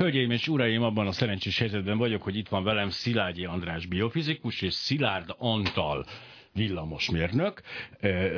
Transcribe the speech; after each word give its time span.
Hölgyeim 0.00 0.30
és 0.30 0.48
uraim, 0.48 0.82
abban 0.82 1.06
a 1.06 1.12
szerencsés 1.12 1.58
helyzetben 1.58 1.98
vagyok, 1.98 2.22
hogy 2.22 2.36
itt 2.36 2.48
van 2.48 2.64
velem 2.64 2.90
Szilágyi 2.90 3.44
András 3.44 3.86
biofizikus 3.86 4.62
és 4.62 4.74
Szilárd 4.74 5.34
Antal 5.38 6.06
villamosmérnök. 6.52 7.62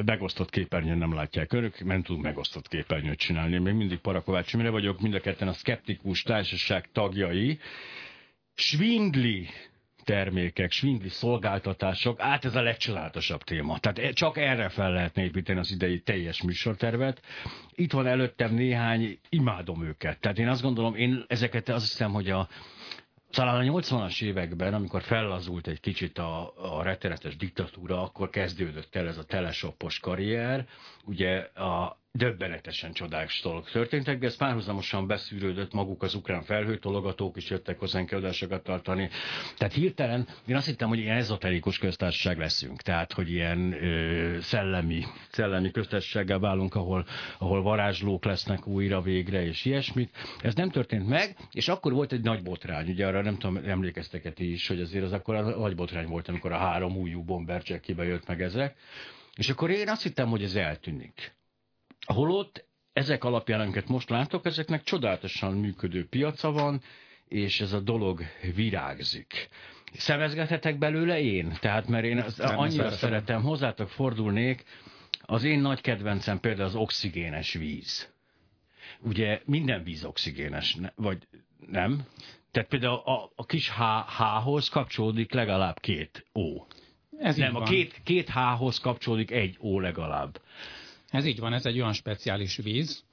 Megosztott 0.05 0.51
képernyőn 0.51 0.99
nem 0.99 1.15
látják 1.15 1.53
önök, 1.53 1.79
mert 1.79 2.05
tudunk 2.05 2.25
megosztott 2.25 2.69
képernyőt 2.69 3.19
csinálni. 3.19 3.59
Még 3.59 3.75
mindig 3.75 3.99
Parakovács 3.99 4.57
mire 4.57 4.71
vagyok, 4.71 5.01
mind 5.01 5.15
a 5.15 5.21
ketten 5.21 5.49
a 5.49 5.53
Skeptikus 5.53 6.23
Társaság 6.23 6.89
tagjai. 6.93 7.59
Svindli 8.55 9.49
termékek, 10.05 10.71
svindli 10.71 11.09
szolgáltatások, 11.09 12.21
át 12.21 12.45
ez 12.45 12.55
a 12.55 12.63
legcsodálatosabb 12.63 13.43
téma. 13.43 13.79
Tehát 13.79 13.99
e- 13.99 14.13
csak 14.13 14.37
erre 14.37 14.69
fel 14.69 14.93
lehetne 14.93 15.23
építeni 15.23 15.59
az 15.59 15.71
idei 15.71 16.01
teljes 16.01 16.43
műsortervet. 16.43 17.23
Itt 17.75 17.93
van 17.93 18.07
előttem 18.07 18.55
néhány, 18.55 19.19
imádom 19.29 19.85
őket. 19.85 20.21
Tehát 20.21 20.39
én 20.39 20.49
azt 20.49 20.63
gondolom, 20.63 20.95
én 20.95 21.25
ezeket 21.29 21.69
azt 21.69 21.89
hiszem, 21.89 22.13
hogy 22.13 22.31
a 22.31 22.49
talán 23.31 23.69
a 23.69 23.73
80-as 23.73 24.23
években, 24.23 24.75
amikor 24.75 25.03
fellazult 25.03 25.67
egy 25.67 25.81
kicsit 25.81 26.19
a, 26.19 26.53
a 26.57 26.83
rettenetes 26.83 27.37
diktatúra, 27.37 28.03
akkor 28.03 28.31
kezdődött 28.31 28.95
el 28.95 29.09
ez 29.09 29.19
a 29.19 29.25
telesopos 29.25 29.99
karrier. 29.99 30.67
Ugye 31.05 31.39
a 31.39 32.01
döbbenetesen 32.13 32.93
csodás 32.93 33.41
dolgok 33.43 33.71
történtek, 33.71 34.19
de 34.19 34.27
ez 34.27 34.37
párhuzamosan 34.37 35.07
beszűrődött, 35.07 35.73
maguk 35.73 36.03
az 36.03 36.15
ukrán 36.15 36.43
felhőtologatók 36.43 37.37
is 37.37 37.51
jöttek 37.51 37.79
hozzánk 37.79 38.11
előadásokat 38.11 38.63
tartani. 38.63 39.09
Tehát 39.57 39.75
hirtelen 39.75 40.29
én 40.47 40.57
azt 40.57 40.67
hittem, 40.67 40.89
hogy 40.89 40.99
ilyen 40.99 41.17
ezoterikus 41.17 41.79
köztársaság 41.79 42.39
leszünk, 42.39 42.83
tehát 42.83 43.13
hogy 43.13 43.31
ilyen 43.31 43.73
ö, 43.73 44.41
szellemi, 44.41 45.05
szellemi 45.31 45.71
köztársasággá 45.71 46.39
válunk, 46.39 46.75
ahol, 46.75 47.07
ahol 47.39 47.63
varázslók 47.63 48.25
lesznek 48.25 48.67
újra 48.67 49.01
végre, 49.01 49.45
és 49.45 49.65
ilyesmit. 49.65 50.17
Ez 50.41 50.55
nem 50.55 50.71
történt 50.71 51.09
meg, 51.09 51.37
és 51.53 51.69
akkor 51.69 51.93
volt 51.93 52.13
egy 52.13 52.23
nagy 52.23 52.43
botrány, 52.43 52.89
ugye 52.89 53.07
arra 53.07 53.23
nem 53.23 53.39
tudom, 53.39 53.57
emlékeztek 53.57 54.39
is, 54.39 54.69
hogy 54.69 54.81
azért 54.81 55.05
az 55.05 55.13
akkor 55.13 55.35
a 55.35 55.43
nagy 55.43 55.75
botrány 55.75 56.07
volt, 56.07 56.29
amikor 56.29 56.53
a 56.53 56.59
három 56.59 56.97
újú 56.97 57.23
bombercsekkibe 57.23 58.05
jött 58.05 58.27
meg 58.27 58.43
ezek. 58.43 58.77
És 59.37 59.49
akkor 59.49 59.71
én 59.71 59.89
azt 59.89 60.03
hittem, 60.03 60.29
hogy 60.29 60.43
ez 60.43 60.55
eltűnik. 60.55 61.41
Holott 62.07 62.65
ezek 62.93 63.25
alapján, 63.25 63.61
amiket 63.61 63.89
most 63.89 64.11
látok, 64.11 64.47
ezeknek 64.47 64.83
csodálatosan 64.83 65.53
működő 65.53 66.07
piaca 66.09 66.51
van, 66.51 66.83
és 67.29 67.61
ez 67.61 67.73
a 67.73 67.81
dolog 67.81 68.23
virágzik. 68.55 69.49
Szemezgethetek 69.93 70.79
belőle 70.79 71.21
én? 71.21 71.57
Tehát, 71.61 71.89
mert 71.89 72.05
én 72.05 72.19
az, 72.19 72.41
annyira 72.41 72.83
szeretem. 72.83 72.99
szeretem, 72.99 73.43
hozzátok 73.43 73.89
fordulnék, 73.89 74.65
az 75.21 75.45
én 75.45 75.61
nagy 75.61 75.81
kedvencem 75.81 76.41
például 76.41 76.69
az 76.69 76.75
oxigénes 76.75 77.53
víz. 77.53 78.13
Ugye 79.01 79.41
minden 79.45 79.83
víz 79.83 80.05
oxigénes, 80.05 80.77
vagy 80.95 81.29
nem? 81.67 82.07
Tehát 82.51 82.69
például 82.69 82.99
a, 82.99 83.33
a 83.35 83.47
kis 83.47 83.71
H-hoz 84.19 84.69
kapcsolódik 84.69 85.33
legalább 85.33 85.81
két 85.81 86.27
O. 86.33 86.65
Ez 87.19 87.37
nem, 87.37 87.57
a 87.57 87.63
két, 87.63 88.01
két 88.05 88.31
H-hoz 88.31 88.79
kapcsolódik 88.79 89.31
egy 89.31 89.57
O 89.61 89.81
legalább. 89.81 90.41
Ez 91.13 91.25
így 91.25 91.39
van, 91.39 91.53
ez 91.53 91.67
egy 91.67 91.81
olyan 91.81 91.93
speciális 91.93 92.57
víz, 92.57 93.05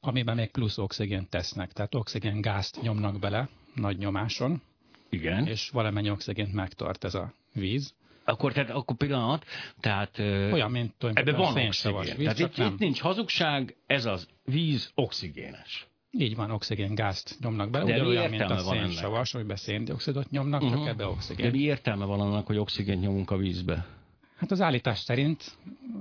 amiben 0.00 0.36
még 0.36 0.50
plusz 0.50 0.78
oxigént 0.78 1.28
tesznek, 1.28 1.72
tehát 1.72 1.94
oxigén 1.94 2.40
gázt 2.40 2.82
nyomnak 2.82 3.18
bele 3.18 3.48
nagy 3.74 3.98
nyomáson. 3.98 4.62
Igen. 5.08 5.46
És 5.46 5.70
valamennyi 5.70 6.10
oxigént 6.10 6.52
megtart 6.52 7.04
ez 7.04 7.14
a 7.14 7.32
víz. 7.52 7.94
Akkor, 8.24 8.52
tehát, 8.52 8.70
akkor 8.70 8.96
pillanat, 8.96 9.44
tehát... 9.80 10.18
Olyan, 10.52 10.70
mint 10.70 10.92
ebben 11.12 11.36
van 11.36 11.66
oxigén. 11.66 12.16
Víz, 12.16 12.16
tehát 12.16 12.38
itt, 12.38 12.56
nem. 12.56 12.72
itt 12.72 12.78
nincs 12.78 13.00
hazugság, 13.00 13.76
ez 13.86 14.04
az 14.04 14.28
víz 14.44 14.90
oxigénes. 14.94 15.86
Így 16.10 16.36
van, 16.36 16.50
oxigén 16.50 16.94
gázt 16.94 17.36
nyomnak 17.40 17.70
bele, 17.70 17.84
De 17.84 18.04
olyan, 18.04 18.30
mint 18.30 18.42
a 18.42 18.58
szénsavas, 18.58 19.34
amiben 19.34 19.56
széndiokszidot 19.56 20.30
nyomnak, 20.30 20.62
uh-huh. 20.62 20.78
csak 20.78 20.88
ebbe 20.88 21.06
oxigén. 21.06 21.46
De 21.46 21.50
mi 21.50 21.62
értelme 21.62 22.04
van 22.04 22.20
annak, 22.20 22.46
hogy 22.46 22.56
oxigént 22.56 23.00
nyomunk 23.00 23.30
a 23.30 23.36
vízbe? 23.36 23.86
Hát 24.44 24.52
az 24.52 24.60
állítás 24.60 24.98
szerint 24.98 25.58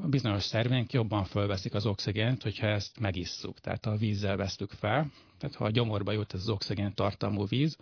bizonyos 0.10 0.44
szervénk 0.44 0.92
jobban 0.94 1.24
fölveszik 1.24 1.74
az 1.74 1.86
oxigént, 1.86 2.44
hogyha 2.44 2.68
ezt 2.68 3.00
megisszuk, 3.00 3.60
tehát 3.60 3.86
a 3.86 3.96
vízzel 3.96 4.38
vesztük 4.38 4.72
fel. 4.72 5.12
Tehát 5.38 5.56
ha 5.56 5.66
a 5.66 5.70
gyomorba 5.70 6.12
jut 6.12 6.34
ez 6.34 6.40
az 6.40 6.50
oxigén 6.50 6.94
tartalmú 6.94 7.46
víz, 7.48 7.78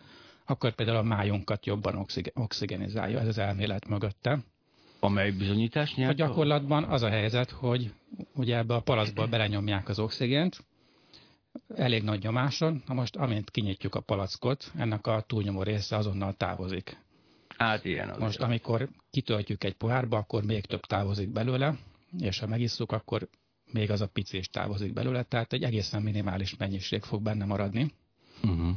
akkor 0.46 0.72
például 0.76 0.98
a 0.98 1.02
májunkat 1.02 1.66
jobban 1.66 2.06
oxigenizálja, 2.34 3.20
ez 3.20 3.28
az 3.28 3.38
elmélet 3.38 3.88
mögötte. 3.88 4.40
Amely 5.00 5.32
bizonyítás 5.32 5.96
nyert? 5.96 6.12
A 6.12 6.14
gyakorlatban 6.14 6.84
az 6.84 7.02
a 7.02 7.10
helyzet, 7.10 7.52
hogy 7.52 7.94
ugye 8.36 8.58
ebbe 8.58 8.74
a 8.74 8.82
palacból 8.82 9.28
belenyomják 9.28 9.90
az 9.90 10.00
oxigént, 10.00 10.64
elég 11.76 12.04
nagy 12.04 12.22
nyomáson, 12.24 12.84
na 12.88 12.94
most 12.94 13.16
amint 13.16 13.50
kinyitjuk 13.50 13.96
a 13.96 14.00
palackot, 14.00 14.72
ennek 14.78 15.08
a 15.08 15.24
túlnyomó 15.28 15.64
része 15.64 15.96
azonnal 15.96 16.34
távozik. 16.34 16.98
Hát 17.62 17.86
ilyen 17.86 18.10
az 18.10 18.18
Most, 18.18 18.40
amikor 18.40 18.90
kitöltjük 19.12 19.64
egy 19.64 19.74
pohárba, 19.74 20.18
akkor 20.18 20.44
még 20.44 20.66
több 20.66 20.82
távozik 20.82 21.30
belőle, 21.30 21.78
és 22.20 22.40
ha 22.40 22.48
megisszuk, 22.48 22.92
akkor 22.92 23.30
még 23.72 23.92
az 23.92 24.02
a 24.02 24.08
pici 24.08 24.38
is 24.38 24.50
távozik 24.50 24.94
belőle, 24.94 25.24
tehát 25.24 25.54
egy 25.54 25.64
egészen 25.64 26.02
minimális 26.02 26.58
mennyiség 26.58 27.04
fog 27.04 27.22
benne 27.22 27.46
maradni. 27.46 27.94
Uh-huh. 28.44 28.76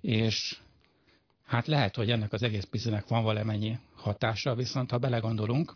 És 0.00 0.58
hát 1.44 1.66
lehet, 1.66 1.96
hogy 1.96 2.10
ennek 2.10 2.32
az 2.32 2.42
egész 2.42 2.64
picinek 2.64 3.08
van 3.08 3.22
valamennyi 3.22 3.78
hatása, 3.94 4.54
viszont 4.54 4.90
ha 4.90 4.98
belegondolunk, 4.98 5.74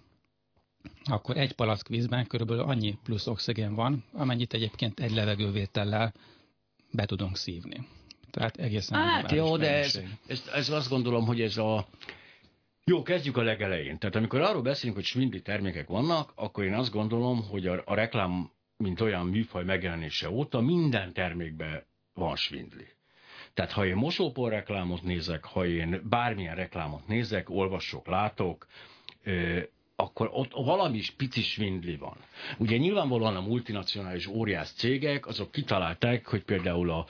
akkor 1.05 1.37
egy 1.37 1.53
palack 1.53 1.89
vízben 1.89 2.27
körülbelül 2.27 2.63
annyi 2.63 2.99
plusz 3.03 3.27
oxigén 3.27 3.75
van, 3.75 4.05
amennyit 4.13 4.55
egyébként 4.55 5.01
egy 5.01 5.13
levegővétellel 5.13 6.13
be 6.91 7.07
tudunk 7.07 7.37
szívni. 7.37 7.87
Tehát 8.31 8.57
egészen 8.57 8.99
Hát 8.99 9.31
jó, 9.31 9.57
de 9.57 9.75
ez, 9.75 10.01
ez, 10.27 10.51
ez 10.55 10.69
azt 10.69 10.89
gondolom, 10.89 11.27
hogy 11.27 11.41
ez 11.41 11.57
a... 11.57 11.87
Jó, 12.85 13.03
kezdjük 13.03 13.37
a 13.37 13.43
legelején. 13.43 13.99
Tehát 13.99 14.17
amikor 14.17 14.41
arról 14.41 14.63
beszélünk, 14.63 14.97
hogy 14.97 15.07
svindli 15.07 15.43
termékek 15.43 15.89
vannak, 15.89 16.33
akkor 16.35 16.65
én 16.65 16.75
azt 16.75 16.93
gondolom, 16.93 17.43
hogy 17.49 17.67
a, 17.67 17.83
a 17.85 17.95
reklám, 17.95 18.51
mint 18.77 19.01
olyan 19.01 19.27
műfaj 19.27 19.65
megjelenése 19.65 20.31
óta 20.31 20.61
minden 20.61 21.13
termékben 21.13 21.83
van 22.15 22.37
svindli. 22.37 22.87
Tehát 23.55 23.73
ha 23.73 23.87
én 23.87 23.97
mosópor 23.97 24.51
reklámot 24.51 25.03
nézek, 25.03 25.45
ha 25.45 25.67
én 25.67 26.03
bármilyen 26.09 26.55
reklámot 26.55 27.07
nézek, 27.07 27.51
olvasok, 27.51 28.07
látok, 28.07 28.67
ö, 29.25 29.61
akkor 29.97 30.31
ott 30.33 30.53
valami 30.53 30.97
is 30.97 31.11
pici 31.11 31.43
svindli 31.43 31.97
van. 31.97 32.17
Ugye 32.59 32.77
nyilvánvalóan 32.77 33.37
a 33.37 33.41
multinacionális 33.41 34.27
óriás 34.27 34.71
cégek, 34.71 35.27
azok 35.27 35.51
kitalálták, 35.51 36.27
hogy 36.27 36.43
például 36.43 36.91
a 36.91 37.07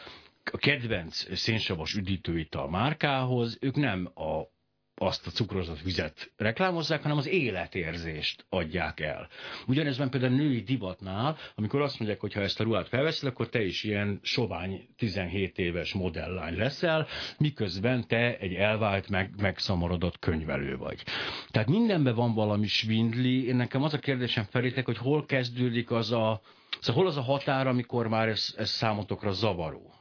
a 0.53 0.59
kedvenc 0.59 1.37
szénsavas 1.39 1.95
üdítőital 1.95 2.71
márkához 2.71 3.59
ők 3.61 3.77
nem 3.77 4.11
a 4.15 4.59
azt 5.03 5.27
a 5.27 5.31
cukrozott 5.31 5.81
vizet 5.81 6.33
reklámozzák, 6.37 7.03
hanem 7.03 7.17
az 7.17 7.29
életérzést 7.29 8.47
adják 8.49 9.01
el. 9.01 9.29
Ugyanez 9.67 9.99
van 9.99 10.11
például 10.11 10.35
női 10.35 10.63
divatnál, 10.63 11.37
amikor 11.55 11.81
azt 11.81 11.99
mondják, 11.99 12.21
hogy 12.21 12.33
ha 12.33 12.41
ezt 12.41 12.61
a 12.61 12.65
ruhát 12.65 12.89
felveszel, 12.89 13.29
akkor 13.29 13.49
te 13.49 13.65
is 13.65 13.85
ilyen 13.85 14.21
sovány 14.23 14.89
17 14.97 15.59
éves 15.59 15.93
modelllány 15.93 16.57
leszel, 16.57 17.07
miközben 17.39 18.07
te 18.07 18.39
egy 18.39 18.55
elvált, 18.55 19.09
meg, 19.09 19.31
megszamorodott 19.37 20.19
könyvelő 20.19 20.77
vagy. 20.77 21.03
Tehát 21.51 21.69
mindenben 21.69 22.15
van 22.15 22.35
valami 22.35 22.67
svindli. 22.67 23.47
Én 23.47 23.57
nekem 23.57 23.83
az 23.83 23.95
a 23.95 23.99
kérdésem 23.99 24.45
felétek, 24.45 24.85
hogy 24.85 24.99
hol 24.99 25.27
kezdődik 25.27 25.91
az 25.91 26.13
a, 26.13 26.41
szóval 26.81 27.03
hol 27.03 27.11
az 27.11 27.17
a 27.17 27.23
határ, 27.23 27.67
amikor 27.67 28.09
már 28.09 28.29
ez, 28.29 28.55
ez 28.57 28.71
számotokra 28.71 29.33
zavaró. 29.33 30.00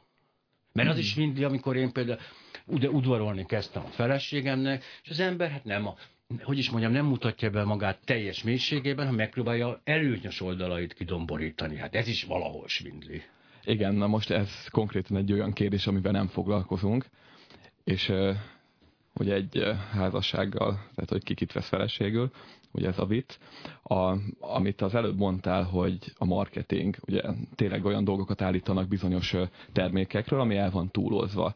Mert 0.72 0.88
az 0.88 0.98
is 0.98 1.14
mindig, 1.14 1.44
amikor 1.44 1.76
én 1.76 1.92
például 1.92 2.18
udvarolni 2.66 3.46
kezdtem 3.46 3.84
a 3.84 3.88
feleségemnek, 3.88 4.84
és 5.02 5.10
az 5.10 5.20
ember 5.20 5.50
hát 5.50 5.64
nem 5.64 5.86
a, 5.86 5.94
hogy 6.42 6.58
is 6.58 6.70
mondjam, 6.70 6.92
nem 6.92 7.06
mutatja 7.06 7.50
be 7.50 7.64
magát 7.64 7.98
teljes 8.04 8.42
mélységében, 8.42 9.06
ha 9.06 9.12
megpróbálja 9.12 9.80
előnyös 9.84 10.40
oldalait 10.40 10.92
kidomborítani. 10.92 11.76
Hát 11.76 11.94
ez 11.94 12.08
is 12.08 12.24
valahol 12.24 12.68
svindli. 12.68 13.22
Igen, 13.64 13.94
na 13.94 14.06
most 14.06 14.30
ez 14.30 14.68
konkrétan 14.68 15.16
egy 15.16 15.32
olyan 15.32 15.52
kérdés, 15.52 15.86
amivel 15.86 16.12
nem 16.12 16.26
foglalkozunk, 16.26 17.06
és 17.84 18.12
hogy 19.14 19.30
egy 19.30 19.64
házassággal, 19.92 20.72
tehát 20.94 21.10
hogy 21.10 21.24
kikit 21.24 21.52
vesz 21.52 21.68
feleségül, 21.68 22.30
ugye 22.72 22.88
ez 22.88 22.98
a 22.98 23.06
vicc, 23.06 23.38
a, 23.82 24.16
amit 24.40 24.80
az 24.80 24.94
előbb 24.94 25.16
mondtál, 25.16 25.62
hogy 25.62 26.12
a 26.16 26.24
marketing, 26.24 26.96
ugye 27.06 27.22
tényleg 27.54 27.84
olyan 27.84 28.04
dolgokat 28.04 28.42
állítanak 28.42 28.88
bizonyos 28.88 29.36
termékekről, 29.72 30.40
ami 30.40 30.56
el 30.56 30.70
van 30.70 30.90
túlozva. 30.90 31.54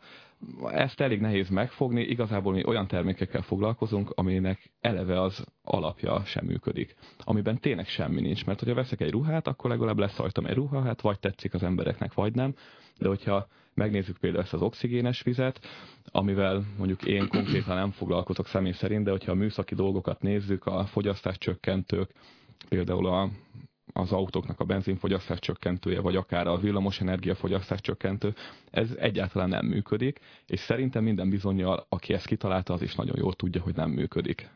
Ezt 0.64 1.00
elég 1.00 1.20
nehéz 1.20 1.48
megfogni, 1.48 2.02
igazából 2.02 2.52
mi 2.52 2.64
olyan 2.64 2.86
termékekkel 2.86 3.42
foglalkozunk, 3.42 4.10
aminek 4.10 4.72
eleve 4.80 5.20
az 5.20 5.44
alapja 5.62 6.22
sem 6.24 6.44
működik. 6.44 6.94
Amiben 7.18 7.60
tényleg 7.60 7.86
semmi 7.86 8.20
nincs, 8.20 8.46
mert 8.46 8.58
hogyha 8.58 8.74
veszek 8.74 9.00
egy 9.00 9.10
ruhát, 9.10 9.46
akkor 9.46 9.70
legalább 9.70 9.98
lesz 9.98 10.16
rajtam 10.16 10.46
egy 10.46 10.54
ruha, 10.54 10.82
hát 10.82 11.00
vagy 11.00 11.18
tetszik 11.18 11.54
az 11.54 11.62
embereknek, 11.62 12.14
vagy 12.14 12.34
nem, 12.34 12.54
de 12.98 13.08
hogyha 13.08 13.46
megnézzük 13.74 14.18
például 14.18 14.42
ezt 14.42 14.52
az 14.52 14.62
oxigénes 14.62 15.22
vizet, 15.22 15.66
amivel 16.04 16.64
mondjuk 16.78 17.04
én 17.04 17.28
konkrétan 17.28 17.76
nem 17.76 17.90
foglalkozok 17.90 18.46
személy 18.46 18.72
szerint, 18.72 19.04
de 19.04 19.10
hogyha 19.10 19.32
a 19.32 19.34
műszaki 19.34 19.74
dolgokat 19.74 20.22
nézzük, 20.22 20.66
a 20.66 20.84
fogyasztás 20.86 21.38
csökkentők, 21.38 22.10
például 22.68 23.06
a 23.06 23.30
az 23.96 24.12
autóknak 24.12 24.60
a 24.60 24.64
benzinfogyasztás 24.64 25.38
csökkentője, 25.38 26.00
vagy 26.00 26.16
akár 26.16 26.46
a 26.46 26.56
villamos 26.58 27.00
energiafogyasztás 27.00 27.80
csökkentő, 27.80 28.34
ez 28.70 28.90
egyáltalán 28.90 29.48
nem 29.48 29.66
működik, 29.66 30.20
és 30.46 30.60
szerintem 30.60 31.02
minden 31.04 31.30
bizonyal, 31.30 31.86
aki 31.88 32.12
ezt 32.12 32.26
kitalálta, 32.26 32.72
az 32.72 32.82
is 32.82 32.94
nagyon 32.94 33.16
jól 33.18 33.34
tudja, 33.34 33.62
hogy 33.62 33.74
nem 33.74 33.90
működik. 33.90 34.48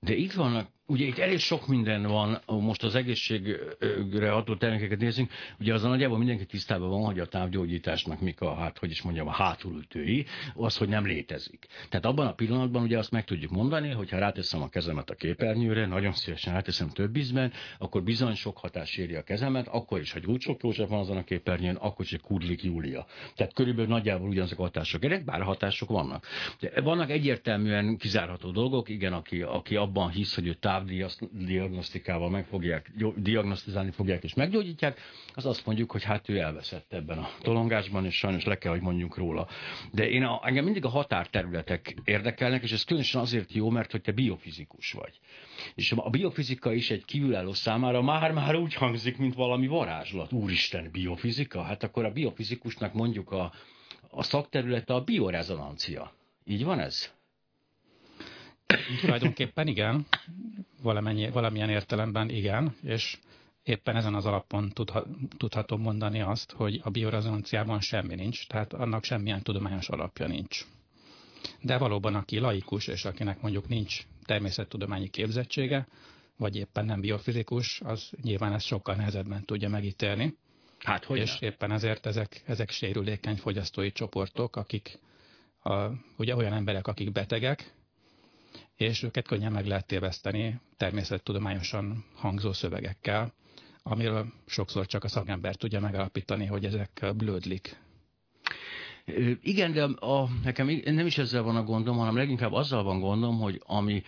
De 0.00 0.14
itt 0.14 0.32
vannak 0.32 0.68
Ugye 0.90 1.06
itt 1.06 1.18
elég 1.18 1.38
sok 1.38 1.66
minden 1.66 2.02
van, 2.02 2.40
most 2.46 2.82
az 2.82 2.94
egészségre 2.94 4.30
ható 4.30 4.56
termékeket 4.56 4.98
nézünk, 4.98 5.30
ugye 5.60 5.74
az 5.74 5.84
a 5.84 5.88
nagyjából 5.88 6.18
mindenki 6.18 6.46
tisztában 6.46 6.88
van, 6.88 7.04
hogy 7.04 7.18
a 7.18 7.26
távgyógyításnak 7.26 8.20
mik 8.20 8.40
a, 8.40 8.54
hát 8.54 8.78
hogy 8.78 8.90
is 8.90 9.02
mondjam, 9.02 9.28
a 9.28 9.32
hátulütői, 9.32 10.26
az, 10.54 10.76
hogy 10.76 10.88
nem 10.88 11.06
létezik. 11.06 11.66
Tehát 11.88 12.06
abban 12.06 12.26
a 12.26 12.32
pillanatban 12.32 12.82
ugye 12.82 12.98
azt 12.98 13.10
meg 13.10 13.24
tudjuk 13.24 13.50
mondani, 13.50 13.90
hogy 13.90 14.10
ha 14.10 14.18
ráteszem 14.18 14.62
a 14.62 14.68
kezemet 14.68 15.10
a 15.10 15.14
képernyőre, 15.14 15.86
nagyon 15.86 16.12
szívesen 16.12 16.52
ráteszem 16.52 16.88
több 16.88 17.16
ízben, 17.16 17.52
akkor 17.78 18.02
bizony 18.02 18.34
sok 18.34 18.58
hatás 18.58 18.96
éri 18.96 19.14
a 19.14 19.22
kezemet, 19.22 19.68
akkor 19.68 20.00
is, 20.00 20.12
hogy 20.12 20.26
úgy 20.26 20.40
sok 20.40 20.62
József 20.62 20.88
van 20.88 20.98
azon 20.98 21.16
a 21.16 21.24
képernyőn, 21.24 21.76
akkor 21.76 22.04
is, 22.04 22.10
hogy 22.10 22.20
Kurlik 22.20 22.62
Júlia. 22.62 23.06
Tehát 23.34 23.54
körülbelül 23.54 23.90
nagyjából 23.90 24.28
ugyanazok 24.28 24.58
a 24.58 24.62
hatások. 24.62 25.04
Ezek 25.04 25.24
bár 25.24 25.42
hatások 25.42 25.88
vannak. 25.88 26.26
De 26.60 26.80
vannak 26.80 27.10
egyértelműen 27.10 27.96
kizárható 27.96 28.50
dolgok, 28.50 28.88
igen, 28.88 29.12
aki, 29.12 29.42
aki 29.42 29.76
abban 29.76 30.10
hisz, 30.10 30.34
hogy 30.34 30.46
ő 30.46 30.54
táv 30.54 30.76
távdiagnosztikával 30.78 32.30
meg 32.30 32.46
fogják, 32.46 32.92
diagnosztizálni 33.16 33.90
fogják 33.90 34.24
és 34.24 34.34
meggyógyítják, 34.34 35.00
az 35.34 35.46
azt 35.46 35.66
mondjuk, 35.66 35.90
hogy 35.90 36.02
hát 36.02 36.28
ő 36.28 36.38
elveszett 36.38 36.92
ebben 36.92 37.18
a 37.18 37.28
tolongásban, 37.42 38.04
és 38.04 38.16
sajnos 38.16 38.44
le 38.44 38.58
kell, 38.58 38.72
hogy 38.72 38.80
mondjuk 38.80 39.16
róla. 39.16 39.48
De 39.92 40.10
én 40.10 40.22
a, 40.22 40.40
engem 40.44 40.64
mindig 40.64 40.84
a 40.84 40.88
határterületek 40.88 41.96
érdekelnek, 42.04 42.62
és 42.62 42.72
ez 42.72 42.84
különösen 42.84 43.20
azért 43.20 43.52
jó, 43.52 43.70
mert 43.70 43.90
hogy 43.90 44.00
te 44.00 44.12
biofizikus 44.12 44.92
vagy. 44.92 45.20
És 45.74 45.92
a 45.96 46.10
biofizika 46.10 46.72
is 46.72 46.90
egy 46.90 47.04
kívülálló 47.04 47.52
számára 47.52 48.02
már-már 48.02 48.54
úgy 48.54 48.74
hangzik, 48.74 49.16
mint 49.16 49.34
valami 49.34 49.66
varázslat. 49.66 50.32
Úristen, 50.32 50.88
biofizika? 50.92 51.62
Hát 51.62 51.82
akkor 51.82 52.04
a 52.04 52.12
biofizikusnak 52.12 52.92
mondjuk 52.92 53.30
a, 53.30 53.52
a 54.10 54.22
szakterülete 54.22 54.94
a 54.94 55.00
biorezonancia. 55.00 56.12
Így 56.44 56.64
van 56.64 56.80
ez? 56.80 57.17
Tulajdonképpen 59.00 59.66
igen, 59.66 60.06
valamennyi, 60.82 61.30
valamilyen 61.30 61.70
értelemben 61.70 62.28
igen, 62.28 62.76
és 62.82 63.18
éppen 63.62 63.96
ezen 63.96 64.14
az 64.14 64.26
alapon 64.26 64.68
tudha, 64.68 65.06
tudhatom 65.36 65.80
mondani 65.80 66.20
azt, 66.20 66.52
hogy 66.52 66.80
a 66.82 66.90
biorezonanciában 66.90 67.80
semmi 67.80 68.14
nincs, 68.14 68.46
tehát 68.46 68.72
annak 68.72 69.04
semmilyen 69.04 69.42
tudományos 69.42 69.88
alapja 69.88 70.26
nincs. 70.26 70.64
De 71.60 71.78
valóban, 71.78 72.14
aki 72.14 72.38
laikus, 72.38 72.86
és 72.86 73.04
akinek 73.04 73.40
mondjuk 73.40 73.68
nincs 73.68 74.02
természettudományi 74.24 75.08
képzettsége, 75.08 75.86
vagy 76.36 76.56
éppen 76.56 76.84
nem 76.84 77.00
biofizikus, 77.00 77.80
az 77.84 78.10
nyilván 78.22 78.52
ezt 78.52 78.66
sokkal 78.66 78.94
nehezebben 78.94 79.44
tudja 79.44 79.68
megítélni. 79.68 80.36
Hát, 80.78 81.04
hogy 81.04 81.18
És 81.18 81.40
éppen 81.40 81.72
ezért 81.72 82.06
ezek, 82.06 82.42
ezek 82.46 82.70
sérülékeny 82.70 83.36
fogyasztói 83.36 83.92
csoportok, 83.92 84.56
akik 84.56 84.98
a, 85.62 85.90
ugye 86.16 86.36
olyan 86.36 86.52
emberek, 86.52 86.86
akik 86.86 87.12
betegek, 87.12 87.72
és 88.78 89.02
őket 89.02 89.26
könnyen 89.26 89.52
meg 89.52 89.66
lehet 89.66 89.86
téveszteni 89.86 90.60
természettudományosan 90.76 92.04
hangzó 92.14 92.52
szövegekkel, 92.52 93.34
amiről 93.82 94.32
sokszor 94.46 94.86
csak 94.86 95.04
a 95.04 95.08
szakember 95.08 95.54
tudja 95.54 95.80
megalapítani, 95.80 96.46
hogy 96.46 96.64
ezek 96.64 97.12
blödlik. 97.16 97.76
Igen, 99.40 99.72
de 99.72 99.84
a, 99.84 100.28
nekem 100.42 100.66
nem 100.84 101.06
is 101.06 101.18
ezzel 101.18 101.42
van 101.42 101.56
a 101.56 101.62
gondom, 101.62 101.96
hanem 101.96 102.16
leginkább 102.16 102.52
azzal 102.52 102.82
van 102.82 103.00
gondom, 103.00 103.38
hogy 103.38 103.62
ami, 103.66 104.02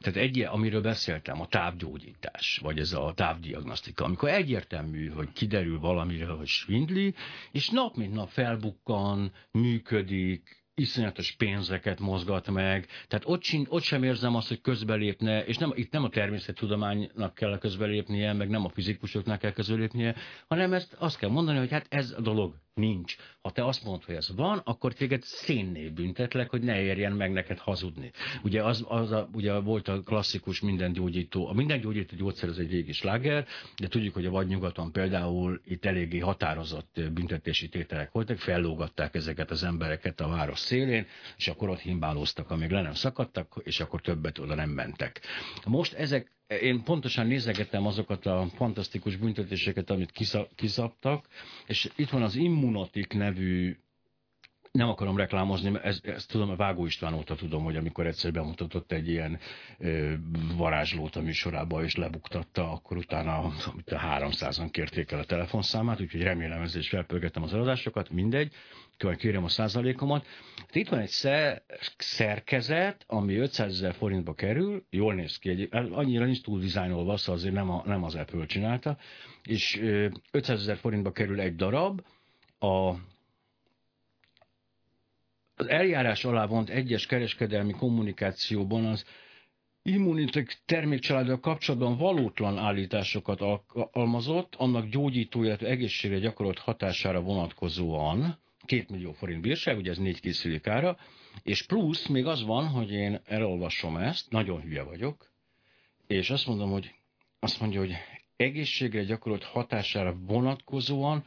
tehát 0.00 0.18
egy, 0.18 0.40
amiről 0.40 0.80
beszéltem, 0.80 1.40
a 1.40 1.46
távgyógyítás, 1.46 2.58
vagy 2.62 2.78
ez 2.78 2.92
a 2.92 3.12
távdiagnosztika, 3.14 4.04
amikor 4.04 4.28
egyértelmű, 4.28 5.08
hogy 5.08 5.32
kiderül 5.32 5.78
valamire, 5.78 6.26
hogy 6.26 6.46
svindli, 6.46 7.14
és 7.52 7.68
nap 7.68 7.96
mint 7.96 8.14
nap 8.14 8.28
felbukkan, 8.28 9.32
működik, 9.50 10.63
iszonyatos 10.74 11.32
pénzeket 11.32 12.00
mozgat 12.00 12.50
meg, 12.50 12.86
tehát 13.08 13.24
ott, 13.28 13.42
sin, 13.42 13.66
ott 13.68 13.82
sem 13.82 14.02
érzem 14.02 14.34
azt, 14.34 14.48
hogy 14.48 14.60
közbelépne, 14.60 15.44
és 15.44 15.56
nem, 15.56 15.72
itt 15.74 15.92
nem 15.92 16.04
a 16.04 16.08
természettudománynak 16.08 17.34
kell 17.34 17.58
közbelépnie, 17.58 18.32
meg 18.32 18.48
nem 18.48 18.64
a 18.64 18.68
fizikusoknak 18.68 19.38
kell 19.38 19.52
közbelépnie, 19.52 20.14
hanem 20.48 20.72
ezt 20.72 20.92
azt 20.98 21.18
kell 21.18 21.30
mondani, 21.30 21.58
hogy 21.58 21.70
hát 21.70 21.86
ez 21.88 22.14
a 22.16 22.20
dolog 22.20 22.54
nincs. 22.74 23.16
Ha 23.42 23.50
te 23.50 23.64
azt 23.64 23.84
mondod, 23.84 24.04
hogy 24.04 24.14
ez 24.14 24.34
van, 24.36 24.60
akkor 24.64 24.92
téged 24.92 25.22
szénné 25.22 25.88
büntetlek, 25.88 26.50
hogy 26.50 26.62
ne 26.62 26.82
érjen 26.82 27.12
meg 27.12 27.32
neked 27.32 27.58
hazudni. 27.58 28.10
Ugye, 28.42 28.64
az, 28.64 28.84
az 28.88 29.10
a, 29.10 29.28
ugye 29.32 29.58
volt 29.58 29.88
a 29.88 30.00
klasszikus 30.00 30.60
minden 30.60 30.92
gyógyító, 30.92 31.48
a 31.48 31.52
minden 31.52 31.80
gyógyító 31.80 32.16
gyógyszer 32.16 32.48
az 32.48 32.58
egy 32.58 32.70
régi 32.70 32.92
sláger, 32.92 33.46
de 33.76 33.88
tudjuk, 33.88 34.14
hogy 34.14 34.26
a 34.26 34.30
vadnyugaton 34.30 34.92
például 34.92 35.60
itt 35.64 35.84
eléggé 35.84 36.18
határozott 36.18 37.00
büntetési 37.12 37.68
tételek 37.68 38.12
voltak, 38.12 38.38
fellógatták 38.38 39.14
ezeket 39.14 39.50
az 39.50 39.62
embereket 39.62 40.20
a 40.20 40.28
város 40.28 40.58
szélén, 40.58 41.06
és 41.36 41.48
akkor 41.48 41.68
ott 41.68 41.80
himbálóztak, 41.80 42.50
amíg 42.50 42.70
le 42.70 42.82
nem 42.82 42.94
szakadtak, 42.94 43.60
és 43.64 43.80
akkor 43.80 44.00
többet 44.00 44.38
oda 44.38 44.54
nem 44.54 44.70
mentek. 44.70 45.20
Most 45.64 45.92
ezek 45.92 46.32
én 46.46 46.82
pontosan 46.82 47.26
nézegettem 47.26 47.86
azokat 47.86 48.26
a 48.26 48.46
fantasztikus 48.54 49.16
büntetéseket, 49.16 49.90
amit 49.90 50.12
kiszabtak, 50.54 51.28
és 51.66 51.90
itt 51.96 52.10
van 52.10 52.22
az 52.22 52.34
Immunotik 52.34 53.12
nevű 53.12 53.76
nem 54.78 54.88
akarom 54.88 55.16
reklámozni, 55.16 55.70
mert 55.70 55.84
ezt, 55.84 56.06
ezt 56.06 56.30
tudom, 56.30 56.50
a 56.50 56.56
Vágó 56.56 56.86
István 56.86 57.14
óta 57.14 57.34
tudom, 57.34 57.64
hogy 57.64 57.76
amikor 57.76 58.06
egyszer 58.06 58.32
bemutatott 58.32 58.92
egy 58.92 59.08
ilyen 59.08 59.38
ö, 59.78 60.12
varázslót 60.56 61.16
a 61.16 61.20
műsorába, 61.20 61.84
és 61.84 61.96
lebuktatta, 61.96 62.70
akkor 62.70 62.96
utána 62.96 63.38
a 63.38 63.52
300-an 63.86 64.68
kérték 64.70 65.10
el 65.10 65.18
a 65.18 65.24
telefonszámát, 65.24 66.00
úgyhogy 66.00 66.22
remélem 66.22 66.62
ezzel 66.62 66.80
is 66.80 66.88
felpörgettem 66.88 67.42
az 67.42 67.54
eladásokat, 67.54 68.10
mindegy, 68.10 68.52
kérem 68.96 69.44
a 69.44 69.48
százalékomat. 69.48 70.26
Itt 70.72 70.88
van 70.88 70.98
egy 70.98 71.14
szerkezet, 71.98 73.04
ami 73.06 73.36
500 73.36 73.72
ezer 73.72 73.94
forintba 73.94 74.34
kerül, 74.34 74.86
jól 74.90 75.14
néz 75.14 75.38
ki, 75.38 75.48
egy, 75.48 75.68
annyira 75.70 76.24
nincs 76.24 76.42
túl 76.42 76.60
dizájnolva, 76.60 77.16
szóval 77.16 77.34
azért 77.34 77.54
nem, 77.54 77.70
a, 77.70 77.82
nem 77.86 78.04
az 78.04 78.14
Apple 78.14 78.46
csinálta, 78.46 78.98
és 79.42 79.80
500 80.30 80.60
ezer 80.60 80.76
forintba 80.76 81.12
kerül 81.12 81.40
egy 81.40 81.56
darab, 81.56 82.02
a 82.58 82.94
az 85.56 85.68
eljárás 85.68 86.24
alá 86.24 86.46
vont 86.46 86.70
egyes 86.70 87.06
kereskedelmi 87.06 87.72
kommunikációban 87.72 88.84
az 88.84 89.04
immunitek 89.82 90.62
termékcsaláddal 90.66 91.40
kapcsolatban 91.40 91.96
valótlan 91.96 92.58
állításokat 92.58 93.40
alkalmazott, 93.40 94.54
annak 94.54 94.88
gyógyító, 94.88 95.42
illetve 95.42 95.68
egészségre 95.68 96.18
gyakorolt 96.18 96.58
hatására 96.58 97.20
vonatkozóan, 97.20 98.38
két 98.64 98.90
millió 98.90 99.12
forint 99.12 99.40
bírság, 99.40 99.76
ugye 99.76 99.90
ez 99.90 99.98
négy 99.98 100.20
készülék 100.20 100.66
ára, 100.66 100.98
és 101.42 101.62
plusz 101.62 102.06
még 102.06 102.26
az 102.26 102.44
van, 102.44 102.66
hogy 102.66 102.90
én 102.90 103.20
elolvasom 103.24 103.96
ezt, 103.96 104.30
nagyon 104.30 104.60
hülye 104.60 104.82
vagyok, 104.82 105.30
és 106.06 106.30
azt 106.30 106.46
mondom, 106.46 106.70
hogy 106.70 106.94
azt 107.38 107.60
mondja, 107.60 107.80
hogy 107.80 107.94
egészségre 108.36 109.04
gyakorolt 109.04 109.44
hatására 109.44 110.16
vonatkozóan 110.26 111.24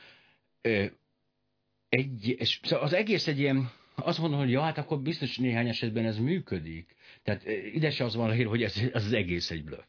egy, 1.89 2.27
és 2.37 2.59
az 2.69 2.93
egész 2.93 3.27
egy 3.27 3.39
ilyen 3.39 3.71
azt 3.95 4.19
mondom, 4.19 4.39
hogy 4.39 4.51
ja, 4.51 4.61
hát 4.61 4.77
akkor 4.77 4.99
biztos 4.99 5.37
néhány 5.37 5.67
esetben 5.67 6.05
ez 6.05 6.17
működik. 6.17 6.95
Tehát 7.23 7.45
eh, 7.45 7.75
ide 7.75 7.91
se 7.91 8.03
az 8.03 8.15
van 8.15 8.29
a 8.29 8.33
hír, 8.33 8.45
hogy 8.45 8.63
ez, 8.63 8.77
ez 8.93 9.05
az 9.05 9.13
egész 9.13 9.51
egy 9.51 9.63
blöff. 9.63 9.83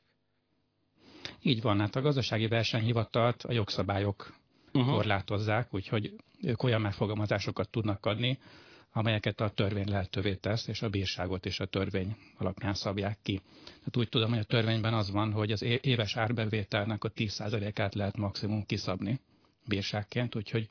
Így 1.43 1.63
van, 1.63 1.81
hát 1.81 1.97
a 1.97 2.01
gazdasági 2.01 2.47
versenyhivatalt 2.47 3.43
a 3.43 3.53
jogszabályok 3.53 4.35
uh-huh. 4.73 4.93
korlátozzák, 4.93 5.75
úgyhogy 5.75 6.15
ők 6.43 6.63
olyan 6.63 6.81
megfogalmazásokat 6.81 7.69
tudnak 7.71 8.07
adni, 8.07 8.39
amelyeket 8.93 9.41
a 9.41 9.49
törvény 9.49 9.89
lehetővé 9.89 10.35
tesz, 10.35 10.67
és 10.67 10.83
a 10.83 10.89
bírságot 10.89 11.45
is 11.45 11.61
a 11.61 11.67
törvény 11.67 12.17
alapján 12.37 12.75
szabják 12.75 13.19
ki. 13.23 13.41
Hát 13.85 13.97
úgy 13.97 14.09
tudom, 14.09 14.31
hogy 14.31 14.39
a 14.39 14.43
törvényben 14.45 14.95
az 14.95 15.11
van, 15.11 15.33
hogy 15.33 15.53
az 15.53 15.63
éves 15.81 16.17
árbevételnek 16.17 17.05
a 17.05 17.13
10%-át 17.13 17.95
lehet 17.95 18.17
maximum 18.17 18.67
kiszabni 18.67 19.21
bírságként, 19.67 20.35
úgyhogy 20.35 20.69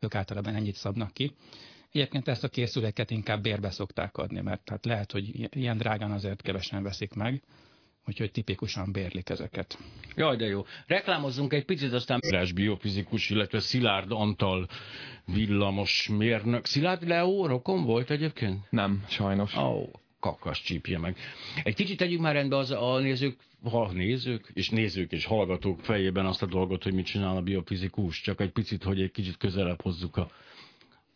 ők 0.00 0.14
általában 0.14 0.54
ennyit 0.54 0.74
szabnak 0.76 1.12
ki. 1.12 1.32
Egyébként 1.92 2.28
ezt 2.28 2.44
a 2.44 2.48
készüléket 2.48 3.10
inkább 3.10 3.42
bérbe 3.42 3.70
szokták 3.70 4.16
adni, 4.16 4.40
mert 4.40 4.68
hát 4.68 4.84
lehet, 4.84 5.12
hogy 5.12 5.56
ilyen 5.56 5.76
drágán 5.78 6.10
azért 6.10 6.42
kevesen 6.42 6.82
veszik 6.82 7.12
meg, 7.14 7.42
úgyhogy 8.06 8.30
tipikusan 8.30 8.92
bérlik 8.92 9.28
ezeket. 9.28 9.78
Jaj, 10.16 10.36
de 10.36 10.46
jó. 10.46 10.64
Reklámozzunk 10.86 11.52
egy 11.52 11.64
picit, 11.64 11.92
aztán 11.92 12.20
Rás 12.30 12.52
biofizikus, 12.52 13.30
illetve 13.30 13.60
Szilárd 13.60 14.12
Antal 14.12 14.68
villamos 15.24 16.08
mérnök. 16.08 16.64
Szilárd 16.64 17.08
Leo 17.08 17.46
rokon 17.46 17.84
volt 17.84 18.10
egyébként? 18.10 18.70
Nem, 18.70 19.04
sajnos. 19.08 19.56
Ó, 19.56 19.60
oh, 19.60 19.88
kakas 20.20 20.62
csípje 20.62 20.98
meg. 20.98 21.16
Egy 21.62 21.74
kicsit 21.74 21.98
tegyük 21.98 22.20
már 22.20 22.34
rendbe 22.34 22.56
az 22.56 22.70
a 22.70 22.98
nézők, 22.98 23.36
ha 23.70 23.92
nézők, 23.92 24.50
és 24.54 24.70
nézők 24.70 25.12
és 25.12 25.24
hallgatók 25.24 25.80
fejében 25.80 26.26
azt 26.26 26.42
a 26.42 26.46
dolgot, 26.46 26.82
hogy 26.82 26.94
mit 26.94 27.06
csinál 27.06 27.36
a 27.36 27.42
biofizikus, 27.42 28.20
csak 28.20 28.40
egy 28.40 28.50
picit, 28.52 28.82
hogy 28.82 29.00
egy 29.00 29.10
kicsit 29.10 29.36
közelebb 29.36 29.80
hozzuk 29.80 30.16
a 30.16 30.30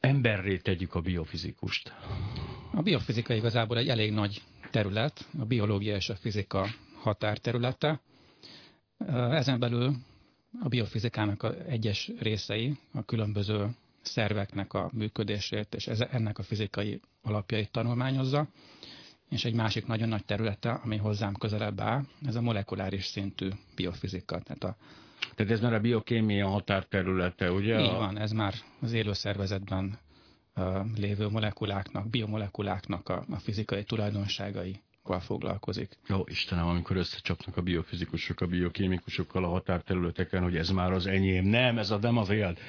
emberré 0.00 0.56
tegyük 0.56 0.94
a 0.94 1.00
biofizikust? 1.00 1.92
A 2.72 2.82
biofizika 2.82 3.34
igazából 3.34 3.78
egy 3.78 3.88
elég 3.88 4.12
nagy 4.12 4.42
terület, 4.70 5.26
a 5.38 5.44
biológia 5.44 5.96
és 5.96 6.08
a 6.08 6.16
fizika 6.16 6.66
határterülete. 7.00 8.00
Ezen 9.30 9.58
belül 9.58 9.96
a 10.62 10.68
biofizikának 10.68 11.42
a 11.42 11.54
egyes 11.66 12.10
részei, 12.20 12.76
a 12.92 13.04
különböző 13.04 13.66
szerveknek 14.02 14.72
a 14.72 14.90
működését 14.92 15.74
és 15.74 15.86
ennek 15.86 16.38
a 16.38 16.42
fizikai 16.42 17.00
alapjait 17.22 17.70
tanulmányozza, 17.70 18.46
és 19.30 19.44
egy 19.44 19.54
másik 19.54 19.86
nagyon 19.86 20.08
nagy 20.08 20.24
területe, 20.24 20.70
ami 20.70 20.96
hozzám 20.96 21.34
közelebb 21.34 21.80
áll, 21.80 22.02
ez 22.26 22.34
a 22.34 22.40
molekuláris 22.40 23.06
szintű 23.06 23.48
biofizika. 23.76 24.40
Tehát, 24.40 24.64
a, 24.64 24.76
Tehát 25.34 25.52
ez 25.52 25.60
már 25.60 25.74
a 25.74 25.80
biokémia 25.80 26.48
határterülete, 26.48 27.52
ugye? 27.52 27.80
Így 27.80 27.90
van, 27.90 28.18
ez 28.18 28.32
már 28.32 28.54
az 28.80 28.92
élőszervezetben 28.92 29.98
lévő 30.96 31.28
molekuláknak, 31.28 32.10
biomolekuláknak 32.10 33.08
a, 33.08 33.24
a 33.30 33.36
fizikai 33.36 33.84
tulajdonságai 33.84 34.80
foglalkozik. 35.18 35.98
Jó, 36.08 36.24
Istenem, 36.26 36.66
amikor 36.66 36.96
összecsapnak 36.96 37.56
a 37.56 37.62
biofizikusok 37.62 38.40
a 38.40 38.46
biokémikusokkal 38.46 39.44
a 39.44 39.48
határterületeken, 39.48 40.42
hogy 40.42 40.56
ez 40.56 40.70
már 40.70 40.92
az 40.92 41.06
enyém. 41.06 41.44
Nem, 41.44 41.78
ez 41.78 41.90
a 41.90 41.98
nem 41.98 42.30
élt. 42.30 42.60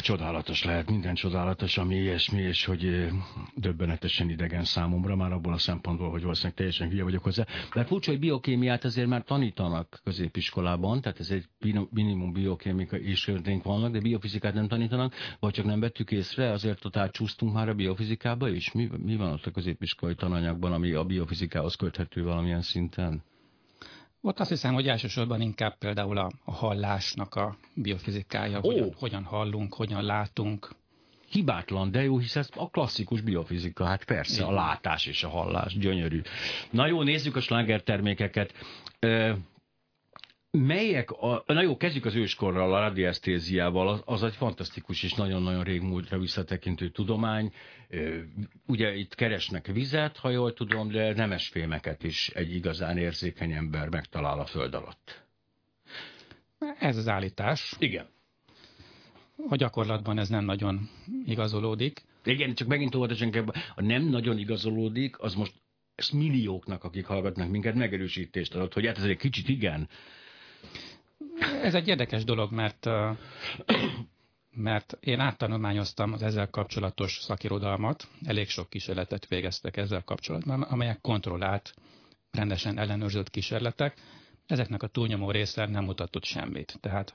Csodálatos 0.00 0.64
lehet, 0.64 0.90
minden 0.90 1.14
csodálatos, 1.14 1.78
ami 1.78 1.94
ilyesmi, 1.94 2.40
és 2.40 2.64
hogy 2.64 3.08
döbbenetesen 3.54 4.30
idegen 4.30 4.64
számomra, 4.64 5.16
már 5.16 5.32
abból 5.32 5.52
a 5.52 5.58
szempontból, 5.58 6.10
hogy 6.10 6.22
valószínűleg 6.22 6.56
teljesen 6.56 6.88
hülye 6.88 7.02
vagyok 7.02 7.22
hozzá. 7.22 7.46
De 7.74 7.84
furcsa, 7.84 8.10
hogy 8.10 8.20
biokémiát 8.20 8.84
azért 8.84 9.08
már 9.08 9.22
tanítanak 9.22 10.00
középiskolában, 10.04 11.00
tehát 11.00 11.20
ez 11.20 11.30
egy 11.30 11.44
minimum 11.90 12.32
biokémika 12.32 12.98
iskolánk 12.98 13.62
vannak, 13.62 13.92
de 13.92 14.00
biofizikát 14.00 14.54
nem 14.54 14.68
tanítanak, 14.68 15.14
vagy 15.40 15.52
csak 15.52 15.64
nem 15.64 15.80
vettük 15.80 16.10
észre, 16.10 16.50
azért 16.50 16.80
totál 16.80 17.10
csúsztunk 17.10 17.52
már 17.52 17.68
a 17.68 17.74
biofizikába 17.74 18.48
is. 18.48 18.72
Mi, 18.72 18.90
mi 18.96 19.16
van 19.16 19.32
ott 19.32 19.46
a 19.46 19.50
középiskolai 19.50 20.14
tananyagban, 20.14 20.72
ami 20.72 20.92
a 20.92 21.04
biofizikához 21.04 21.74
köthető 21.74 22.22
valamilyen 22.22 22.62
szinten? 22.62 23.22
Ott 24.24 24.40
azt 24.40 24.48
hiszem, 24.48 24.74
hogy 24.74 24.88
elsősorban 24.88 25.40
inkább 25.40 25.78
például 25.78 26.18
a, 26.18 26.30
a 26.44 26.52
hallásnak 26.52 27.34
a 27.34 27.56
biofizikája, 27.74 28.56
oh. 28.56 28.62
hogyan, 28.62 28.92
hogyan 28.98 29.24
hallunk, 29.24 29.74
hogyan 29.74 30.04
látunk. 30.04 30.70
Hibátlan, 31.28 31.90
de 31.90 32.02
jó, 32.02 32.18
hisz 32.18 32.36
ez 32.36 32.48
a 32.56 32.70
klasszikus 32.70 33.20
biofizika, 33.20 33.84
hát 33.84 34.04
persze, 34.04 34.34
Igen. 34.34 34.48
a 34.48 34.52
látás 34.52 35.06
és 35.06 35.24
a 35.24 35.28
hallás, 35.28 35.78
gyönyörű. 35.78 36.20
Na 36.70 36.86
jó, 36.86 37.02
nézzük 37.02 37.36
a 37.36 37.40
sláger 37.40 37.82
termékeket. 37.82 38.52
Melyek, 40.58 41.10
a, 41.10 41.42
na 41.46 41.62
jó, 41.62 41.76
kezdjük 41.76 42.04
az 42.04 42.14
őskorral, 42.14 42.74
a 42.74 42.80
radiesztéziával, 42.80 43.88
az, 43.88 44.02
az 44.04 44.22
egy 44.22 44.34
fantasztikus 44.34 45.02
és 45.02 45.14
nagyon-nagyon 45.14 45.64
régmúltra 45.64 46.18
visszatekintő 46.18 46.88
tudomány. 46.90 47.52
Ugye 48.66 48.94
itt 48.94 49.14
keresnek 49.14 49.66
vizet, 49.66 50.16
ha 50.16 50.30
jól 50.30 50.52
tudom, 50.52 50.88
de 50.88 51.14
nemesfémeket 51.14 52.02
is 52.02 52.28
egy 52.28 52.54
igazán 52.54 52.98
érzékeny 52.98 53.52
ember 53.52 53.88
megtalál 53.88 54.38
a 54.38 54.44
föld 54.46 54.74
alatt. 54.74 55.24
Ez 56.78 56.96
az 56.96 57.08
állítás. 57.08 57.74
Igen. 57.78 58.06
A 59.48 59.56
gyakorlatban 59.56 60.18
ez 60.18 60.28
nem 60.28 60.44
nagyon 60.44 60.88
igazolódik. 61.26 62.04
Igen, 62.24 62.54
csak 62.54 62.68
megint 62.68 62.94
óvatosan 62.94 63.52
a 63.74 63.82
nem 63.82 64.02
nagyon 64.02 64.38
igazolódik, 64.38 65.18
az 65.18 65.34
most 65.34 65.52
ezt 65.94 66.12
millióknak, 66.12 66.84
akik 66.84 67.06
hallgatnak 67.06 67.50
minket, 67.50 67.74
megerősítést 67.74 68.54
adott, 68.54 68.72
hogy 68.72 68.86
hát 68.86 68.98
ez 68.98 69.04
egy 69.04 69.16
kicsit 69.16 69.48
igen, 69.48 69.88
ez 71.62 71.74
egy 71.74 71.88
érdekes 71.88 72.24
dolog, 72.24 72.52
mert, 72.52 72.88
mert 74.50 74.96
én 75.00 75.20
áttanulmányoztam 75.20 76.12
az 76.12 76.22
ezzel 76.22 76.50
kapcsolatos 76.50 77.18
szakirodalmat, 77.20 78.08
elég 78.24 78.48
sok 78.48 78.70
kísérletet 78.70 79.26
végeztek 79.28 79.76
ezzel 79.76 80.02
kapcsolatban, 80.02 80.62
amelyek 80.62 81.00
kontrollált, 81.00 81.74
rendesen 82.30 82.78
ellenőrzött 82.78 83.30
kísérletek. 83.30 83.96
Ezeknek 84.46 84.82
a 84.82 84.86
túlnyomó 84.86 85.30
része 85.30 85.66
nem 85.66 85.84
mutatott 85.84 86.24
semmit. 86.24 86.78
Tehát 86.80 87.14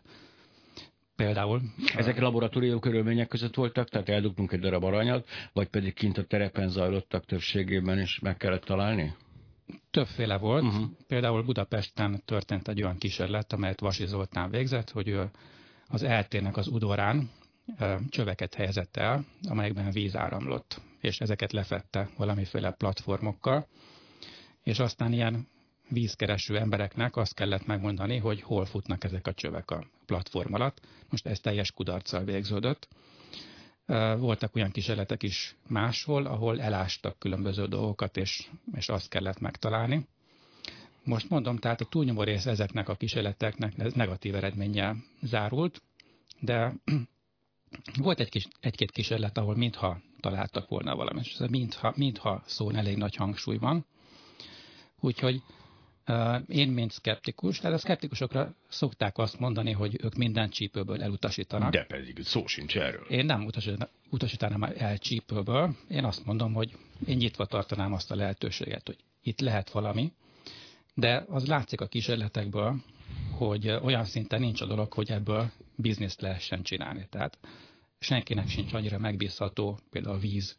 Például. 1.16 1.62
Ezek 1.96 2.20
laboratórium 2.20 2.80
körülmények 2.80 3.28
között 3.28 3.56
voltak, 3.56 3.90
tehát 3.90 4.10
eldugtunk 4.10 4.52
egy 4.52 4.60
darab 4.60 4.84
aranyat, 4.84 5.28
vagy 5.54 5.68
pedig 5.68 5.94
kint 5.94 6.18
a 6.18 6.24
terepen 6.24 6.70
zajlottak 6.70 7.26
többségében, 7.26 8.00
és 8.00 8.20
meg 8.20 8.38
kellett 8.38 8.64
találni? 8.64 9.16
Többféle 9.92 10.38
volt. 10.38 10.64
Uh-huh. 10.64 10.86
Például 11.08 11.44
Budapesten 11.44 12.22
történt 12.26 12.68
egy 12.68 12.84
olyan 12.84 12.98
kísérlet, 12.98 13.54
amelyet 13.54 13.80
Vasi 13.80 14.06
Zoltán 14.06 14.50
végzett, 14.50 14.90
hogy 14.90 15.08
ő 15.08 15.30
az 15.88 16.04
eltének 16.04 16.58
az 16.58 16.68
udorán 16.68 17.30
csöveket 18.10 18.54
helyezett 18.54 18.98
el, 18.98 19.26
amelyekben 19.50 19.92
víz 19.92 20.16
áramlott, 20.16 20.82
és 21.00 21.20
ezeket 21.20 21.52
lefette 21.52 22.10
valamiféle 22.18 22.72
platformokkal, 22.72 23.68
és 24.64 24.80
aztán 24.80 25.14
ilyen 25.14 25.48
vízkereső 25.90 26.58
embereknek 26.58 27.16
azt 27.16 27.34
kellett 27.34 27.66
megmondani, 27.66 28.18
hogy 28.18 28.42
hol 28.42 28.66
futnak 28.66 29.04
ezek 29.04 29.28
a 29.28 29.34
csövek 29.34 29.72
a 29.72 29.84
platform 30.06 30.54
alatt. 30.54 30.82
Most 31.10 31.26
ez 31.28 31.40
teljes 31.40 31.72
kudarccal 31.72 32.24
végződött. 32.24 32.88
Voltak 34.18 34.56
olyan 34.56 34.72
kísérletek 34.72 35.24
is 35.24 35.56
máshol, 35.68 36.26
ahol 36.26 36.62
elástak 36.62 37.20
különböző 37.20 37.66
dolgokat, 37.66 38.18
és, 38.18 38.48
és 38.76 38.90
azt 38.90 39.10
kellett 39.10 39.40
megtalálni. 39.40 40.08
Most 41.04 41.30
mondom, 41.30 41.58
tehát 41.58 41.82
a 41.82 41.86
túlnyomó 41.86 42.24
rész 42.24 42.46
ezeknek 42.46 42.90
a 42.90 42.96
kísérleteknek 42.96 43.94
negatív 43.96 44.36
eredménnyel 44.36 44.96
zárult, 45.22 45.82
de 46.40 46.74
volt 48.06 48.20
egy 48.20 48.30
kis, 48.30 48.48
egy-két 48.60 48.92
kísérlet, 48.92 49.38
ahol 49.38 49.56
mintha 49.56 50.00
találtak 50.20 50.70
volna 50.70 50.96
valamit, 50.96 51.26
és 51.26 51.38
mintha, 51.50 51.94
mintha 51.96 52.44
szón 52.46 52.76
elég 52.76 52.98
nagy 52.98 53.16
hangsúly 53.16 53.58
van. 53.58 53.86
Úgyhogy 55.00 55.42
én, 56.48 56.70
mint 56.70 56.92
szkeptikus, 56.92 57.60
tehát 57.60 57.76
a 57.76 57.80
szkeptikusokra 57.80 58.54
szokták 58.68 59.18
azt 59.18 59.40
mondani, 59.40 59.72
hogy 59.72 60.00
ők 60.04 60.16
minden 60.16 60.50
csípőből 60.50 61.04
elutasítanak. 61.04 61.72
De 61.72 61.84
pedig 61.84 62.24
szó 62.24 62.48
sincs 62.48 62.78
erről. 62.78 63.06
Én 63.10 63.26
nem 63.26 63.50
utasítanám 64.10 64.64
el 64.64 64.98
csípőből. 64.98 65.76
Én 65.90 66.04
azt 66.04 66.26
mondom, 66.26 66.54
hogy 66.54 66.78
én 67.06 67.18
nyitva 67.18 67.46
tartanám 67.46 67.94
azt 67.94 68.12
a 68.12 68.16
lehetőséget, 68.16 68.86
hogy 68.86 68.98
itt 69.24 69.40
lehet 69.40 69.70
valami, 69.70 70.12
de 70.94 71.26
az 71.30 71.48
látszik 71.48 71.82
a 71.82 71.88
kísérletekből, 71.88 72.76
hogy 73.32 73.70
olyan 73.70 74.06
szinten 74.06 74.40
nincs 74.40 74.62
a 74.62 74.66
dolog, 74.66 74.94
hogy 74.94 75.12
ebből 75.12 75.52
bizniszt 75.76 76.22
lehessen 76.22 76.64
csinálni. 76.64 77.08
Tehát 77.10 77.38
senkinek 78.00 78.50
sincs 78.50 78.74
annyira 78.74 78.98
megbízható 78.98 79.80
például 79.92 80.16
a 80.16 80.20
víz 80.20 80.58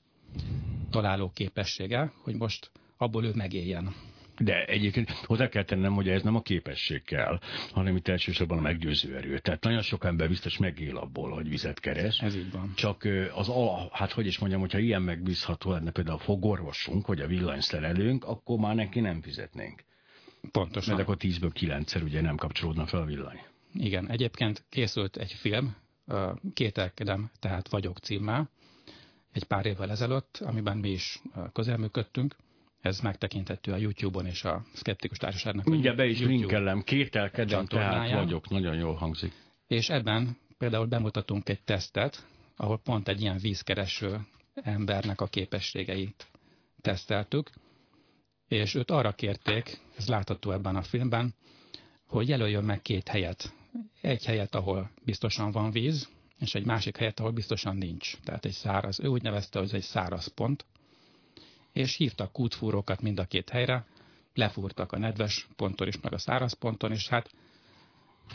találó 0.90 1.30
képessége, 1.34 2.12
hogy 2.22 2.34
most 2.34 2.70
abból 2.96 3.24
ő 3.24 3.32
megéljen. 3.34 3.94
De 4.38 4.64
egyébként 4.64 5.10
hozzá 5.10 5.48
kell 5.48 5.64
tennem, 5.64 5.92
hogy 5.92 6.08
ez 6.08 6.22
nem 6.22 6.34
a 6.34 6.42
képesség 6.42 7.02
kell, 7.02 7.40
hanem 7.72 7.96
itt 7.96 8.08
elsősorban 8.08 8.58
a 8.58 8.60
meggyőző 8.60 9.16
erő. 9.16 9.38
Tehát 9.38 9.62
nagyon 9.62 9.82
sok 9.82 10.04
ember 10.04 10.28
biztos 10.28 10.58
megél 10.58 10.96
abból, 10.96 11.30
hogy 11.30 11.48
vizet 11.48 11.80
keres. 11.80 12.20
Ez 12.20 12.36
így 12.36 12.50
van. 12.50 12.72
Csak 12.74 13.08
az 13.34 13.48
ala, 13.48 13.88
hát 13.92 14.12
hogy 14.12 14.26
is 14.26 14.38
mondjam, 14.38 14.60
hogyha 14.60 14.78
ilyen 14.78 15.02
megbízható 15.02 15.70
lenne 15.70 15.90
például 15.90 16.16
a 16.16 16.20
fogorvosunk, 16.20 17.06
vagy 17.06 17.20
a 17.20 17.26
villanyszerelőnk, 17.26 18.24
akkor 18.24 18.58
már 18.58 18.74
neki 18.74 19.00
nem 19.00 19.22
fizetnénk. 19.22 19.84
Pontosan. 20.52 20.94
Mert 20.94 21.06
akkor 21.06 21.16
10-ből 21.20 21.52
9-szer 21.60 22.02
ugye 22.02 22.20
nem 22.20 22.36
kapcsolódna 22.36 22.86
fel 22.86 23.00
a 23.00 23.04
villany. 23.04 23.40
Igen, 23.74 24.10
egyébként 24.10 24.64
készült 24.68 25.16
egy 25.16 25.32
film, 25.32 25.76
Kételkedem, 26.54 27.30
tehát 27.38 27.68
vagyok 27.68 27.98
címmel, 27.98 28.50
egy 29.32 29.44
pár 29.44 29.66
évvel 29.66 29.90
ezelőtt, 29.90 30.36
amiben 30.36 30.76
mi 30.76 30.90
is 30.90 31.22
közelműködtünk, 31.52 32.36
ez 32.80 33.00
megtekinthető 33.00 33.72
a 33.72 33.76
YouTube-on 33.76 34.26
és 34.26 34.44
a 34.44 34.64
Skeptikus 34.74 35.18
Társaságnak. 35.18 35.64
Mindjárt 35.64 35.96
be 35.96 36.06
is 36.06 36.18
linkelem, 36.18 36.82
kételkedem, 36.82 37.66
tehát 37.66 38.12
vagyok, 38.12 38.48
nagyon 38.48 38.74
jól 38.74 38.94
hangzik. 38.94 39.32
És 39.66 39.88
ebben 39.88 40.36
például 40.58 40.86
bemutatunk 40.86 41.48
egy 41.48 41.62
tesztet, 41.62 42.26
ahol 42.56 42.78
pont 42.78 43.08
egy 43.08 43.20
ilyen 43.20 43.38
vízkereső 43.38 44.26
embernek 44.54 45.20
a 45.20 45.26
képességeit 45.26 46.26
teszteltük, 46.80 47.50
és 48.48 48.74
őt 48.74 48.90
arra 48.90 49.12
kérték, 49.12 49.80
ez 49.96 50.08
látható 50.08 50.50
ebben 50.50 50.76
a 50.76 50.82
filmben, 50.82 51.34
hogy 52.06 52.28
jelöljön 52.28 52.64
meg 52.64 52.82
két 52.82 53.08
helyet. 53.08 53.52
Egy 54.00 54.24
helyet, 54.24 54.54
ahol 54.54 54.90
biztosan 55.04 55.50
van 55.50 55.70
víz, 55.70 56.08
és 56.38 56.54
egy 56.54 56.64
másik 56.64 56.96
helyet, 56.96 57.20
ahol 57.20 57.30
biztosan 57.30 57.76
nincs. 57.76 58.16
Tehát 58.24 58.44
egy 58.44 58.52
száraz, 58.52 59.00
ő 59.00 59.06
úgy 59.06 59.22
nevezte, 59.22 59.58
hogy 59.58 59.68
ez 59.68 59.74
egy 59.74 59.82
száraz 59.82 60.26
pont, 60.26 60.66
és 61.78 61.94
hívtak 61.96 62.32
kútfúrókat 62.32 63.00
mind 63.00 63.18
a 63.18 63.24
két 63.24 63.48
helyre, 63.48 63.86
lefúrtak 64.34 64.92
a 64.92 64.98
nedves 64.98 65.48
ponton 65.56 65.88
is, 65.88 66.00
meg 66.00 66.12
a 66.12 66.18
száraz 66.18 66.52
ponton, 66.52 66.92
és 66.92 67.08
hát 67.08 67.30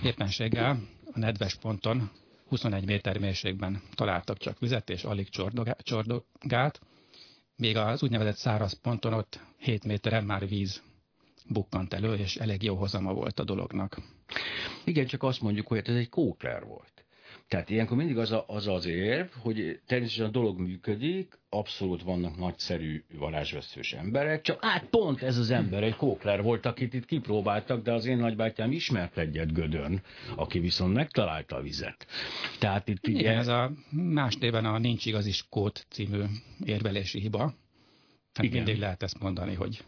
éppenséggel 0.03 0.79
a 1.13 1.19
nedves 1.19 1.55
ponton 1.55 2.11
21 2.47 2.85
méter 2.85 3.17
mélységben 3.17 3.81
találtak 3.95 4.37
csak 4.37 4.59
vizet, 4.59 4.89
és 4.89 5.03
alig 5.03 5.29
csordogált, 5.83 6.79
még 7.55 7.77
az 7.77 8.03
úgynevezett 8.03 8.37
száraz 8.37 8.79
ponton 8.79 9.13
ott 9.13 9.39
7 9.57 9.83
méteren 9.83 10.23
már 10.23 10.47
víz 10.47 10.83
bukkant 11.47 11.93
elő, 11.93 12.13
és 12.13 12.35
elég 12.35 12.63
jó 12.63 12.75
hozama 12.75 13.13
volt 13.13 13.39
a 13.39 13.43
dolognak. 13.43 13.97
Igen, 14.83 15.05
csak 15.05 15.23
azt 15.23 15.41
mondjuk, 15.41 15.67
hogy 15.67 15.81
ez 15.85 15.95
egy 15.95 16.09
kókler 16.09 16.65
volt. 16.65 16.92
Tehát 17.53 17.69
ilyenkor 17.69 17.97
mindig 17.97 18.17
az 18.17 18.31
a, 18.31 18.43
az, 18.47 18.67
az 18.67 18.85
érv, 18.85 19.27
hogy 19.39 19.79
természetesen 19.85 20.25
a 20.25 20.31
dolog 20.31 20.59
működik, 20.59 21.39
abszolút 21.49 22.01
vannak 22.01 22.37
nagyszerű 22.37 23.03
varázsveszős 23.17 23.93
emberek, 23.93 24.41
csak 24.41 24.63
hát 24.63 24.85
pont 24.85 25.21
ez 25.21 25.37
az 25.37 25.49
ember 25.49 25.83
egy 25.83 25.95
kókler 25.95 26.41
volt, 26.41 26.65
akit 26.65 26.93
itt 26.93 27.05
kipróbáltak, 27.05 27.83
de 27.83 27.93
az 27.93 28.05
én 28.05 28.17
nagybátyám 28.17 28.71
ismert 28.71 29.17
egyet 29.17 29.53
Gödön, 29.53 30.01
aki 30.35 30.59
viszont 30.59 30.93
megtalálta 30.93 31.55
a 31.55 31.61
vizet. 31.61 32.07
Tehát 32.59 32.87
itt 32.87 33.07
Igen, 33.07 33.19
ugye... 33.19 33.37
ez 33.37 33.47
a 33.47 33.71
más 33.89 34.35
néven 34.35 34.65
a 34.65 34.77
Nincs 34.77 35.05
igazi 35.05 35.31
skót 35.31 35.85
című 35.89 36.23
érvelési 36.65 37.19
hiba. 37.19 37.53
Hát 38.33 38.45
Igen. 38.45 38.63
mindig 38.63 38.77
lehet 38.81 39.03
ezt 39.03 39.19
mondani, 39.19 39.53
hogy 39.53 39.83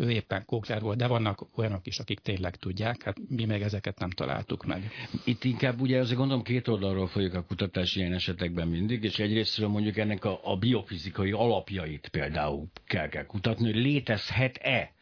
ő 0.00 0.10
éppen 0.10 0.44
kókler 0.46 0.80
volt, 0.80 0.98
de 0.98 1.06
vannak 1.06 1.46
olyanok 1.56 1.86
is, 1.86 1.98
akik 1.98 2.20
tényleg 2.20 2.56
tudják, 2.56 3.02
hát 3.02 3.16
mi 3.28 3.44
meg 3.44 3.62
ezeket 3.62 3.98
nem 3.98 4.10
találtuk 4.10 4.64
meg. 4.66 4.90
Itt 5.24 5.44
inkább 5.44 5.80
ugye 5.80 5.98
azért 5.98 6.18
gondolom 6.18 6.42
két 6.42 6.68
oldalról 6.68 7.06
folyik 7.06 7.34
a 7.34 7.42
kutatás 7.42 7.96
ilyen 7.96 8.12
esetekben 8.12 8.68
mindig, 8.68 9.04
és 9.04 9.18
egyrésztről 9.18 9.68
mondjuk 9.68 9.96
ennek 9.96 10.24
a, 10.24 10.40
a 10.42 10.56
biofizikai 10.56 11.32
alapjait 11.32 12.08
például 12.08 12.66
kell, 12.84 13.08
kell 13.08 13.26
kutatni, 13.26 13.64
hogy 13.64 13.82
létezhet-e 13.82 14.94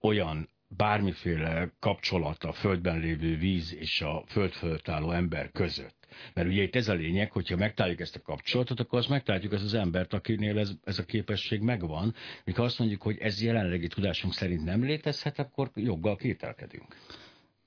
olyan 0.00 0.48
bármiféle 0.68 1.72
kapcsolat 1.78 2.44
a 2.44 2.52
földben 2.52 2.98
lévő 3.00 3.36
víz 3.36 3.74
és 3.74 4.00
a 4.00 4.24
föld 4.26 4.52
fölött 4.52 4.88
álló 4.88 5.10
ember 5.10 5.50
között. 5.52 6.05
Mert 6.34 6.48
ugye 6.48 6.62
itt 6.62 6.74
ez 6.74 6.88
a 6.88 6.94
lényeg, 6.94 7.32
hogyha 7.32 7.56
megtaláljuk 7.56 8.00
ezt 8.00 8.16
a 8.16 8.22
kapcsolatot, 8.22 8.80
akkor 8.80 8.98
azt 8.98 9.08
megtaláljuk 9.08 9.52
az 9.52 9.62
az 9.62 9.74
embert, 9.74 10.12
akinél 10.12 10.58
ez, 10.58 10.70
ez 10.84 10.98
a 10.98 11.04
képesség 11.04 11.60
megvan. 11.60 12.14
Mikor 12.44 12.64
azt 12.64 12.78
mondjuk, 12.78 13.02
hogy 13.02 13.18
ez 13.18 13.42
jelenlegi 13.42 13.86
tudásunk 13.86 14.34
szerint 14.34 14.64
nem 14.64 14.84
létezhet, 14.84 15.38
akkor 15.38 15.70
joggal 15.74 16.16
kételkedünk. 16.16 16.96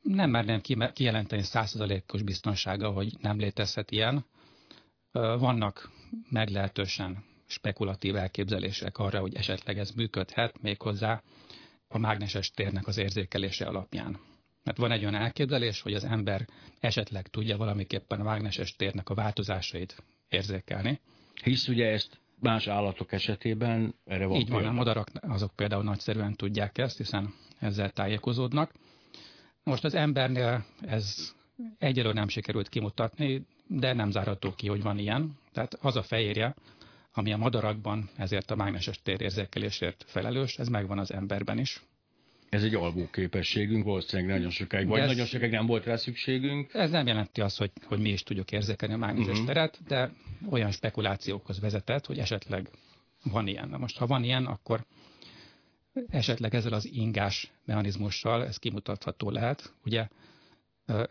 Nem 0.01 0.29
merném 0.29 0.61
kijelenteni 0.93 1.41
százszerzalékos 1.41 2.21
biztonsága, 2.21 2.91
hogy 2.91 3.13
nem 3.21 3.39
létezhet 3.39 3.91
ilyen. 3.91 4.25
Vannak 5.11 5.91
meglehetősen 6.29 7.23
spekulatív 7.47 8.15
elképzelések 8.15 8.97
arra, 8.97 9.19
hogy 9.19 9.35
esetleg 9.35 9.77
ez 9.77 9.91
működhet, 9.91 10.61
méghozzá 10.61 11.21
a 11.87 11.97
mágneses 11.97 12.51
térnek 12.51 12.87
az 12.87 12.97
érzékelése 12.97 13.65
alapján. 13.65 14.19
Mert 14.63 14.77
van 14.77 14.91
egy 14.91 15.01
olyan 15.01 15.15
elképzelés, 15.15 15.81
hogy 15.81 15.93
az 15.93 16.03
ember 16.03 16.47
esetleg 16.79 17.27
tudja 17.27 17.57
valamiképpen 17.57 18.19
a 18.19 18.23
mágneses 18.23 18.75
térnek 18.75 19.09
a 19.09 19.13
változásait 19.13 20.03
érzékelni. 20.29 20.99
Hisz 21.43 21.67
ugye 21.67 21.87
ezt 21.87 22.19
más 22.39 22.67
állatok 22.67 23.11
esetében 23.11 23.95
erre 24.05 24.25
van 24.25 24.39
Így 24.39 24.49
van, 24.49 24.65
a 24.65 24.71
madarak 24.71 25.09
azok 25.21 25.55
például 25.55 25.83
nagyszerűen 25.83 26.35
tudják 26.35 26.77
ezt, 26.77 26.97
hiszen 26.97 27.33
ezzel 27.59 27.89
tájékozódnak. 27.89 28.71
Most 29.63 29.83
az 29.83 29.93
embernél 29.93 30.65
ez 30.81 31.33
egyelőre 31.77 32.13
nem 32.13 32.27
sikerült 32.27 32.69
kimutatni, 32.69 33.45
de 33.67 33.93
nem 33.93 34.11
zárható 34.11 34.53
ki, 34.55 34.67
hogy 34.67 34.81
van 34.81 34.97
ilyen. 34.97 35.37
Tehát 35.51 35.73
az 35.73 35.95
a 35.95 36.03
fehérje, 36.03 36.55
ami 37.13 37.33
a 37.33 37.37
madarakban 37.37 38.09
ezért 38.15 38.51
a 38.51 38.55
mágneses 38.55 39.01
térérzékelésért 39.01 40.03
felelős, 40.07 40.57
ez 40.57 40.67
megvan 40.67 40.99
az 40.99 41.13
emberben 41.13 41.57
is. 41.57 41.83
Ez 42.49 42.63
egy 42.63 42.75
alvó 42.75 43.09
képességünk, 43.11 43.83
valószínűleg 43.83 44.35
nagyon 44.37 44.49
sokáig, 44.49 44.87
vagy 44.87 44.99
ez, 44.99 45.07
nagyon 45.07 45.25
sokáig 45.25 45.51
nem 45.51 45.65
volt 45.65 45.85
rá 45.85 45.95
szükségünk. 45.95 46.73
Ez 46.73 46.91
nem 46.91 47.07
jelenti 47.07 47.41
azt, 47.41 47.57
hogy, 47.57 47.71
hogy 47.83 47.99
mi 47.99 48.09
is 48.09 48.23
tudjuk 48.23 48.51
érzékelni 48.51 48.93
a 48.93 48.97
mágneses 48.97 49.31
uh-huh. 49.31 49.47
teret, 49.47 49.79
de 49.87 50.11
olyan 50.49 50.71
spekulációkhoz 50.71 51.59
vezetett, 51.59 52.05
hogy 52.05 52.17
esetleg 52.17 52.69
van 53.23 53.47
ilyen. 53.47 53.69
Na 53.69 53.77
most, 53.77 53.97
ha 53.97 54.07
van 54.07 54.23
ilyen, 54.23 54.45
akkor 54.45 54.85
esetleg 56.09 56.55
ezzel 56.55 56.73
az 56.73 56.85
ingás 56.91 57.51
mechanizmussal 57.65 58.45
ez 58.45 58.57
kimutatható 58.57 59.29
lehet. 59.29 59.73
Ugye 59.85 60.07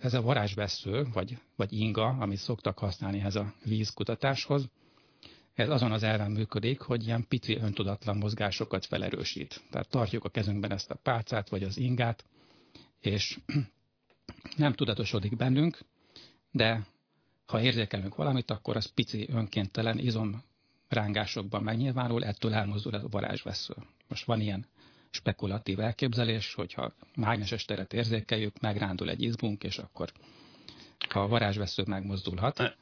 ez 0.01 0.15
a 0.15 0.23
varázsvesző, 0.23 1.07
vagy, 1.13 1.39
vagy 1.57 1.73
inga, 1.73 2.07
amit 2.07 2.39
szoktak 2.39 2.79
használni 2.79 3.21
ez 3.21 3.37
a 3.37 3.55
vízkutatáshoz, 3.65 4.69
ez 5.59 5.69
azon 5.69 5.93
az 5.93 6.03
elven 6.03 6.31
működik, 6.31 6.81
hogy 6.81 7.07
ilyen 7.07 7.27
pici 7.29 7.57
öntudatlan 7.57 8.17
mozgásokat 8.17 8.87
felerősít. 8.87 9.63
Tehát 9.71 9.89
tartjuk 9.89 10.25
a 10.25 10.29
kezünkben 10.29 10.73
ezt 10.73 10.91
a 10.91 10.95
pálcát, 10.95 11.49
vagy 11.49 11.63
az 11.63 11.77
ingát, 11.77 12.25
és 13.01 13.39
nem 14.57 14.73
tudatosodik 14.73 15.37
bennünk, 15.37 15.79
de 16.51 16.87
ha 17.47 17.61
érzékelünk 17.61 18.15
valamit, 18.15 18.51
akkor 18.51 18.77
az 18.77 18.87
pici 18.87 19.29
önkéntelen 19.31 19.99
izom 19.99 20.43
rángásokban 20.89 21.63
megnyilvánul, 21.63 22.25
ettől 22.25 22.55
elmozdul 22.55 22.95
a 22.95 23.09
varázsvesző. 23.09 23.75
Most 24.09 24.25
van 24.25 24.41
ilyen 24.41 24.67
spekulatív 25.11 25.81
elképzelés, 25.81 26.55
hogyha 26.55 26.93
mágneses 27.15 27.65
teret 27.65 27.93
érzékeljük, 27.93 28.61
megrándul 28.61 29.11
egy 29.11 29.23
izmunk, 29.23 29.65
és 29.65 29.79
akkor 29.79 30.13
a 31.09 31.29
varázsvesző 31.29 31.83
megmozdulhat. 31.87 32.77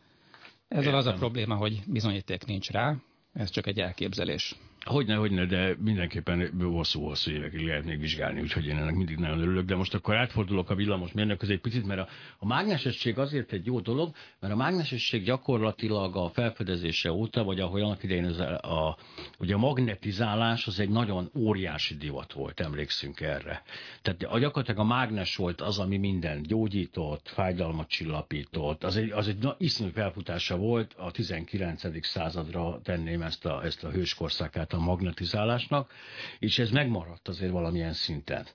Ezzel 0.68 0.94
az 0.94 1.06
a 1.06 1.12
probléma, 1.12 1.54
hogy 1.54 1.82
bizonyíték 1.86 2.44
nincs 2.44 2.70
rá, 2.70 2.96
ez 3.32 3.50
csak 3.50 3.66
egy 3.66 3.80
elképzelés. 3.80 4.54
Hogyne, 4.86 5.14
hogyne, 5.14 5.44
de 5.44 5.76
mindenképpen 5.78 6.50
hosszú-hosszú 6.60 7.30
évekig 7.30 7.66
lehet 7.66 7.84
még 7.84 8.00
vizsgálni, 8.00 8.40
úgyhogy 8.40 8.66
én 8.66 8.76
ennek 8.76 8.94
mindig 8.94 9.16
nagyon 9.16 9.40
örülök. 9.40 9.64
De 9.64 9.76
most 9.76 9.94
akkor 9.94 10.16
átfordulok 10.16 10.70
a 10.70 10.74
villamos 10.74 11.12
mérnök 11.12 11.42
egy 11.42 11.60
picit, 11.60 11.86
mert 11.86 12.00
a, 12.00 12.08
a 12.38 12.46
mágnesesség 12.46 13.18
azért 13.18 13.52
egy 13.52 13.66
jó 13.66 13.80
dolog, 13.80 14.14
mert 14.40 14.52
a 14.52 14.56
mágnesesség 14.56 15.24
gyakorlatilag 15.24 16.16
a 16.16 16.28
felfedezése 16.28 17.12
óta, 17.12 17.44
vagy 17.44 17.60
ahogy 17.60 17.80
annak 17.80 18.02
idején 18.02 18.24
ez 18.24 18.38
a, 18.38 18.58
a, 18.58 18.96
ugye 19.38 19.54
a 19.54 19.58
magnetizálás 19.58 20.66
az 20.66 20.80
egy 20.80 20.88
nagyon 20.88 21.30
óriási 21.34 21.94
divat 21.96 22.32
volt, 22.32 22.60
emlékszünk 22.60 23.20
erre. 23.20 23.62
Tehát 24.02 24.22
a, 24.22 24.38
gyakorlatilag 24.38 24.80
a 24.80 24.84
mágnes 24.84 25.36
volt 25.36 25.60
az, 25.60 25.78
ami 25.78 25.96
minden 25.96 26.42
gyógyított, 26.42 27.28
fájdalmat 27.28 27.88
csillapított, 27.88 28.84
az 28.84 28.96
egy, 28.96 29.10
az 29.10 29.28
egy 29.28 29.38
na, 29.38 29.54
iszonyú 29.58 29.90
felfutása 29.90 30.56
volt, 30.56 30.94
a 30.96 31.10
19. 31.10 32.06
századra 32.06 32.80
tenném 32.82 33.22
ezt 33.22 33.44
a, 33.46 33.64
ezt 33.64 33.84
a 33.84 33.90
hőskorszakát 33.90 34.74
a 34.76 34.80
magnetizálásnak, 34.80 35.92
és 36.38 36.58
ez 36.58 36.70
megmaradt 36.70 37.28
azért 37.28 37.52
valamilyen 37.52 37.92
szinten. 37.92 38.46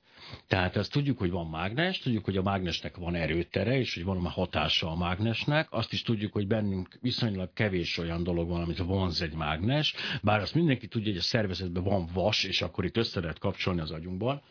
Tehát 0.48 0.76
azt 0.76 0.92
tudjuk, 0.92 1.18
hogy 1.18 1.32
van 1.32 1.48
mágnes, 1.48 2.00
tudjuk, 2.00 2.26
hogy 2.26 2.38
a 2.38 2.42
mágnesnek 2.42 2.98
van 2.98 3.16
erőtere, 3.16 3.78
és 3.78 3.94
hogy 3.94 4.04
van 4.04 4.28
hatása 4.28 4.92
a 4.92 4.96
mágnesnek. 4.96 5.68
Azt 5.70 5.94
is 5.94 6.02
tudjuk, 6.02 6.34
hogy 6.34 6.48
bennünk 6.48 6.98
viszonylag 7.02 7.54
kevés 7.54 7.98
olyan 7.98 8.24
dolog 8.24 8.50
van, 8.50 8.62
amit 8.62 8.78
vonz 8.78 9.22
egy 9.22 9.34
mágnes, 9.34 9.94
bár 10.22 10.40
azt 10.40 10.56
mindenki 10.56 10.88
tudja, 10.88 11.12
hogy 11.12 11.20
a 11.20 11.24
szervezetben 11.24 11.84
van 11.84 12.10
vas, 12.14 12.44
és 12.44 12.62
akkor 12.62 12.86
itt 12.86 12.98
össze 12.98 13.20
lehet 13.20 13.40
kapcsolni 13.40 13.82
az 13.82 13.92
agyunkban. 13.92 14.42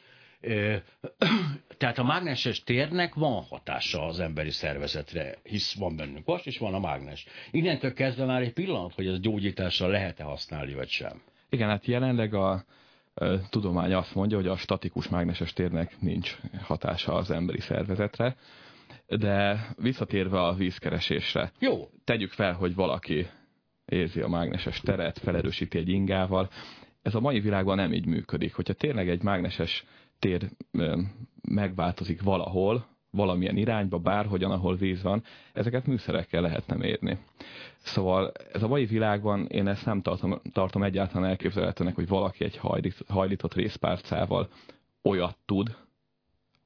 Tehát 1.78 1.98
a 1.98 2.04
mágneses 2.04 2.62
térnek 2.62 3.14
van 3.14 3.42
hatása 3.42 4.06
az 4.06 4.20
emberi 4.20 4.50
szervezetre, 4.50 5.38
hisz 5.42 5.74
van 5.74 5.96
bennünk 5.96 6.26
vas, 6.26 6.46
és 6.46 6.58
van 6.58 6.74
a 6.74 6.78
mágnes. 6.78 7.26
Innentől 7.50 7.92
kezdve 7.92 8.24
már 8.24 8.42
egy 8.42 8.52
pillanat, 8.52 8.94
hogy 8.94 9.06
ez 9.06 9.20
gyógyításra 9.20 9.86
lehet-e 9.86 10.24
használni, 10.24 10.74
vagy 10.74 10.88
sem. 10.88 11.22
Igen, 11.50 11.68
hát 11.68 11.86
jelenleg 11.86 12.34
a, 12.34 12.64
tudomány 13.50 13.92
azt 13.92 14.14
mondja, 14.14 14.36
hogy 14.36 14.46
a 14.46 14.56
statikus 14.56 15.08
mágneses 15.08 15.52
térnek 15.52 16.00
nincs 16.00 16.36
hatása 16.62 17.12
az 17.14 17.30
emberi 17.30 17.60
szervezetre, 17.60 18.36
de 19.06 19.66
visszatérve 19.76 20.40
a 20.40 20.54
vízkeresésre. 20.54 21.52
Jó. 21.58 21.88
Tegyük 22.04 22.30
fel, 22.30 22.52
hogy 22.52 22.74
valaki 22.74 23.26
érzi 23.84 24.20
a 24.20 24.28
mágneses 24.28 24.80
teret, 24.80 25.18
felerősíti 25.18 25.78
egy 25.78 25.88
ingával. 25.88 26.50
Ez 27.02 27.14
a 27.14 27.20
mai 27.20 27.40
világban 27.40 27.76
nem 27.76 27.92
így 27.92 28.06
működik. 28.06 28.54
Hogyha 28.54 28.72
tényleg 28.72 29.08
egy 29.08 29.22
mágneses 29.22 29.84
tér 30.18 30.48
megváltozik 31.48 32.22
valahol, 32.22 32.86
valamilyen 33.10 33.56
irányba, 33.56 33.98
bárhogyan, 33.98 34.50
ahol 34.50 34.76
víz 34.76 35.02
van, 35.02 35.22
ezeket 35.52 35.86
műszerekkel 35.86 36.40
lehetne 36.40 36.76
mérni. 36.76 37.18
Szóval 37.82 38.32
ez 38.52 38.62
a 38.62 38.68
mai 38.68 38.84
világban 38.84 39.46
én 39.46 39.68
ezt 39.68 39.86
nem 39.86 40.02
tartom, 40.02 40.40
tartom 40.52 40.82
egyáltalán 40.82 41.28
elképzelhetőnek, 41.28 41.94
hogy 41.94 42.08
valaki 42.08 42.44
egy 42.44 42.60
hajlított 43.08 43.54
részpárcával 43.54 44.48
olyat 45.02 45.36
tud, 45.46 45.76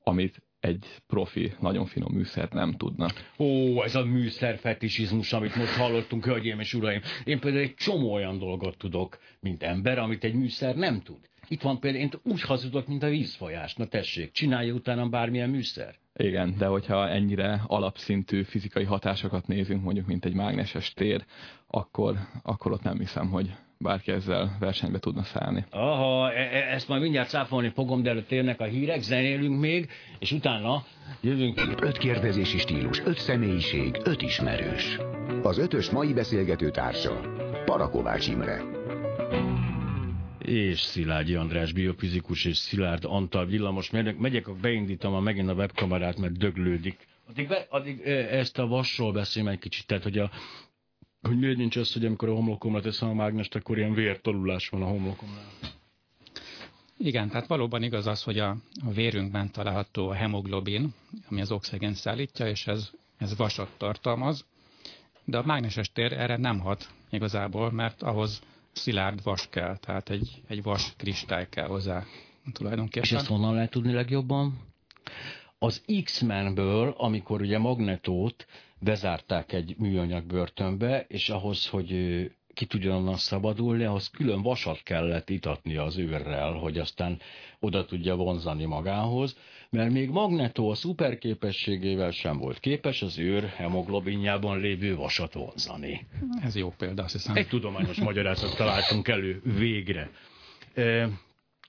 amit 0.03 0.43
egy 0.61 0.87
profi, 1.07 1.53
nagyon 1.61 1.87
finom 1.87 2.13
műszer 2.13 2.49
nem 2.49 2.73
tudna. 2.73 3.09
Ó, 3.39 3.83
ez 3.83 3.95
a 3.95 4.05
műszer 4.05 4.59
fetisizmus, 4.59 5.33
amit 5.33 5.57
most 5.57 5.77
hallottunk, 5.77 6.25
hölgyeim 6.25 6.61
és 6.61 6.75
uraim. 6.75 7.01
Én 7.25 7.41
például 7.41 7.63
egy 7.63 7.75
csomó 7.75 8.13
olyan 8.13 8.39
dolgot 8.39 8.77
tudok, 8.77 9.19
mint 9.41 9.63
ember, 9.63 9.99
amit 9.99 10.25
egy 10.25 10.35
műszer 10.35 10.77
nem 10.77 11.01
tud. 11.01 11.19
Itt 11.49 11.63
van 11.63 11.81
például, 11.81 12.05
én 12.05 12.11
úgy 12.23 12.41
hazudok, 12.41 12.87
mint 12.87 13.03
a 13.03 13.09
vízfolyás. 13.09 13.75
Na 13.75 13.87
tessék, 13.87 14.33
csinálja 14.33 14.75
utána 14.75 15.09
bármilyen 15.09 15.51
műszer. 15.51 15.95
Igen, 16.17 16.55
de 16.59 16.67
hogyha 16.67 17.09
ennyire 17.09 17.63
alapszintű 17.67 18.43
fizikai 18.43 18.85
hatásokat 18.85 19.47
nézünk, 19.47 19.83
mondjuk, 19.83 20.07
mint 20.07 20.25
egy 20.25 20.35
mágneses 20.35 20.93
tér, 20.93 21.25
akkor, 21.67 22.15
akkor 22.43 22.73
ott 22.73 22.83
nem 22.83 22.99
hiszem, 22.99 23.29
hogy 23.29 23.55
bárki 23.79 24.13
ezzel 24.13 24.57
versenybe 24.61 24.99
tudna 24.99 25.23
szállni. 25.23 25.65
Aha, 25.71 26.33
e, 26.33 26.41
e 26.41 26.75
ezt 26.75 26.89
majd 26.89 27.03
mindjárt 27.03 27.29
cáfolni 27.29 27.69
fogom, 27.69 28.03
de 28.03 28.11
előtt 28.11 28.33
érnek 28.33 28.61
a 28.61 28.65
hírek, 28.65 29.01
zenélünk 29.01 29.61
még, 29.61 29.91
és 30.19 30.33
utána 30.33 30.85
jövünk. 31.21 31.61
Öt 31.81 31.99
kérdezési 31.99 32.59
stílus, 32.59 33.01
öt 33.05 33.19
személyiség, 33.19 34.01
öt 34.05 34.23
ismerős. 34.23 34.99
Az 35.43 35.59
ötös 35.59 35.91
mai 35.91 36.13
beszélgető 36.13 36.71
társa, 36.71 37.21
Parakovács 37.65 38.29
Imre 38.29 38.84
és 40.45 40.81
Szilágyi 40.81 41.35
András 41.35 41.73
biofizikus 41.73 42.45
és 42.45 42.57
Szilárd 42.57 43.05
Antal 43.05 43.47
villamos 43.47 43.91
mérnök. 43.91 44.19
Megyek, 44.19 44.57
beindítom 44.57 45.15
a 45.15 45.21
megint 45.21 45.49
a 45.49 45.55
webkamerát, 45.55 46.19
mert 46.19 46.39
döglődik 46.39 47.07
Addig, 47.29 47.49
be, 47.49 47.67
addig 47.71 48.01
ezt 48.31 48.59
a 48.59 48.67
vasról 48.67 49.13
beszélj 49.13 49.49
egy 49.49 49.59
kicsit, 49.59 49.87
tehát 49.87 50.03
hogy, 50.03 50.19
a, 50.19 50.31
hogy 51.23 51.39
miért 51.39 51.57
nincs 51.57 51.77
az, 51.77 51.93
hogy 51.93 52.05
amikor 52.05 52.29
a 52.29 52.35
homlokomra 52.35 52.81
teszem 52.81 53.09
a 53.09 53.15
mágnest, 53.15 53.55
akkor 53.55 53.79
ilyen 53.79 53.95
vértolulás 53.95 54.69
van 54.69 54.83
a 54.83 54.87
homlokomnál. 54.87 55.45
Igen, 56.97 57.29
tehát 57.29 57.47
valóban 57.47 57.83
igaz 57.83 58.07
az, 58.07 58.23
hogy 58.23 58.39
a, 58.39 58.57
a 58.85 58.91
vérünkben 58.93 59.51
található 59.51 60.09
a 60.09 60.15
hemoglobin, 60.15 60.95
ami 61.31 61.41
az 61.41 61.51
oxigén 61.51 61.95
szállítja, 61.95 62.49
és 62.49 62.67
ez, 62.67 62.91
ez 63.19 63.37
vasat 63.37 63.71
tartalmaz, 63.77 64.47
de 65.25 65.39
a 65.39 65.47
mágneses 65.47 65.93
tér 65.93 66.13
erre 66.13 66.37
nem 66.37 66.59
hat 66.59 66.91
igazából, 67.11 67.73
mert 67.73 68.03
ahhoz 68.03 68.43
szilárd 68.75 69.23
vas 69.23 69.49
kell, 69.51 69.77
tehát 69.77 70.11
egy, 70.11 70.43
egy 70.49 70.63
vas 70.63 70.93
kristály 70.97 71.49
kell 71.49 71.67
hozzá 71.67 72.05
tulajdonképpen. 72.53 73.03
És 73.03 73.13
ezt 73.13 73.27
honnan 73.27 73.55
lehet 73.55 73.71
tudni 73.71 73.93
legjobban? 73.93 74.61
Az 75.59 75.85
X-Menből, 76.05 76.95
amikor 76.97 77.41
ugye 77.41 77.59
Magnetót 77.59 78.47
bezárták 78.79 79.53
egy 79.53 79.75
műanyag 79.79 80.25
börtönbe, 80.25 81.05
és 81.09 81.29
ahhoz, 81.29 81.67
hogy 81.67 81.91
ki 82.55 82.67
tudjon 82.67 82.97
onnan 82.97 83.17
szabadulni, 83.17 83.85
ahhoz 83.85 84.11
külön 84.11 84.43
vasat 84.43 84.83
kellett 84.83 85.31
itatni 85.31 85.77
az 85.77 85.97
őrrel, 85.97 86.53
hogy 86.53 86.79
aztán 86.79 87.21
oda 87.61 87.85
tudja 87.85 88.15
vonzani 88.15 88.65
magához, 88.65 89.37
mert 89.75 89.93
még 89.93 90.11
Magnetó 90.11 90.71
a 90.71 90.75
szuperképességével 90.75 92.11
sem 92.11 92.39
volt 92.39 92.59
képes 92.59 93.03
az 93.03 93.19
őr 93.19 93.45
hemoglobinjában 93.45 94.61
lévő 94.61 94.97
vasat 94.97 95.33
vonzani. 95.33 96.07
Ez 96.43 96.57
jó 96.57 96.73
példa, 96.79 97.03
azt 97.03 97.13
hiszem. 97.13 97.37
Egy 97.37 97.49
tudományos 97.49 97.97
magyarázat 97.97 98.57
találtunk 98.57 99.09
elő 99.09 99.41
végre. 99.45 100.11
E, 100.75 101.09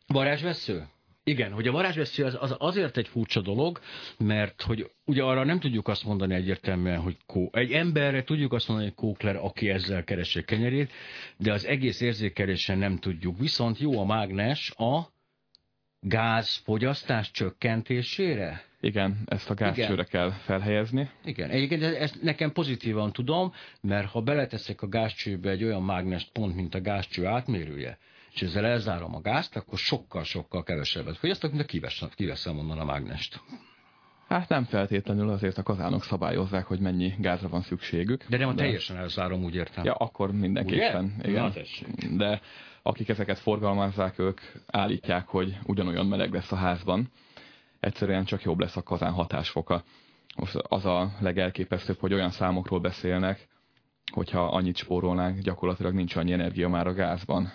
varázsvesző? 0.07 0.87
Igen, 1.23 1.51
hogy 1.51 1.67
a 1.67 1.71
varázsvesző 1.71 2.23
az, 2.23 2.37
az 2.39 2.55
azért 2.57 2.97
egy 2.97 3.07
furcsa 3.07 3.41
dolog, 3.41 3.79
mert 4.17 4.61
hogy 4.61 4.91
ugye 5.05 5.23
arra 5.23 5.43
nem 5.43 5.59
tudjuk 5.59 5.87
azt 5.87 6.03
mondani 6.03 6.33
egyértelműen, 6.33 6.99
hogy 6.99 7.17
kó. 7.25 7.49
Egy 7.51 7.71
emberre 7.71 8.23
tudjuk 8.23 8.53
azt 8.53 8.67
mondani, 8.67 8.89
hogy 8.89 8.97
kókler, 8.97 9.35
aki 9.35 9.69
ezzel 9.69 10.03
keresi 10.03 10.43
kenyerét, 10.43 10.91
de 11.37 11.53
az 11.53 11.65
egész 11.65 12.01
érzékelésen 12.01 12.77
nem 12.77 12.97
tudjuk. 12.97 13.39
Viszont 13.39 13.79
jó 13.79 13.99
a 13.99 14.05
mágnes 14.05 14.71
a 14.77 15.13
gázfogyasztás 16.07 17.31
csökkentésére? 17.31 18.63
Igen, 18.79 19.17
ezt 19.25 19.49
a 19.49 19.53
gázcsőre 19.53 20.03
kell 20.03 20.31
felhelyezni. 20.31 21.09
Igen, 21.23 21.49
egyébként 21.49 21.83
ezt 21.83 22.21
nekem 22.21 22.51
pozitívan 22.51 23.11
tudom, 23.11 23.53
mert 23.81 24.07
ha 24.07 24.21
beleteszek 24.21 24.81
a 24.81 24.87
gázcsőbe 24.87 25.49
egy 25.49 25.63
olyan 25.63 25.83
mágnest 25.83 26.31
pont, 26.31 26.55
mint 26.55 26.75
a 26.75 26.81
gázcső 26.81 27.25
átmérője, 27.25 27.97
és 28.33 28.41
ezzel 28.41 28.65
elzárom 28.65 29.15
a 29.15 29.21
gázt, 29.21 29.55
akkor 29.55 29.77
sokkal-sokkal 29.77 30.63
kevesebbet 30.63 31.17
fogyasztok, 31.17 31.51
mint 31.51 31.71
a 31.99 32.07
kiveszem 32.15 32.57
onnan 32.57 32.79
a 32.79 32.85
mágnest. 32.85 33.41
Hát 34.27 34.49
nem 34.49 34.63
feltétlenül 34.63 35.29
azért 35.29 35.57
a 35.57 35.63
kazánok 35.63 36.03
szabályozzák, 36.03 36.65
hogy 36.65 36.79
mennyi 36.79 37.13
gázra 37.19 37.49
van 37.49 37.61
szükségük. 37.61 38.25
De 38.29 38.37
nem 38.37 38.55
de... 38.55 38.63
teljesen 38.63 38.97
elzárom, 38.97 39.43
úgy 39.43 39.55
értem. 39.55 39.83
Ja, 39.83 39.93
akkor 39.93 40.31
mindenképpen. 40.31 41.15
Ugye? 41.19 41.29
Igen. 41.29 41.53
Na, 42.09 42.17
de 42.17 42.41
akik 42.88 43.10
ezeket 43.10 43.39
forgalmazzák, 43.39 44.19
ők 44.19 44.41
állítják, 44.67 45.28
hogy 45.28 45.58
ugyanolyan 45.63 46.06
meleg 46.06 46.34
lesz 46.34 46.52
a 46.52 46.56
házban. 46.56 47.12
Egyszerűen 47.80 48.26
csak 48.26 48.43
jobb 48.43 48.60
lesz 48.60 48.76
a 48.76 48.84
kazán 48.84 49.12
hatásfoka. 49.12 49.84
Most 50.36 50.56
az 50.56 50.86
a 50.86 51.12
legelképesztőbb, 51.19 52.00
hogy 52.00 52.13
olyan 52.13 52.30
számokról 52.30 52.80
beszélnek, 52.80 53.48
hogyha 54.12 54.45
annyit 54.45 54.78
spórolnánk, 54.78 55.39
gyakorlatilag 55.39 55.93
nincs 55.93 56.15
annyi 56.15 56.32
energia 56.32 56.69
már 56.69 56.88
a 56.88 56.93
gázban. 56.93 57.52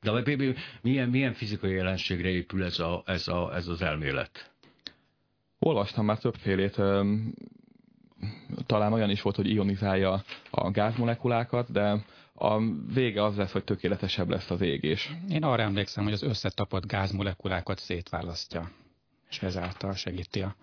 De 0.00 0.36
milyen, 0.82 1.08
milyen 1.08 1.32
fizikai 1.32 1.72
jelenségre 1.72 2.28
épül 2.28 2.64
ez, 2.64 2.78
a, 2.78 3.02
ez, 3.06 3.28
a, 3.28 3.54
ez 3.54 3.68
az 3.68 3.82
elmélet? 3.82 4.50
Olvastam 5.58 6.04
már 6.04 6.18
többfélét, 6.18 6.80
talán 8.66 8.92
olyan 8.92 9.10
is 9.10 9.22
volt, 9.22 9.36
hogy 9.36 9.50
ionizálja 9.50 10.22
a 10.50 10.70
gázmolekulákat, 10.70 11.72
de 11.72 12.04
a 12.34 12.60
vége 12.94 13.24
az 13.24 13.36
lesz, 13.36 13.52
hogy 13.52 13.64
tökéletesebb 13.64 14.28
lesz 14.28 14.50
az 14.50 14.60
égés. 14.60 15.12
Én 15.28 15.44
arra 15.44 15.62
emlékszem, 15.62 16.04
hogy 16.04 16.12
az 16.12 16.22
összetapott 16.22 16.86
gázmolekulákat 16.86 17.78
szétválasztja, 17.78 18.70
és 19.30 19.42
ezáltal 19.42 19.94
segíti 19.94 20.40
a, 20.42 20.56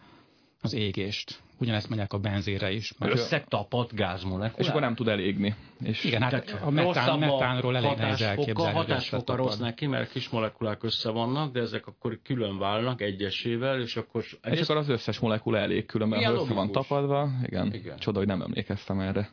az 0.63 0.73
égést 0.73 1.41
ugyanezt 1.57 1.87
mondják 1.87 2.13
a 2.13 2.17
benzére 2.17 2.71
is. 2.71 2.93
Összetapadt 2.99 3.93
gázmolekulák. 3.93 4.59
És 4.59 4.67
akkor 4.67 4.81
nem 4.81 4.95
tud 4.95 5.07
elégni. 5.07 5.55
És 5.83 6.03
Igen, 6.03 6.21
hát 6.21 6.59
a 6.63 6.69
metán, 6.69 7.19
metánról 7.19 7.77
elég 7.77 7.97
nehéz 7.97 8.21
elképzelni. 8.21 8.73
Hatásfoka 8.73 9.35
rossz 9.35 9.57
neki, 9.57 9.87
mert 9.87 10.11
kis 10.11 10.29
molekulák 10.29 10.83
össze 10.83 11.09
vannak, 11.09 11.53
de 11.53 11.59
ezek 11.59 11.87
akkor 11.87 12.19
külön 12.23 12.57
válnak 12.57 13.01
egyesével, 13.01 13.81
és 13.81 13.95
akkor... 13.95 14.23
És 14.43 14.61
akkor 14.61 14.77
az 14.77 14.89
összes 14.89 15.19
molekula 15.19 15.57
elég 15.57 15.85
külön, 15.85 16.07
mert 16.07 16.33
össze 16.33 16.53
van 16.53 16.71
tapadva. 16.71 17.29
Igen. 17.43 17.73
Igen. 17.73 17.97
Csoda, 17.97 18.17
hogy 18.17 18.27
nem 18.27 18.41
emlékeztem 18.41 18.99
erre. 18.99 19.29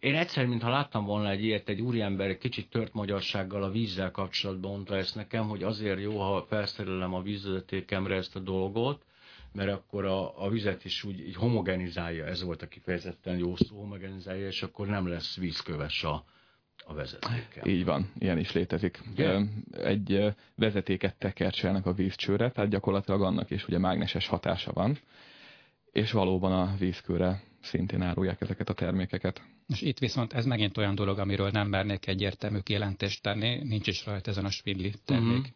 Én 0.00 0.14
egyszer, 0.14 0.46
mintha 0.46 0.70
láttam 0.70 1.04
volna 1.04 1.30
egy 1.30 1.44
ilyet, 1.44 1.68
egy 1.68 1.80
úriember 1.80 2.28
egy 2.28 2.38
kicsit 2.38 2.70
tört 2.70 2.92
magyarsággal 2.92 3.62
a 3.62 3.70
vízzel 3.70 4.10
kapcsolatban 4.10 4.70
mondta 4.70 4.96
ezt 4.96 5.14
nekem, 5.14 5.48
hogy 5.48 5.62
azért 5.62 6.00
jó, 6.00 6.18
ha 6.18 6.44
felszerelem 6.48 7.14
a 7.14 7.22
vízvezetékemre 7.22 8.14
ezt 8.16 8.36
a 8.36 8.40
dolgot, 8.40 9.04
mert 9.56 9.70
akkor 9.70 10.04
a, 10.04 10.44
a 10.44 10.48
vizet 10.48 10.84
is 10.84 11.04
úgy 11.04 11.20
így 11.20 11.34
homogenizálja, 11.34 12.26
ez 12.26 12.42
volt 12.42 12.62
a 12.62 12.68
kifejezetten 12.68 13.38
jó 13.38 13.56
szó, 13.56 13.76
homogenizálja, 13.76 14.46
és 14.46 14.62
akkor 14.62 14.86
nem 14.86 15.06
lesz 15.06 15.36
vízköves 15.36 16.04
a, 16.04 16.24
a 16.84 16.94
vezetéken. 16.94 17.66
Így 17.66 17.84
van, 17.84 18.10
ilyen 18.18 18.38
is 18.38 18.52
létezik. 18.52 19.00
Ugye? 19.12 19.40
Egy 19.72 20.34
vezetéket 20.54 21.16
tekercselnek 21.16 21.86
a 21.86 21.92
vízcsőre, 21.92 22.50
tehát 22.50 22.70
gyakorlatilag 22.70 23.22
annak 23.22 23.50
is 23.50 23.68
ugye 23.68 23.78
mágneses 23.78 24.26
hatása 24.26 24.72
van, 24.72 24.98
és 25.92 26.12
valóban 26.12 26.52
a 26.52 26.76
vízkőre 26.78 27.42
szintén 27.60 28.02
árulják 28.02 28.40
ezeket 28.40 28.68
a 28.68 28.74
termékeket. 28.74 29.42
És 29.68 29.80
itt 29.80 29.98
viszont 29.98 30.32
ez 30.32 30.44
megint 30.44 30.78
olyan 30.78 30.94
dolog, 30.94 31.18
amiről 31.18 31.50
nem 31.50 31.68
mernék 31.68 32.06
egyértelmű 32.06 32.58
kijelentést 32.58 33.22
tenni, 33.22 33.62
nincs 33.62 33.86
is 33.86 34.06
rajta 34.06 34.30
ezen 34.30 34.44
a 34.44 34.50
Spindli 34.50 34.94
termék. 35.04 35.38
Uh-huh 35.38 35.54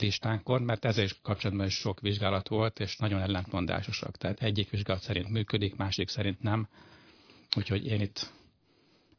listánkon, 0.00 0.62
mert 0.62 0.84
ezzel 0.84 1.04
is 1.04 1.20
kapcsolatban 1.22 1.66
is 1.66 1.74
sok 1.74 2.00
vizsgálat 2.00 2.48
volt, 2.48 2.80
és 2.80 2.96
nagyon 2.96 3.20
ellentmondásosak. 3.20 4.16
Tehát 4.16 4.42
egyik 4.42 4.70
vizsgálat 4.70 5.02
szerint 5.02 5.28
működik, 5.28 5.76
másik 5.76 6.08
szerint 6.08 6.42
nem. 6.42 6.68
Úgyhogy 7.56 7.86
én 7.86 8.00
itt 8.00 8.32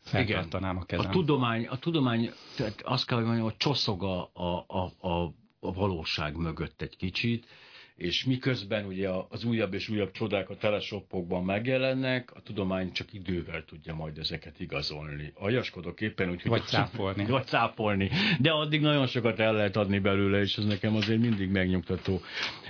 feltartanám 0.02 0.78
a 0.78 0.84
kezem. 0.84 1.10
A 1.10 1.10
tudomány, 1.10 1.68
a 1.68 1.78
tudomány 1.78 2.32
tehát 2.56 2.82
azt 2.82 3.06
kell, 3.06 3.18
hogy 3.18 3.26
mondjam, 3.26 3.48
hogy 3.48 3.58
csoszog 3.58 4.04
a, 4.04 4.30
a, 4.34 4.66
a, 4.68 5.34
a 5.60 5.74
valóság 5.74 6.36
mögött 6.36 6.82
egy 6.82 6.98
kicsit, 6.98 7.48
és 7.98 8.24
miközben 8.24 8.86
ugye 8.86 9.10
az 9.30 9.44
újabb 9.44 9.74
és 9.74 9.90
újabb 9.90 10.12
csodák 10.12 10.50
a 10.50 10.56
telesopokban 10.56 11.44
megjelennek, 11.44 12.36
a 12.36 12.42
tudomány 12.42 12.92
csak 12.92 13.14
idővel 13.14 13.64
tudja 13.66 13.94
majd 13.96 14.18
ezeket 14.18 14.60
igazolni. 14.60 15.32
Aljaskodok 15.36 16.02
éppen, 16.02 16.30
úgy, 16.30 16.42
vagy 16.44 16.64
cáfolni. 16.64 17.26
Vagy 17.38 17.46
cáfolni. 17.46 18.10
De 18.40 18.52
addig 18.52 18.82
nagyon 18.82 19.08
sokat 19.08 19.40
el 19.40 19.54
lehet 19.54 19.76
adni 19.76 20.00
belőle, 20.00 20.40
és 20.40 20.58
ez 20.58 20.66
nekem 20.66 20.96
azért 20.96 21.20
mindig 21.20 21.50
megnyugtató. 21.50 22.22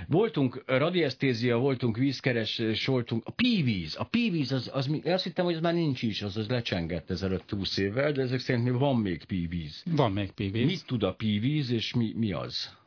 Voltunk 0.08 0.64
radiesztézia, 0.66 1.58
voltunk 1.58 1.98
vízkeres, 1.98 2.62
voltunk 2.86 3.26
a 3.26 3.32
pívíz. 3.32 3.96
A 4.00 4.04
pívíz, 4.04 4.52
az, 4.52 4.70
az, 4.74 4.90
azt 5.04 5.24
hittem, 5.24 5.46
hogy 5.46 5.54
az 5.54 5.62
már 5.62 5.74
nincs 5.74 6.02
is, 6.02 6.22
az, 6.22 6.38
az 6.38 6.48
lecsengett 6.48 7.10
ezelőtt 7.10 7.50
20 7.50 7.78
évvel, 7.78 8.12
de 8.12 8.22
ezek 8.22 8.40
szerint 8.40 8.66
még 8.66 8.74
van 8.74 8.96
még 8.96 9.24
pívíz. 9.24 9.84
Van 9.86 10.12
még 10.12 10.32
pívíz. 10.32 10.66
Mit 10.66 10.86
tud 10.86 11.04
a 11.04 11.14
pívíz, 11.14 11.70
és 11.70 11.94
mi, 11.94 12.14
mi 12.16 12.32
az? 12.32 12.78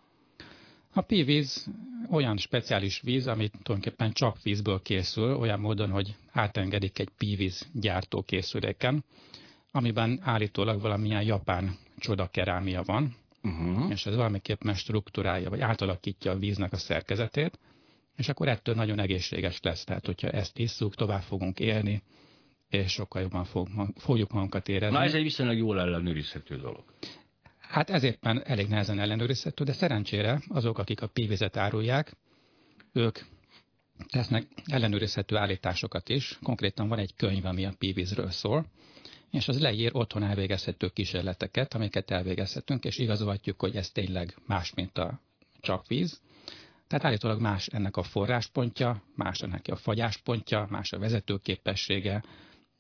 A 0.92 1.00
pívíz 1.00 1.70
olyan 2.10 2.36
speciális 2.36 3.00
víz, 3.00 3.26
amit 3.26 3.52
tulajdonképpen 3.62 4.12
csak 4.12 4.42
vízből 4.42 4.82
készül, 4.82 5.36
olyan 5.36 5.60
módon, 5.60 5.90
hogy 5.90 6.16
átengedik 6.32 6.98
egy 6.98 7.08
pívíz 7.18 7.68
gyártó 7.72 8.22
készüléken, 8.22 9.04
amiben 9.72 10.20
állítólag 10.22 10.80
valamilyen 10.80 11.22
japán 11.22 11.76
csodakerámia 11.98 12.82
van, 12.82 13.16
uh-huh. 13.42 13.90
és 13.90 14.06
ez 14.06 14.14
valamiképpen 14.14 14.74
struktúrája, 14.74 15.50
vagy 15.50 15.60
átalakítja 15.60 16.32
a 16.32 16.38
víznek 16.38 16.72
a 16.72 16.76
szerkezetét, 16.76 17.58
és 18.16 18.28
akkor 18.28 18.48
ettől 18.48 18.74
nagyon 18.74 18.98
egészséges 18.98 19.60
lesz. 19.62 19.84
Tehát, 19.84 20.06
hogyha 20.06 20.28
ezt 20.28 20.58
isszuk, 20.58 20.94
tovább 20.94 21.22
fogunk 21.22 21.60
élni, 21.60 22.02
és 22.68 22.92
sokkal 22.92 23.22
jobban 23.22 23.44
fog, 23.44 23.68
fogjuk 23.96 24.30
magunkat 24.32 24.68
érezni. 24.68 24.96
Na 24.96 25.02
ez 25.02 25.14
egy 25.14 25.22
viszonylag 25.22 25.56
jól 25.56 25.80
ellenőrizhető 25.80 26.56
dolog. 26.56 26.84
Hát 27.70 27.90
ezért 27.90 28.22
már 28.22 28.42
elég 28.44 28.68
nehezen 28.68 28.98
ellenőrizhető, 28.98 29.64
de 29.64 29.72
szerencsére 29.72 30.42
azok, 30.48 30.78
akik 30.78 31.02
a 31.02 31.06
pívizet 31.06 31.56
árulják, 31.56 32.16
ők 32.92 33.18
tesznek 34.08 34.46
ellenőrizhető 34.64 35.36
állításokat 35.36 36.08
is. 36.08 36.38
Konkrétan 36.42 36.88
van 36.88 36.98
egy 36.98 37.14
könyv, 37.14 37.44
ami 37.44 37.64
a 37.64 37.74
pívízről 37.78 38.30
szól, 38.30 38.66
és 39.30 39.48
az 39.48 39.60
leír 39.60 39.90
otthon 39.94 40.22
elvégezhető 40.22 40.88
kísérleteket, 40.88 41.74
amiket 41.74 42.10
elvégezhetünk, 42.10 42.84
és 42.84 42.98
igazolhatjuk, 42.98 43.60
hogy 43.60 43.76
ez 43.76 43.90
tényleg 43.90 44.36
más, 44.46 44.74
mint 44.74 44.98
a 44.98 45.20
csak 45.60 45.86
víz. 45.86 46.20
Tehát 46.86 47.04
állítólag 47.04 47.40
más 47.40 47.66
ennek 47.66 47.96
a 47.96 48.02
forráspontja, 48.02 49.02
más 49.14 49.40
ennek 49.40 49.66
a 49.70 49.76
fagyáspontja, 49.76 50.66
más 50.70 50.92
a 50.92 50.98
vezetőképessége, 50.98 52.22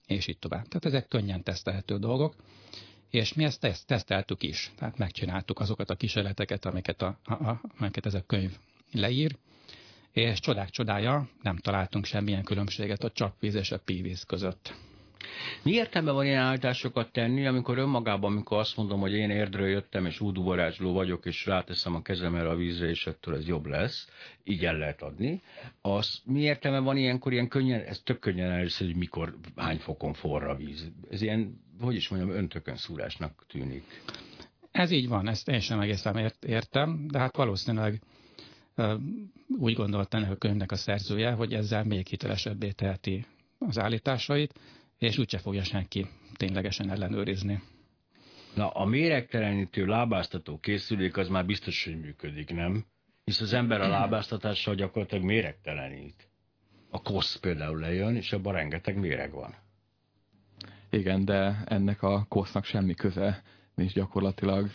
és 0.06 0.26
így 0.26 0.38
tovább. 0.38 0.68
Tehát 0.68 0.84
ezek 0.84 1.08
könnyen 1.08 1.42
tesztelhető 1.42 1.98
dolgok. 1.98 2.34
És 3.10 3.34
mi 3.34 3.44
ezt 3.44 3.60
teszt, 3.60 3.86
teszteltük 3.86 4.42
is, 4.42 4.70
tehát 4.76 4.98
megcsináltuk 4.98 5.60
azokat 5.60 5.90
a 5.90 5.94
kísérleteket, 5.94 6.64
amiket, 6.64 7.02
a, 7.02 7.18
a, 7.24 7.60
amiket 7.78 8.06
ez 8.06 8.14
a 8.14 8.24
könyv 8.26 8.50
leír, 8.92 9.36
és 10.12 10.40
csodák 10.40 10.70
csodája, 10.70 11.28
nem 11.42 11.56
találtunk 11.56 12.04
semmilyen 12.04 12.44
különbséget 12.44 13.04
a 13.04 13.10
csapvíz 13.10 13.54
és 13.54 13.70
a 13.70 13.78
pívíz 13.78 14.24
között. 14.24 14.74
Mi 15.62 15.70
értelme 15.70 16.10
van 16.10 16.24
ilyen 16.24 16.42
állításokat 16.42 17.12
tenni, 17.12 17.46
amikor 17.46 17.78
önmagában, 17.78 18.32
amikor 18.32 18.58
azt 18.58 18.76
mondom, 18.76 19.00
hogy 19.00 19.12
én 19.12 19.30
érdről 19.30 19.68
jöttem, 19.68 20.06
és 20.06 20.20
úduvarázsló 20.20 20.92
vagyok, 20.92 21.26
és 21.26 21.46
ráteszem 21.46 21.94
a 21.94 22.02
kezem 22.02 22.34
erre 22.34 22.48
a 22.48 22.56
vízre, 22.56 22.88
és 22.88 23.06
ettől 23.06 23.34
ez 23.34 23.46
jobb 23.46 23.66
lesz, 23.66 24.08
így 24.44 24.64
el 24.64 24.76
lehet 24.76 25.02
adni. 25.02 25.42
Az 25.80 26.20
mi 26.24 26.40
értelme 26.40 26.78
van 26.78 26.96
ilyenkor 26.96 27.32
ilyen 27.32 27.48
könnyen, 27.48 27.80
ez 27.80 28.00
tök 28.04 28.18
könnyen 28.18 28.50
először, 28.50 28.86
hogy 28.86 28.96
mikor, 28.96 29.36
hány 29.56 29.78
fokon 29.78 30.12
forra 30.12 30.50
a 30.50 30.56
víz. 30.56 30.90
Ez 31.10 31.22
ilyen, 31.22 31.60
hogy 31.80 31.94
is 31.94 32.08
mondjam, 32.08 32.36
öntökön 32.36 32.76
szúrásnak 32.76 33.44
tűnik. 33.48 34.02
Ez 34.70 34.90
így 34.90 35.08
van, 35.08 35.28
ezt 35.28 35.48
én 35.48 35.60
sem 35.60 35.80
egészen 35.80 36.32
értem, 36.40 37.06
de 37.06 37.18
hát 37.18 37.36
valószínűleg 37.36 38.02
úgy 39.58 39.74
gondolta 39.74 40.16
ennek 40.16 40.30
a 40.30 40.36
könyvnek 40.36 40.72
a 40.72 40.76
szerzője, 40.76 41.32
hogy 41.32 41.54
ezzel 41.54 41.84
még 41.84 42.06
hitelesebbé 42.06 42.70
teheti 42.70 43.26
az 43.58 43.78
állításait, 43.78 44.54
és 44.98 45.18
úgyse 45.18 45.38
fogja 45.38 45.64
senki 45.64 46.06
ténylegesen 46.36 46.90
ellenőrizni. 46.90 47.62
Na, 48.54 48.68
a 48.68 48.84
méregtelenítő 48.84 49.86
lábáztató 49.86 50.58
készülék 50.58 51.16
az 51.16 51.28
már 51.28 51.46
biztos, 51.46 51.84
hogy 51.84 52.00
működik, 52.00 52.50
nem? 52.54 52.84
Hisz 53.24 53.40
az 53.40 53.52
ember 53.52 53.80
a 53.80 53.88
lábáztatással 53.88 54.74
gyakorlatilag 54.74 55.24
méregtelenít. 55.24 56.28
A 56.90 57.02
kosz 57.02 57.36
például 57.36 57.78
lejön, 57.78 58.16
és 58.16 58.32
abban 58.32 58.52
rengeteg 58.52 58.98
méreg 58.98 59.32
van. 59.32 59.54
Igen, 60.90 61.24
de 61.24 61.62
ennek 61.66 62.02
a 62.02 62.26
kosznak 62.28 62.64
semmi 62.64 62.94
köze 62.94 63.42
nincs 63.74 63.92
gyakorlatilag 63.92 64.70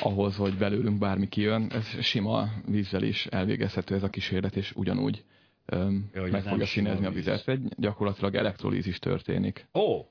ahhoz, 0.00 0.36
hogy 0.36 0.56
belőlünk 0.56 0.98
bármi 0.98 1.28
kijön. 1.28 1.70
Ez 1.70 1.86
sima 2.02 2.48
vízzel 2.66 3.02
is 3.02 3.26
elvégezhető 3.26 3.94
ez 3.94 4.02
a 4.02 4.10
kísérlet, 4.10 4.56
és 4.56 4.72
ugyanúgy 4.76 5.24
öm, 5.66 6.10
ja, 6.12 6.22
meg 6.22 6.42
fogja 6.42 6.66
színezni 6.66 7.06
a 7.06 7.10
vizet. 7.10 7.48
Egy 7.48 7.68
gyakorlatilag 7.76 8.34
elektrolízis 8.34 8.98
történik. 8.98 9.68
Ó! 9.74 10.04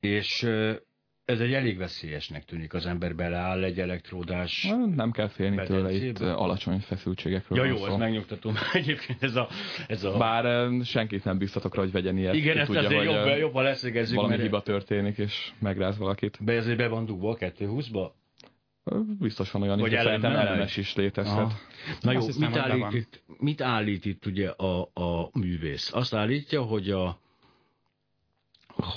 És 0.00 0.46
ez 1.24 1.40
egy 1.40 1.52
elég 1.52 1.78
veszélyesnek 1.78 2.44
tűnik, 2.44 2.74
az 2.74 2.86
ember 2.86 3.14
beleáll 3.14 3.64
egy 3.64 3.80
elektródás... 3.80 4.68
Nem 4.94 5.10
kell 5.10 5.28
félni 5.28 5.62
tőle, 5.66 5.92
itt 5.92 6.20
alacsony 6.20 6.78
feszültségekről 6.80 7.58
Ja 7.58 7.64
jó, 7.64 7.86
ezt 7.86 7.98
megnyugtatom. 7.98 8.54
Egyébként 8.72 9.22
ez 9.22 9.36
a, 9.36 9.48
ez 9.86 10.04
a... 10.04 10.16
Bár 10.16 10.70
senkit 10.84 11.24
nem 11.24 11.38
biztatok 11.38 11.74
rá, 11.74 11.82
hogy 11.82 11.92
vegyen 11.92 12.18
ilyet. 12.18 12.34
Igen, 12.34 12.56
ezt 12.56 12.66
tudja, 12.66 12.82
azért 12.82 13.04
jobb, 13.04 13.38
jobban 13.38 13.62
leszögezzük. 13.62 14.14
Valami 14.14 14.32
mert... 14.32 14.44
hiba 14.44 14.62
történik, 14.62 15.18
és 15.18 15.52
megráz 15.58 15.98
valakit. 15.98 16.38
Be 16.40 16.52
ezért 16.52 16.76
be 16.76 16.88
van 16.88 17.04
dugva 17.04 17.30
a 17.30 17.36
220-ba? 17.36 18.10
Biztos 19.18 19.50
van 19.50 19.62
olyan, 19.62 19.80
hogy 19.80 19.90
szerintem 19.90 20.32
elemes 20.32 20.76
is 20.76 20.94
létezhet. 20.94 21.38
Aha. 21.38 21.52
Na 22.00 22.12
jó, 22.12 22.26
hiszem, 22.26 22.48
mit, 22.48 22.58
állít 22.58 22.92
itt, 22.92 23.22
mit 23.38 23.60
állít 23.60 24.04
itt 24.04 24.26
ugye 24.26 24.48
a, 24.48 24.90
a 24.94 25.30
művész? 25.32 25.92
Azt 25.92 26.14
állítja, 26.14 26.62
hogy 26.62 26.90
a, 26.90 27.18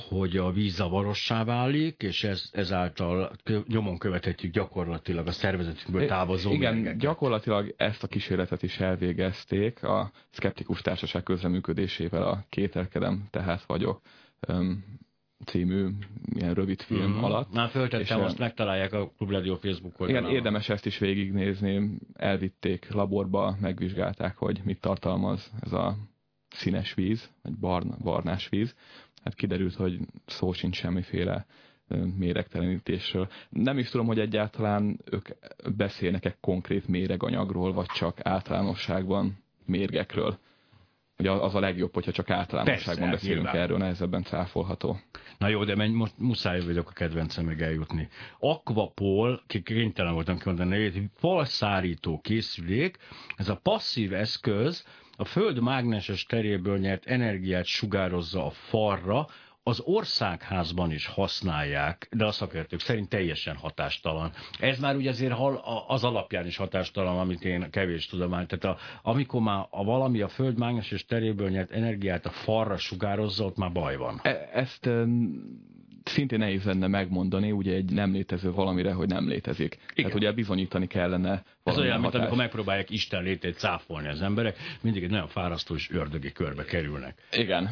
hogy 0.09 0.37
a 0.37 0.51
víz 0.51 0.75
zavarossá 0.75 1.43
válik, 1.43 2.01
és 2.03 2.23
ez, 2.23 2.49
ezáltal 2.51 3.31
nyomon 3.67 3.97
követhetjük 3.97 4.53
gyakorlatilag 4.53 5.27
a 5.27 5.31
szervezetünkből 5.31 6.07
távozó 6.07 6.51
Igen, 6.51 6.73
mérgeket. 6.73 6.99
gyakorlatilag 6.99 7.73
ezt 7.77 8.03
a 8.03 8.07
kísérletet 8.07 8.63
is 8.63 8.79
elvégezték 8.79 9.83
a 9.83 10.11
Skeptikus 10.29 10.81
Társaság 10.81 11.23
közreműködésével 11.23 12.23
a 12.23 12.45
Kételkedem, 12.49 13.27
tehát 13.29 13.63
vagyok 13.65 14.01
című 15.45 15.89
ilyen 16.33 16.53
rövid 16.53 16.81
film 16.81 17.11
mm-hmm. 17.11 17.23
alatt. 17.23 17.53
Már 17.53 17.69
föltettem, 17.69 18.21
azt 18.21 18.37
megtalálják 18.37 18.93
a 18.93 19.11
Klubrádió 19.17 19.55
Facebook 19.55 19.99
oldalán. 19.99 20.23
Igen, 20.23 20.35
érdemes 20.35 20.69
ezt 20.69 20.85
is 20.85 20.97
végignézni. 20.97 21.97
Elvitték 22.13 22.91
laborba, 22.91 23.57
megvizsgálták, 23.61 24.37
hogy 24.37 24.61
mit 24.63 24.79
tartalmaz 24.79 25.51
ez 25.59 25.71
a 25.71 25.95
színes 26.49 26.93
víz, 26.93 27.31
vagy 27.41 27.57
barna, 27.57 27.97
barnás 28.03 28.49
víz. 28.49 28.75
Hát 29.27 29.35
kiderült, 29.35 29.75
hogy 29.75 29.99
szó 30.25 30.53
sincs 30.53 30.75
semmiféle 30.75 31.45
méregtelenítésről. 32.17 33.27
Nem 33.49 33.77
is 33.77 33.89
tudom, 33.89 34.05
hogy 34.07 34.19
egyáltalán 34.19 34.99
ők 35.11 35.27
beszélnek-e 35.75 36.37
konkrét 36.41 36.87
méreganyagról, 36.87 37.73
vagy 37.73 37.85
csak 37.85 38.17
általánosságban 38.23 39.37
mérgekről. 39.65 40.39
Ugye 41.17 41.31
az 41.31 41.55
a 41.55 41.59
legjobb, 41.59 41.93
hogyha 41.93 42.11
csak 42.11 42.29
általánosságban 42.29 43.09
Persze, 43.09 43.11
beszélünk 43.11 43.43
nyilván. 43.43 43.61
erről, 43.61 43.77
nehezebben 43.77 44.23
cáfolható. 44.23 44.99
Na 45.37 45.47
jó, 45.47 45.63
de 45.63 45.75
menj, 45.75 45.93
most 45.93 46.13
muszáj 46.17 46.65
vagyok 46.65 46.89
a 46.89 46.93
kedvencem 46.93 47.45
meg 47.45 47.61
eljutni. 47.61 48.07
Aquapol, 48.39 49.43
kénytelen 49.63 50.13
voltam 50.13 50.37
kimondani 50.37 50.69
nevét, 50.69 51.09
falszárító 51.13 52.19
készülék, 52.19 52.97
ez 53.35 53.49
a 53.49 53.59
passzív 53.63 54.13
eszköz, 54.13 54.85
a 55.19 55.25
Föld 55.25 55.61
mágneses 55.61 56.25
teréből 56.25 56.77
nyert 56.77 57.05
energiát 57.05 57.65
sugározza 57.65 58.45
a 58.45 58.49
farra, 58.49 59.27
az 59.63 59.79
országházban 59.79 60.91
is 60.91 61.05
használják, 61.07 62.07
de 62.11 62.25
a 62.25 62.31
szakértők 62.31 62.79
szerint 62.79 63.09
teljesen 63.09 63.55
hatástalan. 63.55 64.31
Ez 64.59 64.79
már 64.79 64.95
ugye 64.95 65.09
azért 65.09 65.35
az 65.87 66.03
alapján 66.03 66.45
is 66.45 66.57
hatástalan, 66.57 67.19
amit 67.19 67.43
én 67.43 67.69
kevés 67.71 68.05
tudomány. 68.05 68.47
Tehát 68.47 68.77
a, 68.77 68.81
amikor 69.09 69.41
már 69.41 69.65
a 69.69 69.83
valami 69.83 70.21
a 70.21 70.27
föld 70.27 70.57
mágneses 70.57 71.05
teréből 71.05 71.49
nyert 71.49 71.71
energiát 71.71 72.25
a 72.25 72.29
farra 72.29 72.77
sugározza, 72.77 73.45
ott 73.45 73.57
már 73.57 73.71
baj 73.71 73.97
van. 73.97 74.19
E- 74.23 74.49
ezt 74.53 74.89
szintén 76.07 76.39
nehéz 76.39 76.63
lenne 76.63 76.87
megmondani, 76.87 77.51
ugye 77.51 77.73
egy 77.73 77.91
nem 77.91 78.11
létező 78.11 78.51
valamire, 78.51 78.93
hogy 78.93 79.07
nem 79.07 79.27
létezik. 79.27 79.73
Igen. 79.73 79.95
Tehát 79.95 80.13
ugye 80.13 80.31
bizonyítani 80.31 80.87
kellene 80.87 81.43
Ez 81.63 81.77
olyan, 81.77 81.99
mint 81.99 82.15
amikor 82.15 82.37
megpróbálják 82.37 82.89
Isten 82.89 83.23
létét 83.23 83.57
cáfolni 83.57 84.07
az 84.07 84.21
emberek, 84.21 84.57
mindig 84.81 85.03
egy 85.03 85.09
nagyon 85.09 85.27
fárasztó 85.27 85.75
és 85.75 85.91
ördögi 85.91 86.31
körbe 86.31 86.63
kerülnek. 86.63 87.21
Igen. 87.31 87.65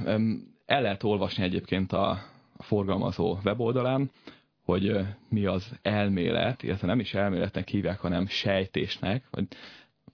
El 0.65 0.81
lehet 0.81 1.03
olvasni 1.03 1.43
egyébként 1.43 1.91
a 1.91 2.23
forgalmazó 2.57 3.37
weboldalán, 3.43 4.11
hogy 4.63 4.99
mi 5.29 5.45
az 5.45 5.71
elmélet, 5.81 6.63
illetve 6.63 6.87
nem 6.87 6.99
is 6.99 7.13
elméletnek 7.13 7.67
hívják, 7.67 7.99
hanem 7.99 8.27
sejtésnek, 8.27 9.23
vagy 9.31 9.47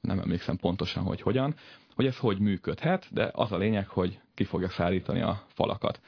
nem 0.01 0.19
emlékszem 0.19 0.57
pontosan, 0.57 1.03
hogy 1.03 1.21
hogyan, 1.21 1.55
hogy 1.95 2.05
ez 2.05 2.17
hogy 2.17 2.39
működhet, 2.39 3.07
de 3.11 3.29
az 3.33 3.51
a 3.51 3.57
lényeg, 3.57 3.87
hogy 3.87 4.19
ki 4.33 4.43
fogja 4.43 4.69
szállítani 4.69 5.21
a 5.21 5.43
falakat. 5.47 5.99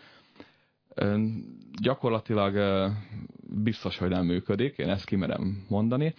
Gyakorlatilag 1.82 2.58
biztos, 3.64 3.98
hogy 3.98 4.10
nem 4.10 4.26
működik, 4.26 4.78
én 4.78 4.90
ezt 4.90 5.06
kimerem 5.06 5.66
mondani. 5.70 6.14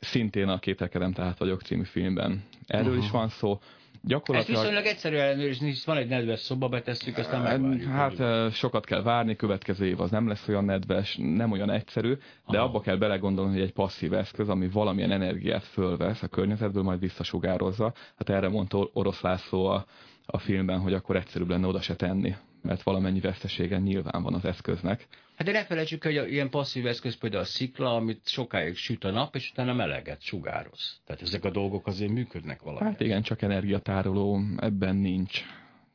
Szintén 0.00 0.48
a 0.48 0.58
Kételkedem 0.58 1.12
tehát 1.12 1.38
vagyok 1.38 1.62
című 1.62 1.84
filmben 1.84 2.44
erről 2.66 2.86
uh-huh. 2.86 3.04
is 3.04 3.10
van 3.10 3.28
szó. 3.28 3.58
Gyakorlatilag... 4.02 4.56
Ezt 4.56 4.66
viszonylag 4.68 4.92
egyszerű 4.92 5.16
ellenőrizni, 5.16 5.68
hisz 5.68 5.84
van 5.84 5.96
egy 5.96 6.08
nedves 6.08 6.40
szoba, 6.40 6.68
betesszük, 6.68 7.18
aztán 7.18 7.42
megvárjuk. 7.42 7.90
Hát 7.90 8.52
sokat 8.52 8.84
kell 8.84 9.02
várni, 9.02 9.36
következő 9.36 9.86
év 9.86 10.00
az 10.00 10.10
nem 10.10 10.28
lesz 10.28 10.48
olyan 10.48 10.64
nedves, 10.64 11.16
nem 11.20 11.52
olyan 11.52 11.70
egyszerű, 11.70 12.14
de 12.48 12.58
Aha. 12.58 12.66
abba 12.66 12.80
kell 12.80 12.96
belegondolni, 12.96 13.52
hogy 13.52 13.62
egy 13.62 13.72
passzív 13.72 14.12
eszköz, 14.12 14.48
ami 14.48 14.68
valamilyen 14.68 15.10
energiát 15.10 15.64
fölvesz 15.64 16.22
a 16.22 16.28
környezetből, 16.28 16.82
majd 16.82 17.00
visszasugározza. 17.00 17.92
Hát 18.16 18.30
erre 18.30 18.48
mondta 18.48 18.88
Orosz 18.92 19.20
László 19.20 19.66
a, 19.66 19.84
a 20.26 20.38
filmben, 20.38 20.78
hogy 20.78 20.94
akkor 20.94 21.16
egyszerűbb 21.16 21.48
lenne 21.48 21.66
oda 21.66 21.80
se 21.80 21.94
tenni 21.96 22.34
mert 22.64 22.82
valamennyi 22.82 23.20
vesztesége 23.20 23.78
nyilván 23.78 24.22
van 24.22 24.34
az 24.34 24.44
eszköznek. 24.44 25.06
Hát 25.36 25.46
de 25.46 25.52
ne 25.52 25.64
felejtsük, 25.64 26.02
hogy 26.02 26.32
ilyen 26.32 26.50
passzív 26.50 26.86
eszköz 26.86 27.16
például 27.16 27.42
a 27.42 27.46
szikla, 27.46 27.94
amit 27.94 28.28
sokáig 28.28 28.76
süt 28.76 29.04
a 29.04 29.10
nap, 29.10 29.34
és 29.34 29.50
utána 29.50 29.72
meleget 29.72 30.22
sugároz. 30.22 31.00
Tehát 31.06 31.22
ezek 31.22 31.44
a 31.44 31.50
dolgok 31.50 31.86
azért 31.86 32.10
működnek 32.10 32.62
valahogy. 32.62 32.86
Hát 32.86 33.00
igen, 33.00 33.22
csak 33.22 33.42
energiatároló 33.42 34.40
ebben 34.56 34.96
nincs 34.96 35.42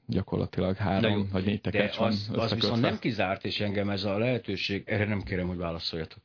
gyakorlatilag 0.06 0.76
három 0.76 1.18
jó, 1.18 1.26
vagy 1.32 1.46
négy 1.46 1.62
tekercs 1.62 1.96
van 1.96 2.08
az, 2.08 2.30
az 2.34 2.54
viszont 2.54 2.82
nem 2.82 3.00
kizárt, 3.00 3.46
és 3.46 3.60
engem 3.60 3.90
ez 3.90 4.04
a 4.04 4.18
lehetőség, 4.18 4.84
erre 4.86 5.06
nem 5.06 5.24
kérem, 5.24 5.48
hogy 5.48 5.58
válaszoljatok. 5.58 6.20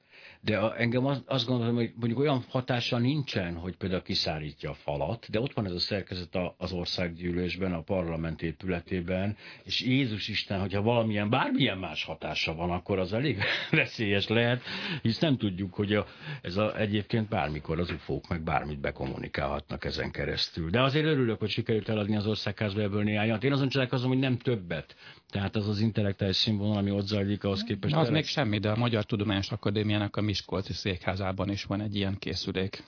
De 0.44 0.58
a, 0.58 0.80
engem 0.80 1.06
az, 1.06 1.22
azt 1.26 1.46
gondolom, 1.46 1.74
hogy 1.74 1.92
mondjuk 1.96 2.18
olyan 2.18 2.44
hatása 2.48 2.98
nincsen, 2.98 3.54
hogy 3.54 3.76
például 3.76 4.02
kiszárítja 4.02 4.70
a 4.70 4.74
falat, 4.74 5.26
de 5.30 5.40
ott 5.40 5.52
van 5.52 5.66
ez 5.66 5.72
a 5.72 5.78
szerkezet 5.78 6.38
az 6.56 6.72
országgyűlésben, 6.72 7.72
a 7.72 7.82
parlament 7.82 8.42
épületében, 8.42 9.36
és 9.62 9.80
Jézus 9.80 10.28
Isten, 10.28 10.60
hogyha 10.60 10.82
valamilyen, 10.82 11.30
bármilyen 11.30 11.78
más 11.78 12.04
hatása 12.04 12.54
van, 12.54 12.70
akkor 12.70 12.98
az 12.98 13.12
elég 13.12 13.38
veszélyes 13.70 14.28
lehet, 14.28 14.62
hisz 15.02 15.18
nem 15.18 15.36
tudjuk, 15.36 15.74
hogy 15.74 15.94
a, 15.94 16.06
ez 16.42 16.56
a, 16.56 16.78
egyébként 16.78 17.28
bármikor 17.28 17.78
az 17.78 17.90
ufók 17.90 18.28
meg 18.28 18.42
bármit 18.42 18.80
bekommunikálhatnak 18.80 19.84
ezen 19.84 20.10
keresztül. 20.10 20.70
De 20.70 20.82
azért 20.82 21.06
örülök, 21.06 21.38
hogy 21.38 21.50
sikerült 21.50 21.88
eladni 21.88 22.16
az 22.16 22.26
országházba 22.26 22.80
ebből 22.80 23.02
néhányat. 23.02 23.44
Én 23.44 23.52
azon 23.52 23.68
csodálkozom, 23.68 24.08
hogy 24.08 24.18
nem 24.18 24.38
többet. 24.38 24.96
Tehát 25.34 25.56
az 25.56 25.68
az 25.68 25.80
intellektuális 25.80 26.36
színvonal, 26.36 26.76
ami 26.76 26.90
ott 26.90 27.06
zajlik, 27.06 27.44
ahhoz 27.44 27.62
képest... 27.62 27.94
Az 27.94 28.08
még 28.08 28.26
semmi, 28.26 28.58
de 28.58 28.70
a 28.70 28.76
Magyar 28.76 29.04
Tudományos 29.04 29.50
Akadémiának 29.50 30.16
a 30.16 30.20
Miskolci 30.20 30.72
székházában 30.72 31.50
is 31.50 31.64
van 31.64 31.80
egy 31.80 31.94
ilyen 31.96 32.18
készülék. 32.18 32.84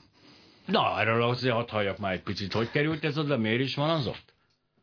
Na, 0.66 1.00
erről 1.00 1.22
azért 1.22 1.54
hadd 1.54 1.70
halljak 1.70 1.98
már 1.98 2.12
egy 2.12 2.22
picit. 2.22 2.52
Hogy 2.52 2.70
került 2.70 3.04
ez 3.04 3.18
oda, 3.18 3.36
miért 3.36 3.60
is 3.60 3.74
van 3.74 3.90
az 3.90 4.06
ott? 4.06 4.34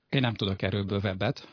Én 0.10 0.22
nem 0.22 0.34
tudok 0.34 0.62
erről 0.62 0.84
bővebbet. 0.84 1.48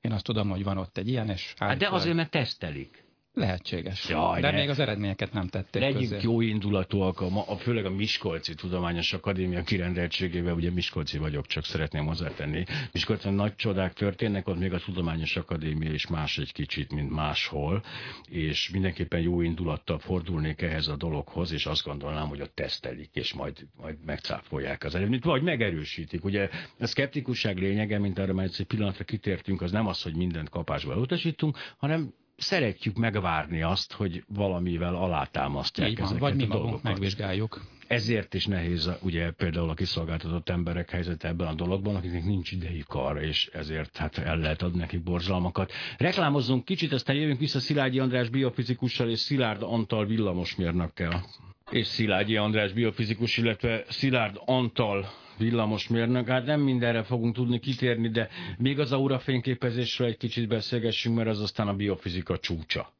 Én 0.00 0.12
azt 0.12 0.24
tudom, 0.24 0.48
hogy 0.48 0.64
van 0.64 0.78
ott 0.78 0.98
egy 0.98 1.08
ilyen, 1.08 1.28
és... 1.28 1.54
Hát 1.58 1.78
de 1.78 1.88
azért, 1.88 2.16
mert 2.16 2.30
tesztelik. 2.30 3.04
Lehetséges. 3.34 4.08
Jaj, 4.08 4.40
de 4.40 4.50
ne. 4.50 4.56
még 4.56 4.68
az 4.68 4.78
eredményeket 4.78 5.32
nem 5.32 5.48
tették 5.48 5.82
Legyünk 5.82 5.98
közé. 5.98 6.18
jó 6.22 6.40
indulatúak, 6.40 7.20
a, 7.20 7.44
a, 7.46 7.56
főleg 7.56 7.84
a 7.84 7.90
Miskolci 7.90 8.54
Tudományos 8.54 9.12
Akadémia 9.12 9.62
kirendeltségével, 9.62 10.54
ugye 10.54 10.70
Miskolci 10.70 11.18
vagyok, 11.18 11.46
csak 11.46 11.64
szeretném 11.64 12.06
hozzátenni. 12.06 12.64
Miskolcon 12.92 13.34
nagy 13.34 13.54
csodák 13.56 13.92
történnek, 13.92 14.48
ott 14.48 14.58
még 14.58 14.72
a 14.72 14.78
Tudományos 14.78 15.36
Akadémia 15.36 15.92
is 15.92 16.06
más 16.06 16.38
egy 16.38 16.52
kicsit, 16.52 16.92
mint 16.92 17.10
máshol, 17.10 17.82
és 18.28 18.70
mindenképpen 18.70 19.20
jó 19.20 19.40
indulattal 19.40 19.98
fordulnék 19.98 20.62
ehhez 20.62 20.88
a 20.88 20.96
dologhoz, 20.96 21.52
és 21.52 21.66
azt 21.66 21.84
gondolnám, 21.84 22.28
hogy 22.28 22.40
ott 22.40 22.54
tesztelik, 22.54 23.10
és 23.12 23.32
majd, 23.32 23.66
majd 23.76 23.96
megcáfolják 24.04 24.84
az 24.84 24.94
eredményt, 24.94 25.24
vagy 25.24 25.42
megerősítik. 25.42 26.24
Ugye 26.24 26.48
a 26.78 26.86
szkeptikusság 26.86 27.58
lényege, 27.58 27.98
mint 27.98 28.18
arra 28.18 28.32
már 28.32 28.44
egy 28.44 28.66
pillanatra 28.66 29.04
kitértünk, 29.04 29.62
az 29.62 29.70
nem 29.70 29.86
az, 29.86 30.02
hogy 30.02 30.14
mindent 30.16 30.48
kapásba 30.48 30.96
utasítunk, 30.96 31.58
hanem 31.78 32.14
szeretjük 32.40 32.96
megvárni 32.96 33.62
azt, 33.62 33.92
hogy 33.92 34.24
valamivel 34.28 34.94
alátámasztják 34.94 35.98
van, 35.98 36.02
ezeket 36.04 36.20
vagy 36.20 36.34
mi 36.34 36.46
magunk 36.46 36.82
megvizsgáljuk. 36.82 37.60
Ezért 37.86 38.34
is 38.34 38.46
nehéz 38.46 38.90
ugye 39.02 39.30
például 39.30 39.70
a 39.70 39.74
kiszolgáltatott 39.74 40.48
emberek 40.48 40.90
helyzete 40.90 41.28
ebben 41.28 41.46
a 41.46 41.54
dologban, 41.54 41.96
akiknek 41.96 42.24
nincs 42.24 42.52
idejük 42.52 42.94
arra, 42.94 43.22
és 43.22 43.48
ezért 43.52 43.96
hát 43.96 44.18
el 44.18 44.38
lehet 44.38 44.62
adni 44.62 44.78
nekik 44.78 45.02
borzalmakat. 45.02 45.72
Reklámozzunk 45.98 46.64
kicsit, 46.64 46.92
aztán 46.92 47.16
jövünk 47.16 47.38
vissza 47.38 47.60
Szilágyi 47.60 47.98
András 47.98 48.28
biofizikussal 48.28 49.10
és 49.10 49.18
Szilárd 49.18 49.62
Antal 49.62 50.06
villamosmérnökkel. 50.06 51.24
És 51.70 51.86
Szilágyi 51.86 52.36
András 52.36 52.72
biofizikus, 52.72 53.36
illetve 53.36 53.84
Szilárd 53.88 54.40
Antal 54.44 55.06
villamosmérnök. 55.40 56.28
Hát 56.28 56.44
nem 56.44 56.60
mindenre 56.60 57.02
fogunk 57.02 57.34
tudni 57.34 57.58
kitérni, 57.58 58.08
de 58.08 58.28
még 58.58 58.78
az 58.78 58.92
aura 58.92 59.18
fényképezésről 59.18 60.08
egy 60.08 60.16
kicsit 60.16 60.48
beszélgessünk, 60.48 61.16
mert 61.16 61.28
az 61.28 61.40
aztán 61.40 61.68
a 61.68 61.74
biofizika 61.74 62.38
csúcsa. 62.38 62.92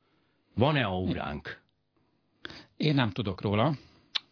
Van-e 0.54 0.84
auránk? 0.84 1.60
Én 2.76 2.94
nem 2.94 3.10
tudok 3.10 3.40
róla. 3.40 3.74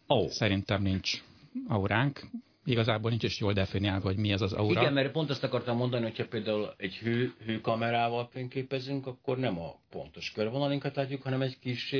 Oh. 0.07 0.27
Szerintem 0.27 0.81
nincs 0.81 1.23
auránk. 1.67 2.21
Igazából 2.65 3.09
nincs 3.09 3.23
is 3.23 3.39
jól 3.39 3.53
definiálva, 3.53 4.07
hogy 4.07 4.17
mi 4.17 4.33
az 4.33 4.41
az 4.41 4.53
aura. 4.53 4.81
Igen, 4.81 4.93
mert 4.93 5.11
pont 5.11 5.29
azt 5.29 5.43
akartam 5.43 5.77
mondani, 5.77 6.03
hogyha 6.03 6.27
például 6.27 6.73
egy 6.77 6.95
hő, 6.95 7.33
hőkamerával 7.45 8.27
fényképezünk, 8.31 9.07
akkor 9.07 9.37
nem 9.37 9.59
a 9.59 9.79
pontos 9.89 10.31
körvonalinkat 10.31 10.95
látjuk, 10.95 11.21
hanem 11.21 11.41
egy 11.41 11.59
kis 11.59 11.95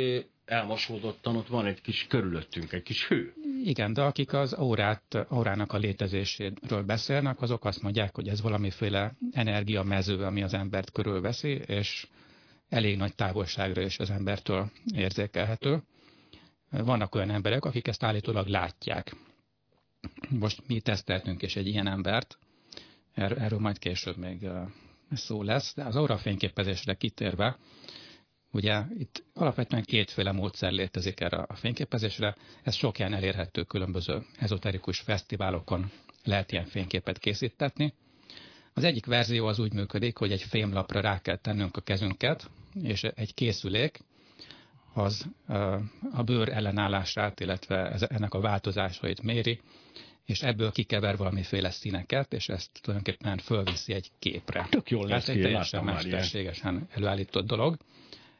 elmosódottan 0.49 1.35
ott 1.35 1.47
van 1.47 1.65
egy 1.65 1.81
kis 1.81 2.07
körülöttünk, 2.07 2.71
egy 2.71 2.83
kis 2.83 3.07
hő. 3.07 3.33
Igen, 3.63 3.93
de 3.93 4.01
akik 4.01 4.33
az 4.33 4.57
órát, 4.59 5.17
órának 5.33 5.73
a 5.73 5.77
létezéséről 5.77 6.83
beszélnek, 6.83 7.41
azok 7.41 7.65
azt 7.65 7.81
mondják, 7.81 8.15
hogy 8.15 8.27
ez 8.27 8.41
valamiféle 8.41 9.13
energiamező, 9.31 10.23
ami 10.23 10.43
az 10.43 10.53
embert 10.53 10.91
körülveszi, 10.91 11.49
és 11.49 12.07
elég 12.69 12.97
nagy 12.97 13.15
távolságra 13.15 13.81
is 13.81 13.99
az 13.99 14.09
embertől 14.09 14.71
érzékelhető. 14.95 15.83
Vannak 16.69 17.15
olyan 17.15 17.29
emberek, 17.29 17.65
akik 17.65 17.87
ezt 17.87 18.03
állítólag 18.03 18.47
látják. 18.47 19.15
Most 20.29 20.67
mi 20.67 20.79
teszteltünk 20.79 21.41
is 21.41 21.55
egy 21.55 21.67
ilyen 21.67 21.87
embert, 21.87 22.37
erről 23.13 23.59
majd 23.59 23.79
később 23.79 24.17
még 24.17 24.47
szó 25.11 25.43
lesz, 25.43 25.73
de 25.75 25.83
az 25.83 25.95
óra 25.95 26.17
fényképezésre 26.17 26.93
kitérve, 26.93 27.57
Ugye 28.51 28.81
itt 28.97 29.23
alapvetően 29.33 29.83
kétféle 29.83 30.31
módszer 30.31 30.71
létezik 30.71 31.19
erre 31.19 31.37
a 31.37 31.55
fényképezésre, 31.55 32.35
ez 32.63 32.75
sok 32.75 32.99
ilyen 32.99 33.13
elérhető 33.13 33.63
különböző 33.63 34.25
ezoterikus 34.39 34.99
fesztiválokon 34.99 35.91
lehet 36.23 36.51
ilyen 36.51 36.65
fényképet 36.65 37.17
készítetni. 37.17 37.93
Az 38.73 38.83
egyik 38.83 39.05
verzió 39.05 39.45
az 39.45 39.59
úgy 39.59 39.73
működik, 39.73 40.17
hogy 40.17 40.31
egy 40.31 40.41
fémlapra 40.41 41.01
rá 41.01 41.21
kell 41.21 41.37
tennünk 41.37 41.77
a 41.77 41.81
kezünket, 41.81 42.49
és 42.83 43.03
egy 43.03 43.33
készülék 43.33 43.99
az 44.93 45.25
a 46.13 46.23
bőr 46.23 46.49
ellenállását, 46.49 47.39
illetve 47.39 47.89
ennek 48.09 48.33
a 48.33 48.39
változásait 48.39 49.21
méri, 49.21 49.61
és 50.25 50.41
ebből 50.41 50.71
kikever 50.71 51.17
valamiféle 51.17 51.69
színeket, 51.69 52.33
és 52.33 52.49
ezt 52.49 52.69
tulajdonképpen 52.81 53.37
fölviszi 53.37 53.93
egy 53.93 54.11
képre. 54.19 54.67
Tök 54.69 54.89
jól 54.89 55.07
lesz 55.07 55.27
Ez 55.27 55.35
egy 55.35 55.41
teljesen 55.41 55.83
mesterségesen 55.83 56.87
előállított 56.91 57.45
dolog. 57.47 57.77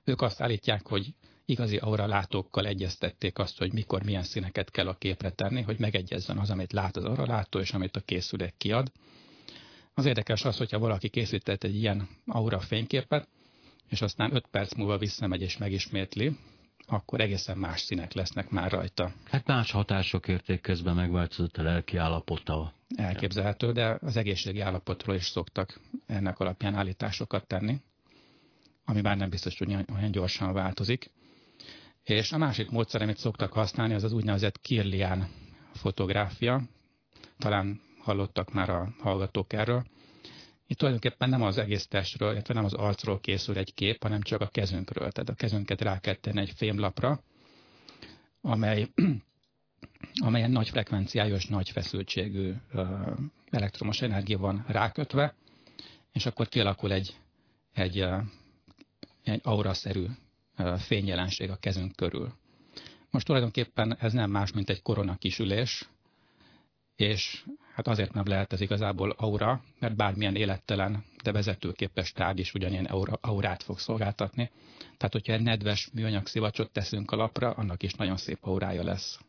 Ők 0.10 0.22
azt 0.22 0.42
állítják, 0.42 0.88
hogy 0.88 1.14
igazi 1.46 1.78
aura 1.78 2.08
látókkal 2.08 2.66
egyeztették 2.66 3.38
azt, 3.38 3.58
hogy 3.58 3.74
mikor 3.74 4.04
milyen 4.04 4.24
színeket 4.24 4.72
kell 4.72 4.88
a 4.88 4.98
képre 4.98 5.30
tenni, 5.30 5.62
hogy 5.62 5.80
megegyezzen 5.80 6.38
az, 6.38 6.50
amit 6.50 6.74
lát 6.74 6.98
az 6.98 7.04
aura 7.04 7.26
látó, 7.26 7.60
és 7.60 7.72
amit 7.74 7.96
a 7.96 8.00
készülék 8.00 8.54
kiad. 8.58 8.92
Az 9.94 10.06
érdekes 10.06 10.46
az, 10.46 10.58
hogyha 10.58 10.80
valaki 10.80 11.10
készített 11.10 11.64
egy 11.64 11.76
ilyen 11.76 12.08
aura 12.26 12.60
fényképet, 12.60 13.28
és 13.90 14.02
aztán 14.02 14.36
5 14.36 14.46
perc 14.52 14.74
múlva 14.74 14.98
visszamegy 14.98 15.42
és 15.42 15.58
megismétli, 15.58 16.38
akkor 16.88 17.22
egészen 17.22 17.58
más 17.58 17.82
színek 17.82 18.14
lesznek 18.14 18.50
már 18.50 18.72
rajta. 18.72 19.12
Hát 19.24 19.48
más 19.48 19.72
hatások 19.72 20.28
érték 20.28 20.62
közben 20.62 20.96
megváltozott 20.96 21.58
a 21.58 21.64
lelki 21.64 21.98
állapota. 21.98 22.74
Elképzelhető, 22.96 23.72
de 23.72 23.98
az 24.02 24.18
egészségi 24.18 24.60
állapotról 24.60 25.16
is 25.16 25.26
szoktak 25.26 25.80
ennek 26.06 26.40
alapján 26.40 26.76
állításokat 26.76 27.48
tenni 27.48 27.82
ami 28.90 29.02
bár 29.02 29.18
nem 29.18 29.30
biztos, 29.30 29.58
hogy 29.58 29.86
olyan 29.96 30.12
gyorsan 30.12 30.54
változik. 30.54 31.12
És 32.04 32.32
a 32.32 32.38
másik 32.38 32.70
módszer, 32.70 33.02
amit 33.02 33.18
szoktak 33.18 33.54
használni, 33.54 33.94
az 33.94 34.04
az 34.04 34.14
úgynevezett 34.14 34.62
Kirlian 34.62 35.28
fotográfia. 35.74 36.62
Talán 37.38 37.82
hallottak 38.00 38.54
már 38.54 38.70
a 38.70 38.94
hallgatók 39.00 39.54
erről. 39.54 39.86
Itt 40.68 40.78
tulajdonképpen 40.78 41.30
nem 41.30 41.42
az 41.42 41.58
egész 41.58 41.88
testről, 41.88 42.32
illetve 42.32 42.54
nem 42.54 42.66
az 42.66 42.74
arcról 42.74 43.20
készül 43.20 43.58
egy 43.58 43.74
kép, 43.74 44.02
hanem 44.02 44.22
csak 44.22 44.42
a 44.42 44.48
kezünkről. 44.48 45.12
Tehát 45.12 45.30
a 45.30 45.34
kezünket 45.34 45.82
rá 45.82 46.00
kell 46.00 46.16
tenni 46.16 46.40
egy 46.40 46.54
fémlapra, 46.56 47.24
amely, 48.42 48.88
amelyen 50.26 50.52
nagy 50.52 50.70
frekvenciájú 50.70 51.34
és 51.34 51.46
nagy 51.46 51.70
feszültségű 51.70 52.54
elektromos 53.50 54.02
energia 54.02 54.38
van 54.38 54.66
rákötve, 54.68 55.36
és 56.12 56.26
akkor 56.26 56.48
kialakul 56.48 56.92
egy, 56.92 57.16
egy 57.74 58.06
egy 59.32 59.42
auraszerű 59.44 60.06
fényjelenség 60.78 61.50
a 61.50 61.56
kezünk 61.56 61.96
körül. 61.96 62.34
Most 63.10 63.26
tulajdonképpen 63.26 63.98
ez 64.00 64.14
nem 64.14 64.32
más, 64.32 64.52
mint 64.52 64.70
egy 64.70 64.82
koronakisülés, 64.82 65.90
és 66.96 67.44
hát 67.74 67.88
azért 67.88 68.14
nem 68.14 68.28
lehet 68.28 68.54
ez 68.54 68.62
igazából 68.62 69.10
aura, 69.10 69.64
mert 69.80 69.96
bármilyen 69.96 70.36
élettelen, 70.36 71.04
de 71.24 71.32
vezetőképes 71.32 72.12
tárgy 72.12 72.40
is 72.40 72.54
ugyanilyen 72.54 72.86
aura, 72.86 73.18
aurát 73.22 73.64
fog 73.64 73.80
szolgáltatni. 73.80 74.52
Tehát, 74.98 75.14
hogyha 75.14 75.34
egy 75.34 75.42
nedves 75.42 75.90
műanyag 75.94 76.28
szivacsot 76.28 76.72
teszünk 76.72 77.12
a 77.12 77.16
lapra, 77.16 77.52
annak 77.52 77.84
is 77.84 77.94
nagyon 77.94 78.18
szép 78.18 78.38
aurája 78.42 78.84
lesz. 78.84 79.20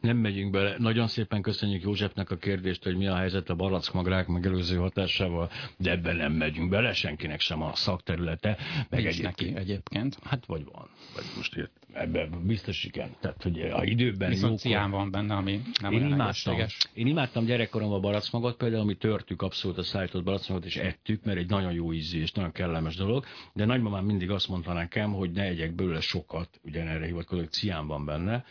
Nem 0.00 0.16
megyünk 0.16 0.50
bele. 0.50 0.74
Nagyon 0.78 1.06
szépen 1.06 1.42
köszönjük 1.42 1.82
Józsefnek 1.82 2.30
a 2.30 2.36
kérdést, 2.36 2.84
hogy 2.84 2.96
mi 2.96 3.06
a 3.06 3.16
helyzet 3.16 3.50
a 3.50 3.54
barackmagrák 3.54 4.26
megelőző 4.26 4.76
hatásával, 4.76 5.50
de 5.76 5.90
ebben 5.90 6.16
nem 6.16 6.32
megyünk 6.32 6.70
bele, 6.70 6.92
senkinek 6.92 7.40
sem 7.40 7.62
a 7.62 7.74
szakterülete. 7.74 8.56
Meg 8.88 9.02
Nincs 9.02 9.18
egyébként. 9.18 9.54
neki 9.54 9.60
egyébként. 9.60 10.18
Hát 10.24 10.46
vagy 10.46 10.64
van. 10.72 10.88
Vagy 11.14 11.24
most 11.36 11.70
ebben 11.92 12.46
biztos 12.46 12.84
igen. 12.84 13.16
Tehát, 13.20 13.42
hogy 13.42 13.60
a 13.60 13.84
időben 13.84 14.28
Viszont 14.28 14.58
cián 14.58 14.90
van 14.90 15.10
benne, 15.10 15.34
ami 15.34 15.62
nem 15.80 15.92
én 15.92 16.06
imádtam, 16.06 16.56
én 16.94 17.06
imádtam 17.06 17.44
gyerekkoromban 17.44 17.96
a 17.96 18.00
barackmagot, 18.00 18.56
például 18.56 18.84
mi 18.84 18.94
törtük 18.94 19.42
abszolút 19.42 19.78
a 19.78 19.82
szállított 19.82 20.24
barackmagot, 20.24 20.64
és 20.64 20.76
ettük, 20.76 21.24
mert 21.24 21.38
egy 21.38 21.48
nagyon 21.48 21.72
jó 21.72 21.92
ízű 21.92 22.20
és 22.20 22.32
nagyon 22.32 22.52
kellemes 22.52 22.96
dolog, 22.96 23.24
de 23.52 23.64
nagymamám 23.64 24.04
mindig 24.04 24.30
azt 24.30 24.48
mondta 24.48 24.72
nekem, 24.72 25.12
hogy 25.12 25.30
ne 25.30 25.42
egyek 25.42 25.74
belőle 25.74 26.00
sokat, 26.00 26.60
ugye 26.64 26.80
erre 26.80 27.06
hivatkozok, 27.06 27.48
cián 27.48 27.86
van 27.86 28.04
benne, 28.04 28.44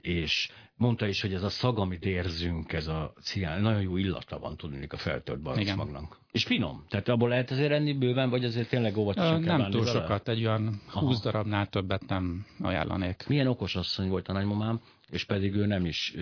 és 0.00 0.50
mondta 0.76 1.06
is, 1.06 1.20
hogy 1.20 1.34
ez 1.34 1.42
a 1.42 1.48
szag, 1.48 1.78
amit 1.78 2.04
érzünk, 2.04 2.72
ez 2.72 2.86
a 2.86 3.12
cián, 3.22 3.60
nagyon 3.60 3.82
jó 3.82 3.96
illata 3.96 4.38
van 4.38 4.56
tudni 4.56 4.86
a 4.88 4.96
feltört 4.96 5.40
barackmagnak. 5.40 6.18
És 6.32 6.44
finom. 6.44 6.84
Tehát 6.88 7.08
abból 7.08 7.28
lehet 7.28 7.50
azért 7.50 7.72
enni 7.72 7.92
bőven, 7.92 8.30
vagy 8.30 8.44
azért 8.44 8.68
tényleg 8.68 8.96
óvatosan 8.96 9.42
kell 9.42 9.56
Nem 9.56 9.70
túl 9.70 9.84
vele? 9.84 10.00
sokat, 10.00 10.28
egy 10.28 10.44
olyan 10.44 10.80
20 10.86 11.20
darabnál 11.20 11.66
többet 11.66 12.06
nem 12.06 12.46
ajánlanék. 12.60 13.24
Milyen 13.28 13.46
okos 13.46 13.76
asszony 13.76 14.08
volt 14.08 14.28
a 14.28 14.32
nagymamám, 14.32 14.80
és 15.10 15.24
pedig 15.24 15.54
ő 15.54 15.66
nem 15.66 15.84
is 15.84 16.14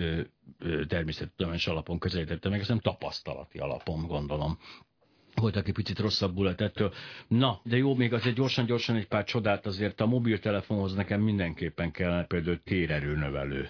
természettudományos 0.87 1.67
alapon 1.67 1.99
közelítette 1.99 2.49
meg, 2.49 2.59
ezt 2.59 2.69
nem 2.69 2.79
tapasztalati 2.79 3.57
alapon 3.57 4.07
gondolom 4.07 4.57
volt, 5.39 5.55
aki 5.55 5.71
picit 5.71 5.99
rosszabbul 5.99 6.45
lett 6.45 6.61
ettől. 6.61 6.93
Na, 7.27 7.59
de 7.63 7.77
jó, 7.77 7.95
még 7.95 8.13
azért 8.13 8.35
gyorsan-gyorsan 8.35 8.95
egy 8.95 9.07
pár 9.07 9.23
csodát 9.23 9.65
azért 9.65 10.01
a 10.01 10.05
mobiltelefonhoz 10.05 10.93
nekem 10.93 11.21
mindenképpen 11.21 11.91
kellene 11.91 12.25
például 12.25 12.59
térerőnövelő. 12.63 13.69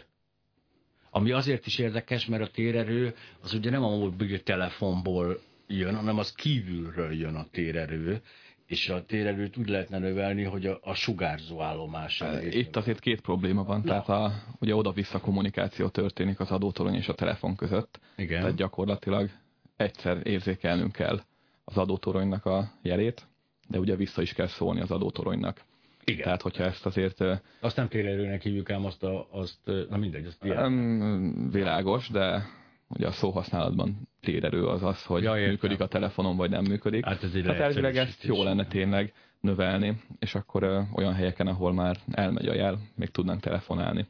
Ami 1.09 1.31
azért 1.31 1.65
is 1.65 1.77
érdekes, 1.77 2.25
mert 2.25 2.43
a 2.43 2.51
térerő 2.51 3.15
az 3.41 3.53
ugye 3.53 3.69
nem 3.69 3.83
a 3.83 3.97
mobiltelefonból 3.97 5.39
jön, 5.67 5.95
hanem 5.95 6.17
az 6.17 6.31
kívülről 6.31 7.13
jön 7.13 7.35
a 7.35 7.45
térerő, 7.51 8.21
és 8.65 8.89
a 8.89 9.05
térerőt 9.05 9.57
úgy 9.57 9.69
lehetne 9.69 9.99
növelni, 9.99 10.43
hogy 10.43 10.65
a, 10.65 10.79
a 10.81 10.93
sugárzó 10.93 11.61
állomás. 11.61 12.23
Itt 12.49 12.75
azért 12.75 12.99
két 12.99 13.21
probléma 13.21 13.63
van, 13.63 13.81
Na. 13.83 13.85
tehát 13.85 14.09
a, 14.09 14.31
ugye 14.59 14.75
oda-vissza 14.75 15.19
kommunikáció 15.19 15.87
történik 15.87 16.39
az 16.39 16.51
adótorony 16.51 16.95
és 16.95 17.07
a 17.07 17.13
telefon 17.13 17.55
között. 17.55 17.99
Igen. 18.15 18.39
Tehát 18.39 18.55
gyakorlatilag 18.55 19.29
egyszer 19.75 20.27
érzékelnünk 20.27 20.91
kell 20.91 21.21
az 21.69 21.77
adótoronynak 21.77 22.45
a 22.45 22.71
jelét, 22.81 23.27
de 23.67 23.79
ugye 23.79 23.95
vissza 23.95 24.21
is 24.21 24.33
kell 24.33 24.47
szólni 24.47 24.81
az 24.81 24.91
adótoronynak. 24.91 25.61
Igen. 26.03 26.23
Tehát, 26.23 26.41
hogyha 26.41 26.63
ezt 26.63 26.85
azért... 26.85 27.23
Azt 27.59 27.75
nem 27.75 27.87
térerőnek 27.87 28.41
hívjuk 28.41 28.69
ám, 28.69 28.85
azt, 28.85 29.03
a, 29.03 29.27
azt 29.31 29.59
na 29.89 29.97
mindegy, 29.97 30.25
azt 30.25 30.43
ilyen. 30.43 31.49
Világos, 31.51 32.09
de 32.09 32.45
ugye 32.87 33.07
a 33.07 33.11
szóhasználatban 33.11 34.07
térerő 34.21 34.65
az 34.65 34.83
az, 34.83 35.03
hogy 35.03 35.23
ja, 35.23 35.33
működik 35.33 35.79
a 35.79 35.87
telefonon, 35.87 36.37
vagy 36.37 36.49
nem 36.49 36.63
működik. 36.63 37.05
Hát, 37.05 37.23
ez 37.23 37.33
hát 37.33 37.59
elvileg 37.59 37.97
ezt 37.97 38.23
jó 38.23 38.43
lenne 38.43 38.65
tényleg 38.65 39.13
növelni, 39.39 40.01
és 40.19 40.35
akkor 40.35 40.63
ö, 40.63 40.81
olyan 40.95 41.13
helyeken, 41.13 41.47
ahol 41.47 41.73
már 41.73 41.97
elmegy 42.11 42.47
a 42.47 42.53
jel, 42.53 42.79
még 42.95 43.09
tudnánk 43.09 43.41
telefonálni. 43.41 44.07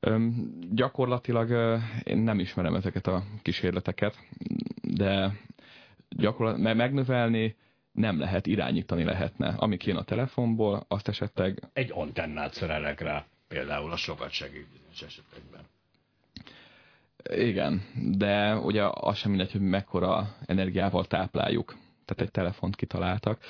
Ö, 0.00 0.26
gyakorlatilag 0.70 1.50
ö, 1.50 1.76
én 2.02 2.18
nem 2.18 2.38
ismerem 2.38 2.74
ezeket 2.74 3.06
a 3.06 3.22
kísérleteket, 3.42 4.16
de 4.82 5.36
gyakorlatilag 6.16 6.76
megnövelni 6.76 7.56
nem 7.92 8.18
lehet, 8.18 8.46
irányítani 8.46 9.04
lehetne. 9.04 9.48
Ami 9.48 9.76
kijön 9.76 9.96
a 9.96 10.04
telefonból, 10.04 10.84
azt 10.88 11.08
esetleg... 11.08 11.68
Egy 11.72 11.90
antennát 11.94 12.52
szerelek 12.52 13.00
rá, 13.00 13.26
például 13.48 13.92
a 13.92 13.96
sokat 13.96 14.30
segít 14.30 14.66
bizonyos 14.72 15.02
esetekben. 15.02 15.60
Igen, 17.48 17.82
de 18.18 18.56
ugye 18.56 18.88
az 18.92 19.16
sem 19.16 19.30
mindegy, 19.30 19.52
hogy 19.52 19.60
mekkora 19.60 20.36
energiával 20.46 21.04
tápláljuk. 21.04 21.76
Tehát 22.04 22.22
egy 22.22 22.30
telefont 22.30 22.76
kitaláltak 22.76 23.40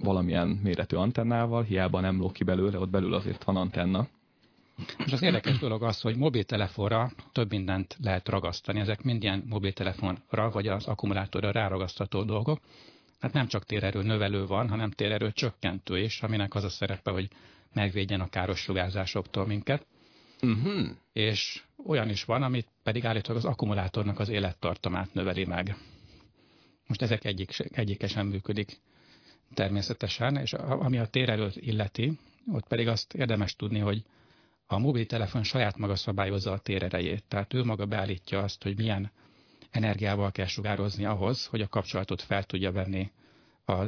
valamilyen 0.00 0.48
méretű 0.48 0.96
antennával, 0.96 1.62
hiába 1.62 2.00
nem 2.00 2.18
ló 2.18 2.30
ki 2.30 2.44
belőle, 2.44 2.78
ott 2.78 2.90
belül 2.90 3.14
azért 3.14 3.44
van 3.44 3.56
antenna. 3.56 4.06
És 5.06 5.12
az 5.12 5.22
érdekes 5.22 5.58
dolog 5.58 5.82
az, 5.82 6.00
hogy 6.00 6.16
mobiltelefonra 6.16 7.10
több 7.32 7.50
mindent 7.50 7.96
lehet 8.02 8.28
ragasztani. 8.28 8.80
Ezek 8.80 9.02
mind 9.02 9.22
ilyen 9.22 9.44
mobiltelefonra 9.48 10.50
vagy 10.50 10.68
az 10.68 10.86
akkumulátorra 10.86 11.50
ráragasztató 11.50 12.22
dolgok. 12.22 12.60
Hát 13.20 13.32
nem 13.32 13.46
csak 13.46 13.64
térerő 13.64 14.02
növelő 14.02 14.46
van, 14.46 14.68
hanem 14.68 14.90
térerő 14.90 15.32
csökkentő 15.32 15.98
is, 15.98 16.22
aminek 16.22 16.54
az 16.54 16.64
a 16.64 16.68
szerepe, 16.68 17.10
hogy 17.10 17.28
megvédjen 17.72 18.20
a 18.20 18.28
káros 18.28 18.60
sugárzásoktól 18.60 19.46
minket. 19.46 19.86
Uh-huh. 20.42 20.88
És 21.12 21.62
olyan 21.86 22.08
is 22.08 22.24
van, 22.24 22.42
amit 22.42 22.68
pedig 22.82 23.04
állítólag 23.04 23.44
az 23.44 23.50
akkumulátornak 23.50 24.18
az 24.18 24.28
élettartamát 24.28 25.14
növeli 25.14 25.44
meg. 25.44 25.76
Most 26.86 27.02
ezek 27.02 27.24
egyik, 27.24 27.50
egyike 27.58 28.06
sem 28.06 28.26
működik 28.26 28.80
természetesen, 29.54 30.36
és 30.36 30.52
ami 30.52 30.98
a 30.98 31.06
térerőt 31.06 31.56
illeti, 31.56 32.18
ott 32.52 32.66
pedig 32.66 32.88
azt 32.88 33.14
érdemes 33.14 33.56
tudni, 33.56 33.78
hogy 33.78 34.02
a 34.74 34.78
mobiltelefon 34.78 35.42
saját 35.42 35.76
maga 35.78 35.96
szabályozza 35.96 36.52
a 36.52 36.58
térerejét. 36.58 37.24
Tehát 37.28 37.54
ő 37.54 37.64
maga 37.64 37.86
beállítja 37.86 38.42
azt, 38.42 38.62
hogy 38.62 38.76
milyen 38.76 39.10
energiával 39.70 40.30
kell 40.32 40.46
sugározni 40.46 41.04
ahhoz, 41.04 41.46
hogy 41.46 41.60
a 41.60 41.68
kapcsolatot 41.68 42.22
fel 42.22 42.44
tudja 42.44 42.72
venni 42.72 43.10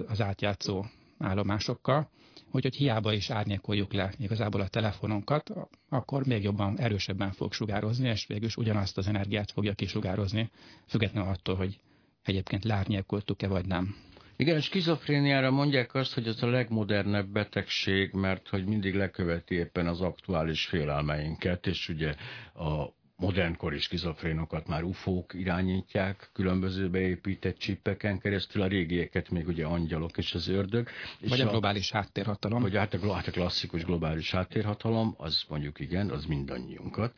az 0.06 0.20
átjátszó 0.20 0.84
állomásokkal, 1.18 2.10
hogy 2.50 2.74
hiába 2.74 3.12
is 3.12 3.30
árnyékoljuk 3.30 3.92
le 3.92 4.12
igazából 4.18 4.60
a 4.60 4.68
telefonunkat, 4.68 5.50
akkor 5.88 6.26
még 6.26 6.42
jobban, 6.42 6.78
erősebben 6.78 7.32
fog 7.32 7.52
sugározni, 7.52 8.08
és 8.08 8.26
végül 8.26 8.46
is 8.46 8.56
ugyanazt 8.56 8.98
az 8.98 9.06
energiát 9.06 9.50
fogja 9.50 9.74
kisugározni, 9.74 10.50
függetlenül 10.86 11.28
attól, 11.30 11.54
hogy 11.56 11.80
egyébként 12.22 12.64
lárnyékoltuk-e 12.64 13.48
vagy 13.48 13.66
nem. 13.66 13.94
Igen, 14.36 14.56
a 14.56 14.60
skizofréniára 14.60 15.50
mondják 15.50 15.94
azt, 15.94 16.14
hogy 16.14 16.26
ez 16.26 16.42
a 16.42 16.46
legmodernebb 16.46 17.26
betegség, 17.26 18.12
mert 18.12 18.48
hogy 18.48 18.64
mindig 18.64 18.94
leköveti 18.94 19.54
éppen 19.54 19.86
az 19.86 20.00
aktuális 20.00 20.66
félelmeinket, 20.66 21.66
és 21.66 21.88
ugye 21.88 22.14
a 22.54 22.94
modernkori 23.16 23.78
skizofrénokat 23.78 24.66
már 24.66 24.82
ufók 24.82 25.34
irányítják, 25.34 26.30
különböző 26.32 26.90
beépített 26.90 27.58
csipeken 27.58 28.18
keresztül, 28.18 28.62
a 28.62 28.66
régieket 28.66 29.30
még 29.30 29.46
ugye 29.46 29.64
angyalok 29.64 30.18
és 30.18 30.34
az 30.34 30.48
ördög. 30.48 30.88
És 31.20 31.28
vagy 31.28 31.40
a, 31.40 31.46
a 31.46 31.50
globális 31.50 31.90
háttérhatalom. 31.90 32.62
Vagy 32.62 32.76
hát 32.76 32.94
a, 32.94 33.12
hát 33.12 33.26
a 33.26 33.30
klasszikus 33.30 33.84
globális 33.84 34.30
háttérhatalom, 34.30 35.14
az 35.16 35.44
mondjuk 35.48 35.80
igen, 35.80 36.10
az 36.10 36.24
mindannyiunkat, 36.24 37.14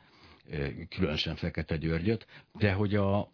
különösen 0.89 1.37
Fekete 1.37 1.77
Györgyöt, 1.77 2.27
de 2.53 2.73
hogy 2.73 2.95
a, 2.95 3.33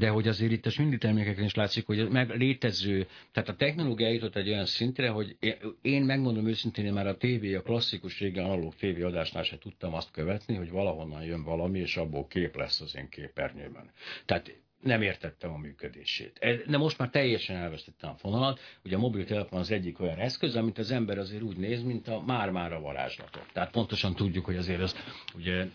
de 0.00 0.08
hogy 0.08 0.28
azért 0.28 0.52
itt 0.52 0.66
a 0.66 0.70
mindig 0.78 0.98
termékeken 0.98 1.44
is 1.44 1.54
látszik, 1.54 1.86
hogy 1.86 2.08
meg 2.08 2.30
létező, 2.30 3.06
tehát 3.32 3.48
a 3.48 3.54
technológia 3.54 4.08
jutott 4.08 4.36
egy 4.36 4.48
olyan 4.48 4.66
szintre, 4.66 5.08
hogy 5.08 5.36
én 5.82 6.02
megmondom 6.02 6.46
őszintén, 6.46 6.92
már 6.92 7.06
a 7.06 7.16
tévé, 7.16 7.54
a 7.54 7.62
klasszikus 7.62 8.20
régen 8.20 8.44
analóg 8.44 8.74
tévé 8.74 9.02
adásnál 9.02 9.42
se 9.42 9.58
tudtam 9.58 9.94
azt 9.94 10.10
követni, 10.10 10.54
hogy 10.54 10.70
valahonnan 10.70 11.24
jön 11.24 11.42
valami, 11.42 11.78
és 11.78 11.96
abból 11.96 12.26
kép 12.26 12.56
lesz 12.56 12.80
az 12.80 12.96
én 12.96 13.08
képernyőben. 13.08 13.90
Tehát 14.24 14.62
nem 14.80 15.02
értettem 15.02 15.52
a 15.52 15.58
működését. 15.58 16.64
De 16.66 16.76
most 16.76 16.98
már 16.98 17.10
teljesen 17.10 17.56
elvesztettem 17.56 18.10
a 18.10 18.16
fonalat. 18.16 18.60
Ugye 18.84 18.96
a 18.96 18.98
mobiltelefon 18.98 19.58
az 19.58 19.70
egyik 19.70 20.00
olyan 20.00 20.18
eszköz, 20.18 20.56
amit 20.56 20.78
az 20.78 20.90
ember 20.90 21.18
azért 21.18 21.42
úgy 21.42 21.56
néz, 21.56 21.82
mint 21.82 22.08
a 22.08 22.22
már-már 22.26 22.72
a 22.72 22.80
varázslatot. 22.80 23.46
Tehát 23.52 23.70
pontosan 23.70 24.14
tudjuk, 24.14 24.44
hogy 24.44 24.56
azért 24.56 24.80
az 24.80 24.96
ugye 25.34 25.66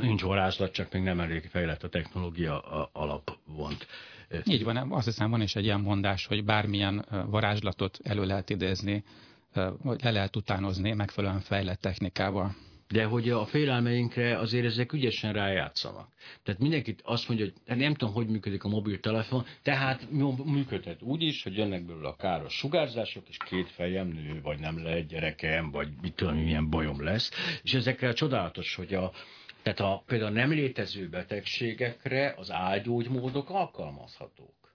nincs 0.00 0.22
varázslat, 0.22 0.72
csak 0.72 0.92
még 0.92 1.02
nem 1.02 1.20
elég 1.20 1.48
fejlett 1.50 1.82
a 1.82 1.88
technológia 1.88 2.60
alapvont. 2.92 3.86
Így 4.44 4.64
van, 4.64 4.76
azt 4.76 5.04
hiszem 5.04 5.30
van 5.30 5.42
is 5.42 5.56
egy 5.56 5.64
ilyen 5.64 5.80
mondás, 5.80 6.26
hogy 6.26 6.44
bármilyen 6.44 7.06
varázslatot 7.30 7.98
elő 8.02 8.24
lehet 8.24 8.50
idézni, 8.50 9.04
vagy 9.82 10.02
le 10.02 10.10
lehet 10.10 10.36
utánozni 10.36 10.92
megfelelően 10.92 11.40
fejlett 11.40 11.80
technikával. 11.80 12.54
De 12.88 13.04
hogy 13.04 13.30
a 13.30 13.46
félelmeinkre 13.46 14.38
azért 14.38 14.64
ezek 14.64 14.92
ügyesen 14.92 15.32
rájátszanak. 15.32 16.08
Tehát 16.42 16.60
mindenkit 16.60 17.00
azt 17.04 17.28
mondja, 17.28 17.46
hogy 17.46 17.54
hát 17.66 17.78
nem 17.78 17.94
tudom, 17.94 18.14
hogy 18.14 18.26
működik 18.26 18.64
a 18.64 18.68
mobiltelefon, 18.68 19.44
tehát 19.62 20.10
működhet 20.44 21.02
úgy 21.02 21.22
is, 21.22 21.42
hogy 21.42 21.56
jönnek 21.56 21.86
belőle 21.86 22.08
a 22.08 22.16
káros 22.16 22.54
sugárzások, 22.54 23.28
és 23.28 23.36
két 23.36 23.70
fejem 23.70 24.08
nő, 24.08 24.40
vagy 24.42 24.58
nem 24.58 24.82
lehet 24.82 25.06
gyerekem, 25.06 25.70
vagy 25.70 25.88
mit 26.02 26.14
tudom, 26.14 26.36
milyen 26.36 26.70
bajom 26.70 27.02
lesz. 27.04 27.30
És 27.62 27.74
ezekre 27.74 28.12
csodálatos, 28.12 28.74
hogy 28.74 28.94
a, 28.94 29.12
tehát 29.74 29.92
a, 29.92 30.02
például 30.06 30.30
nem 30.30 30.50
létező 30.50 31.08
betegségekre 31.08 32.34
az 32.36 32.50
álgyógymódok 32.50 33.50
alkalmazhatók. 33.50 34.74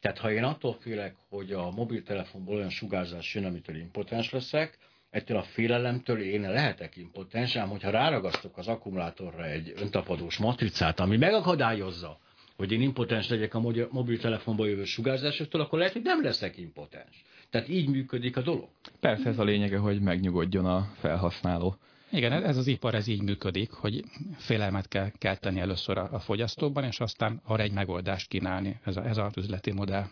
Tehát 0.00 0.18
ha 0.18 0.32
én 0.32 0.44
attól 0.44 0.76
félek, 0.80 1.14
hogy 1.28 1.52
a 1.52 1.70
mobiltelefonból 1.70 2.54
olyan 2.54 2.70
sugárzás 2.70 3.34
jön, 3.34 3.44
amitől 3.44 3.76
impotens 3.76 4.30
leszek, 4.30 4.78
ettől 5.10 5.36
a 5.36 5.42
félelemtől 5.42 6.22
én 6.22 6.40
lehetek 6.40 6.96
impotens, 6.96 7.56
ám 7.56 7.68
hogyha 7.68 7.90
ráragasztok 7.90 8.58
az 8.58 8.68
akkumulátorra 8.68 9.44
egy 9.44 9.72
öntapadós 9.76 10.36
matricát, 10.36 11.00
ami 11.00 11.16
megakadályozza, 11.16 12.18
hogy 12.56 12.72
én 12.72 12.80
impotens 12.80 13.28
legyek 13.28 13.54
a 13.54 13.60
mobiltelefonba 13.90 14.66
jövő 14.66 14.84
sugárzásoktól, 14.84 15.60
akkor 15.60 15.78
lehet, 15.78 15.92
hogy 15.92 16.02
nem 16.02 16.22
leszek 16.22 16.56
impotens. 16.56 17.24
Tehát 17.50 17.68
így 17.68 17.88
működik 17.88 18.36
a 18.36 18.42
dolog. 18.42 18.68
Persze 19.00 19.28
ez 19.28 19.38
a 19.38 19.44
lényege, 19.44 19.78
hogy 19.78 20.00
megnyugodjon 20.00 20.66
a 20.66 20.92
felhasználó. 20.98 21.76
Igen, 22.12 22.32
ez 22.32 22.56
az 22.56 22.66
ipar 22.66 22.94
ez 22.94 23.06
így 23.06 23.22
működik, 23.22 23.70
hogy 23.70 24.04
félelmet 24.36 24.88
kell 24.88 25.10
kelteni 25.18 25.60
először 25.60 25.98
a, 25.98 26.08
a 26.12 26.18
fogyasztóban, 26.18 26.84
és 26.84 27.00
aztán 27.00 27.40
arra 27.44 27.62
egy 27.62 27.72
megoldást 27.72 28.28
kínálni. 28.28 28.80
Ez, 28.84 28.96
a, 28.96 29.06
ez 29.06 29.16
az 29.16 29.36
üzleti 29.36 29.72
modell. 29.72 30.06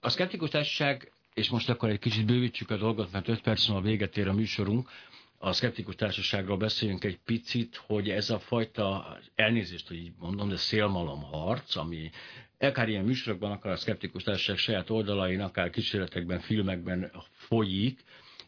A 0.00 0.08
szkeptikus 0.08 0.50
társaság, 0.50 1.12
és 1.34 1.48
most 1.48 1.68
akkor 1.68 1.88
egy 1.88 1.98
kicsit 1.98 2.26
bővítsük 2.26 2.70
a 2.70 2.76
dolgot, 2.76 3.12
mert 3.12 3.28
5 3.28 3.40
perc 3.40 3.66
múlva 3.66 3.82
véget 3.82 4.16
ér 4.16 4.28
a 4.28 4.32
műsorunk, 4.32 4.88
a 5.38 5.52
szkeptikus 5.52 5.94
társaságról 5.94 6.56
beszéljünk 6.56 7.04
egy 7.04 7.18
picit, 7.24 7.82
hogy 7.86 8.10
ez 8.10 8.30
a 8.30 8.38
fajta, 8.38 9.18
elnézést, 9.34 9.88
hogy 9.88 9.96
így 9.96 10.12
mondom, 10.18 10.48
de 10.48 10.56
szélmalom 10.56 11.22
harc, 11.22 11.76
ami 11.76 12.10
akár 12.58 12.88
ilyen 12.88 13.04
műsorokban, 13.04 13.50
akár 13.50 13.72
a 13.72 13.76
szkeptikus 13.76 14.22
társaság 14.22 14.56
saját 14.56 14.90
oldalain, 14.90 15.40
akár 15.40 15.70
kísérletekben, 15.70 16.40
filmekben 16.40 17.12
folyik, 17.32 18.04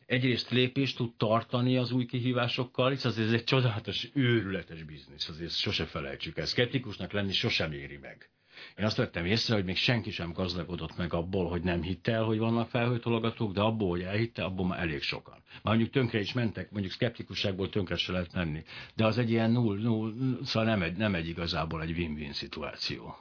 egyrészt 0.07 0.51
lépést 0.51 0.97
tud 0.97 1.17
tartani 1.17 1.77
az 1.77 1.93
új 1.93 2.07
kihívásokkal, 2.07 2.91
hisz 2.91 3.05
azért 3.05 3.27
ez 3.27 3.33
egy 3.33 3.45
csodálatos, 3.45 4.09
őrületes 4.13 4.83
biznisz, 4.83 5.29
azért 5.29 5.57
sose 5.57 5.85
felejtsük 5.85 6.39
el. 6.39 6.47
Szkeptikusnak 6.47 7.13
lenni 7.13 7.33
sosem 7.33 7.73
éri 7.73 7.97
meg. 7.97 8.31
Én 8.79 8.85
azt 8.85 8.97
vettem 8.97 9.25
észre, 9.25 9.55
hogy 9.55 9.65
még 9.65 9.77
senki 9.77 10.11
sem 10.11 10.33
gazdagodott 10.33 10.97
meg 10.97 11.13
abból, 11.13 11.49
hogy 11.49 11.63
nem 11.63 11.83
hitte 11.83 12.13
el, 12.13 12.25
hogy 12.25 12.39
vannak 12.39 12.69
felhőtologatók, 12.69 13.53
de 13.53 13.61
abból, 13.61 13.89
hogy 13.89 14.03
elhitte, 14.03 14.45
abból 14.45 14.67
már 14.67 14.81
elég 14.81 15.03
sokan. 15.03 15.35
Már 15.35 15.61
mondjuk 15.63 15.91
tönkre 15.91 16.21
is 16.21 16.33
mentek, 16.33 16.71
mondjuk 16.71 16.93
szkeptikusságból 16.93 17.69
tönkre 17.69 17.97
se 17.97 18.13
lehet 18.13 18.35
menni. 18.35 18.63
De 18.95 19.07
az 19.07 19.19
egy 19.19 19.31
ilyen 19.31 19.51
null, 19.51 19.79
null 19.79 20.13
szóval 20.43 20.69
nem 20.69 20.83
egy, 20.83 20.97
nem 20.97 21.15
egy 21.15 21.29
igazából 21.29 21.83
egy 21.83 21.91
win-win 21.91 22.33
szituáció. 22.33 23.17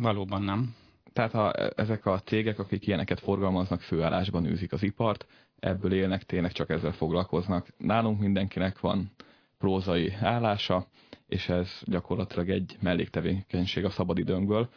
Valóban 0.00 0.42
nem. 0.42 0.74
Tehát 1.12 1.32
ha 1.32 1.52
ezek 1.52 2.06
a 2.06 2.20
cégek, 2.20 2.58
akik 2.58 2.86
ilyeneket 2.86 3.20
forgalmaznak, 3.20 3.80
főállásban 3.80 4.46
űzik 4.46 4.72
az 4.72 4.82
ipart, 4.82 5.26
ebből 5.64 5.92
élnek, 5.92 6.22
tényleg 6.22 6.52
csak 6.52 6.70
ezzel 6.70 6.92
foglalkoznak. 6.92 7.66
Nálunk 7.76 8.20
mindenkinek 8.20 8.80
van 8.80 9.10
prózai 9.58 10.12
állása, 10.20 10.86
és 11.26 11.48
ez 11.48 11.80
gyakorlatilag 11.84 12.50
egy 12.50 12.76
melléktevékenység 12.80 13.84
a 13.84 13.90
szabadidőnkből. 13.90 14.68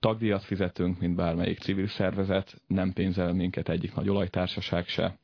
Tagdíjat 0.00 0.42
fizetünk, 0.44 1.00
mint 1.00 1.14
bármelyik 1.14 1.58
civil 1.58 1.86
szervezet, 1.86 2.60
nem 2.66 2.92
pénzel 2.92 3.32
minket 3.32 3.68
egyik 3.68 3.94
nagy 3.94 4.08
olajtársaság 4.08 4.86
se. 4.86 5.18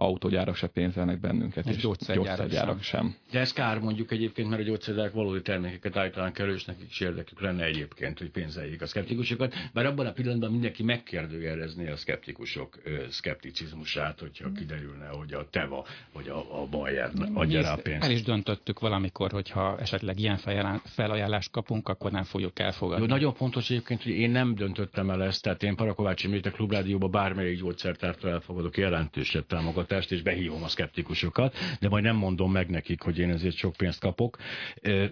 Autógyárak 0.00 0.54
se 0.54 0.66
pénzelnek 0.66 1.20
bennünket, 1.20 1.66
És 1.66 1.76
és 1.76 1.82
gyógyszergyárak 1.82 2.38
gyógyszergyárak 2.38 2.82
sem. 2.82 3.14
De 3.30 3.38
ez 3.38 3.52
kár 3.52 3.78
mondjuk 3.78 4.10
egyébként, 4.12 4.48
mert 4.48 4.60
a 4.60 4.64
gyógyszergyárak 4.64 5.12
valódi 5.12 5.42
termékeket 5.42 5.96
állítanak 5.96 6.38
elő, 6.38 6.54
és 6.54 6.64
nekik 6.64 6.90
is 6.90 7.00
érdekük 7.00 7.40
lenne 7.40 7.64
egyébként, 7.64 8.18
hogy 8.18 8.30
pénzeljék 8.30 8.82
a 8.82 8.86
szkeptikusokat. 8.86 9.54
Bár 9.72 9.86
abban 9.86 10.06
a 10.06 10.12
pillanatban 10.12 10.50
mindenki 10.50 10.82
megkérdőjelezné 10.82 11.90
a 11.90 11.96
szkeptikusok 11.96 12.78
ö, 12.84 13.04
szkepticizmusát, 13.10 14.20
hogyha 14.20 14.52
kiderülne, 14.52 15.06
hogy 15.06 15.32
a 15.32 15.48
Teva 15.50 15.86
vagy 16.12 16.28
a, 16.28 16.60
a 16.62 16.66
Bayer 16.66 17.10
adja 17.34 17.62
rá 17.62 17.74
pénzt. 17.74 18.04
El 18.04 18.10
is 18.10 18.22
döntöttük 18.22 18.80
valamikor, 18.80 19.30
hogyha 19.30 19.78
esetleg 19.78 20.18
ilyen 20.18 20.36
felajánlá- 20.36 20.88
felajánlást 20.88 21.50
kapunk, 21.50 21.88
akkor 21.88 22.10
nem 22.10 22.24
fogjuk 22.24 22.58
elfogadni. 22.58 23.02
Jó, 23.02 23.08
nagyon 23.08 23.34
fontos 23.34 23.70
egyébként, 23.70 24.02
hogy 24.02 24.12
én 24.12 24.30
nem 24.30 24.54
döntöttem 24.54 25.10
el 25.10 25.22
ezt, 25.22 25.42
tehát 25.42 25.62
én 25.62 25.76
Parakovács 25.76 26.24
Imrét 26.24 26.46
a 26.46 26.50
Klubrádióban 26.50 27.10
bármelyik 27.10 27.58
gyógyszertártól 27.58 28.30
elfogadok 28.30 28.76
jelentősebb 28.76 29.46
támogatást, 29.46 29.88
és 29.90 30.22
behívom 30.22 30.62
a 30.62 30.68
szkeptikusokat, 30.68 31.56
de 31.80 31.88
majd 31.88 32.04
nem 32.04 32.16
mondom 32.16 32.52
meg 32.52 32.70
nekik, 32.70 33.02
hogy 33.02 33.18
én 33.18 33.30
ezért 33.30 33.56
sok 33.56 33.76
pénzt 33.76 34.00
kapok. 34.00 34.38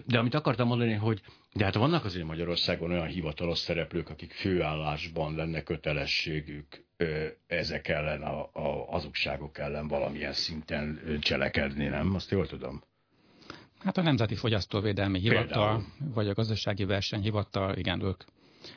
De 0.05 0.17
amit 0.19 0.33
akartam 0.33 0.67
mondani, 0.67 0.93
hogy 0.93 1.21
de 1.53 1.63
hát 1.63 1.75
vannak 1.75 2.05
azért 2.05 2.25
Magyarországon 2.25 2.91
olyan 2.91 3.07
hivatalos 3.07 3.57
szereplők, 3.57 4.09
akik 4.09 4.31
főállásban 4.31 5.35
lenne 5.35 5.63
kötelességük 5.63 6.83
ezek 7.47 7.87
ellen, 7.87 8.21
a, 8.21 8.49
a 8.53 8.85
hazugságok 8.91 9.57
ellen 9.57 9.87
valamilyen 9.87 10.33
szinten 10.33 10.99
cselekedni, 11.21 11.85
nem? 11.85 12.15
Azt 12.15 12.31
jól 12.31 12.47
tudom. 12.47 12.81
Hát 13.79 13.97
a 13.97 14.01
Nemzeti 14.01 14.35
Fogyasztóvédelmi 14.35 15.19
Hivatal, 15.19 15.45
Például. 15.45 15.83
vagy 16.13 16.27
a 16.27 16.33
Gazdasági 16.33 16.85
Versenyhivatal, 16.85 17.77
igen, 17.77 18.03
ők. 18.03 18.23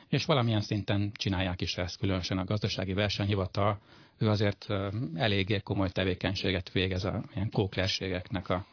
És 0.07 0.25
valamilyen 0.25 0.61
szinten 0.61 1.11
csinálják 1.13 1.61
is 1.61 1.77
ezt, 1.77 1.97
különösen 1.97 2.37
a 2.37 2.43
Gazdasági 2.43 2.93
Versenyhivatal, 2.93 3.79
ő 4.17 4.29
azért 4.29 4.67
eléggé 5.13 5.59
komoly 5.59 5.89
tevékenységet 5.89 6.71
végez 6.71 7.03
a 7.03 7.23
ilyen 7.35 7.49
kóklerségeknek 7.49 8.49
a 8.49 8.65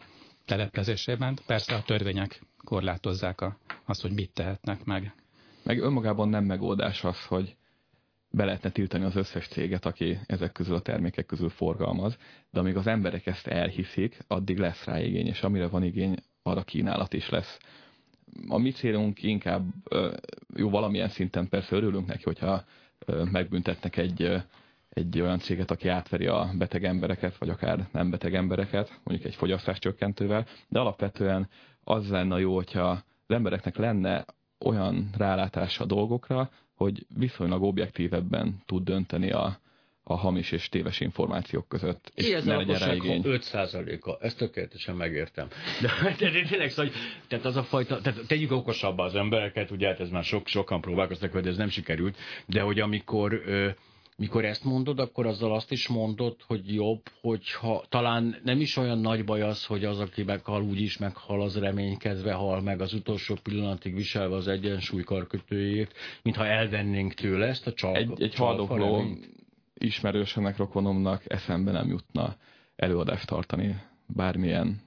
teleplezésében. 0.44 1.38
Persze 1.46 1.74
a 1.74 1.82
törvények 1.82 2.42
korlátozzák 2.64 3.40
a, 3.40 3.56
azt, 3.84 4.02
hogy 4.02 4.12
mit 4.12 4.32
tehetnek 4.32 4.84
meg. 4.84 5.14
Meg 5.62 5.78
önmagában 5.78 6.28
nem 6.28 6.44
megoldás 6.44 7.04
az, 7.04 7.24
hogy 7.24 7.56
be 8.30 8.44
lehetne 8.44 8.70
tiltani 8.70 9.04
az 9.04 9.16
összes 9.16 9.48
céget, 9.48 9.86
aki 9.86 10.18
ezek 10.26 10.52
közül 10.52 10.74
a 10.74 10.80
termékek 10.80 11.26
közül 11.26 11.48
forgalmaz, 11.48 12.16
de 12.50 12.60
amíg 12.60 12.76
az 12.76 12.86
emberek 12.86 13.26
ezt 13.26 13.46
elhiszik, 13.46 14.18
addig 14.26 14.58
lesz 14.58 14.84
rá 14.84 15.00
igény, 15.00 15.26
és 15.26 15.42
amire 15.42 15.68
van 15.68 15.84
igény, 15.84 16.16
arra 16.42 16.62
kínálat 16.62 17.12
is 17.12 17.28
lesz. 17.28 17.58
A 18.48 18.58
mi 18.58 18.70
célunk 18.70 19.22
inkább, 19.22 19.64
jó, 20.56 20.70
valamilyen 20.70 21.08
szinten 21.08 21.48
persze 21.48 21.76
örülünk 21.76 22.06
neki, 22.06 22.22
hogyha 22.22 22.64
megbüntetnek 23.06 23.96
egy, 23.96 24.42
egy 24.90 25.20
olyan 25.20 25.38
céget, 25.38 25.70
aki 25.70 25.88
átveri 25.88 26.26
a 26.26 26.50
beteg 26.58 26.84
embereket, 26.84 27.36
vagy 27.36 27.48
akár 27.48 27.88
nem 27.92 28.10
beteg 28.10 28.34
embereket, 28.34 29.00
mondjuk 29.04 29.28
egy 29.28 29.34
fogyasztáscsökkentővel, 29.34 30.46
de 30.68 30.78
alapvetően 30.78 31.48
az 31.84 32.08
lenne 32.08 32.38
jó, 32.38 32.54
hogyha 32.54 32.88
az 33.26 33.34
embereknek 33.34 33.76
lenne 33.76 34.24
olyan 34.58 35.10
rálátása 35.18 35.84
a 35.84 35.86
dolgokra, 35.86 36.50
hogy 36.74 37.06
viszonylag 37.14 37.62
objektívebben 37.62 38.62
tud 38.66 38.84
dönteni 38.84 39.30
a, 39.30 39.60
a 40.02 40.14
hamis 40.14 40.52
és 40.52 40.68
téves 40.68 41.00
információk 41.00 41.68
között, 41.68 42.12
és 42.14 42.30
ez 42.30 42.44
ne 42.44 42.56
legyen 42.56 42.78
rá 42.78 42.94
igény. 42.94 43.22
5%-a, 43.24 44.24
ezt 44.24 44.36
tökéletesen 44.38 44.96
megértem. 44.96 45.48
De, 45.80 46.14
de, 46.18 46.30
de 46.30 46.48
tényleg 46.48 46.70
szóval, 46.70 46.92
tehát 47.28 47.44
az 47.44 47.56
a 47.56 47.62
fajta, 47.62 48.00
tehát 48.00 48.26
tegyük 48.26 48.52
okosabbá 48.52 49.04
az 49.04 49.14
embereket, 49.14 49.70
ugye 49.70 49.86
hát 49.86 50.00
ez 50.00 50.10
már 50.10 50.24
sok, 50.24 50.46
sokan 50.46 50.80
próbálkoztak, 50.80 51.32
hogy 51.32 51.46
ez 51.46 51.56
nem 51.56 51.68
sikerült, 51.68 52.16
de 52.46 52.60
hogy 52.60 52.80
amikor 52.80 53.42
ö, 53.46 53.68
mikor 54.20 54.44
ezt 54.44 54.64
mondod, 54.64 54.98
akkor 54.98 55.26
azzal 55.26 55.54
azt 55.54 55.70
is 55.72 55.88
mondod, 55.88 56.36
hogy 56.46 56.74
jobb, 56.74 57.02
hogyha 57.20 57.84
talán 57.88 58.36
nem 58.44 58.60
is 58.60 58.76
olyan 58.76 58.98
nagy 58.98 59.24
baj 59.24 59.42
az, 59.42 59.64
hogy 59.66 59.84
az, 59.84 59.98
aki 59.98 60.22
meghal, 60.22 60.62
úgy 60.62 60.80
is 60.80 60.98
meghal, 60.98 61.42
az 61.42 61.58
reménykedve 61.58 62.32
hal 62.32 62.60
meg 62.60 62.80
az 62.80 62.92
utolsó 62.94 63.36
pillanatig 63.42 63.94
viselve 63.94 64.34
az 64.34 64.48
egyensúly 64.48 65.02
karkötőjét, 65.02 65.92
mintha 66.22 66.46
elvennénk 66.46 67.14
tőle 67.14 67.46
ezt 67.46 67.66
a 67.66 67.72
csal, 67.72 67.96
Egy, 67.96 68.22
egy 68.22 68.34
haldokló 68.34 68.96
reményt. 68.96 69.28
ismerősömnek, 69.74 70.56
rokonomnak 70.56 71.22
eszembe 71.32 71.70
nem 71.70 71.88
jutna 71.88 72.36
előadást 72.76 73.26
tartani 73.26 73.80
bármilyen 74.06 74.80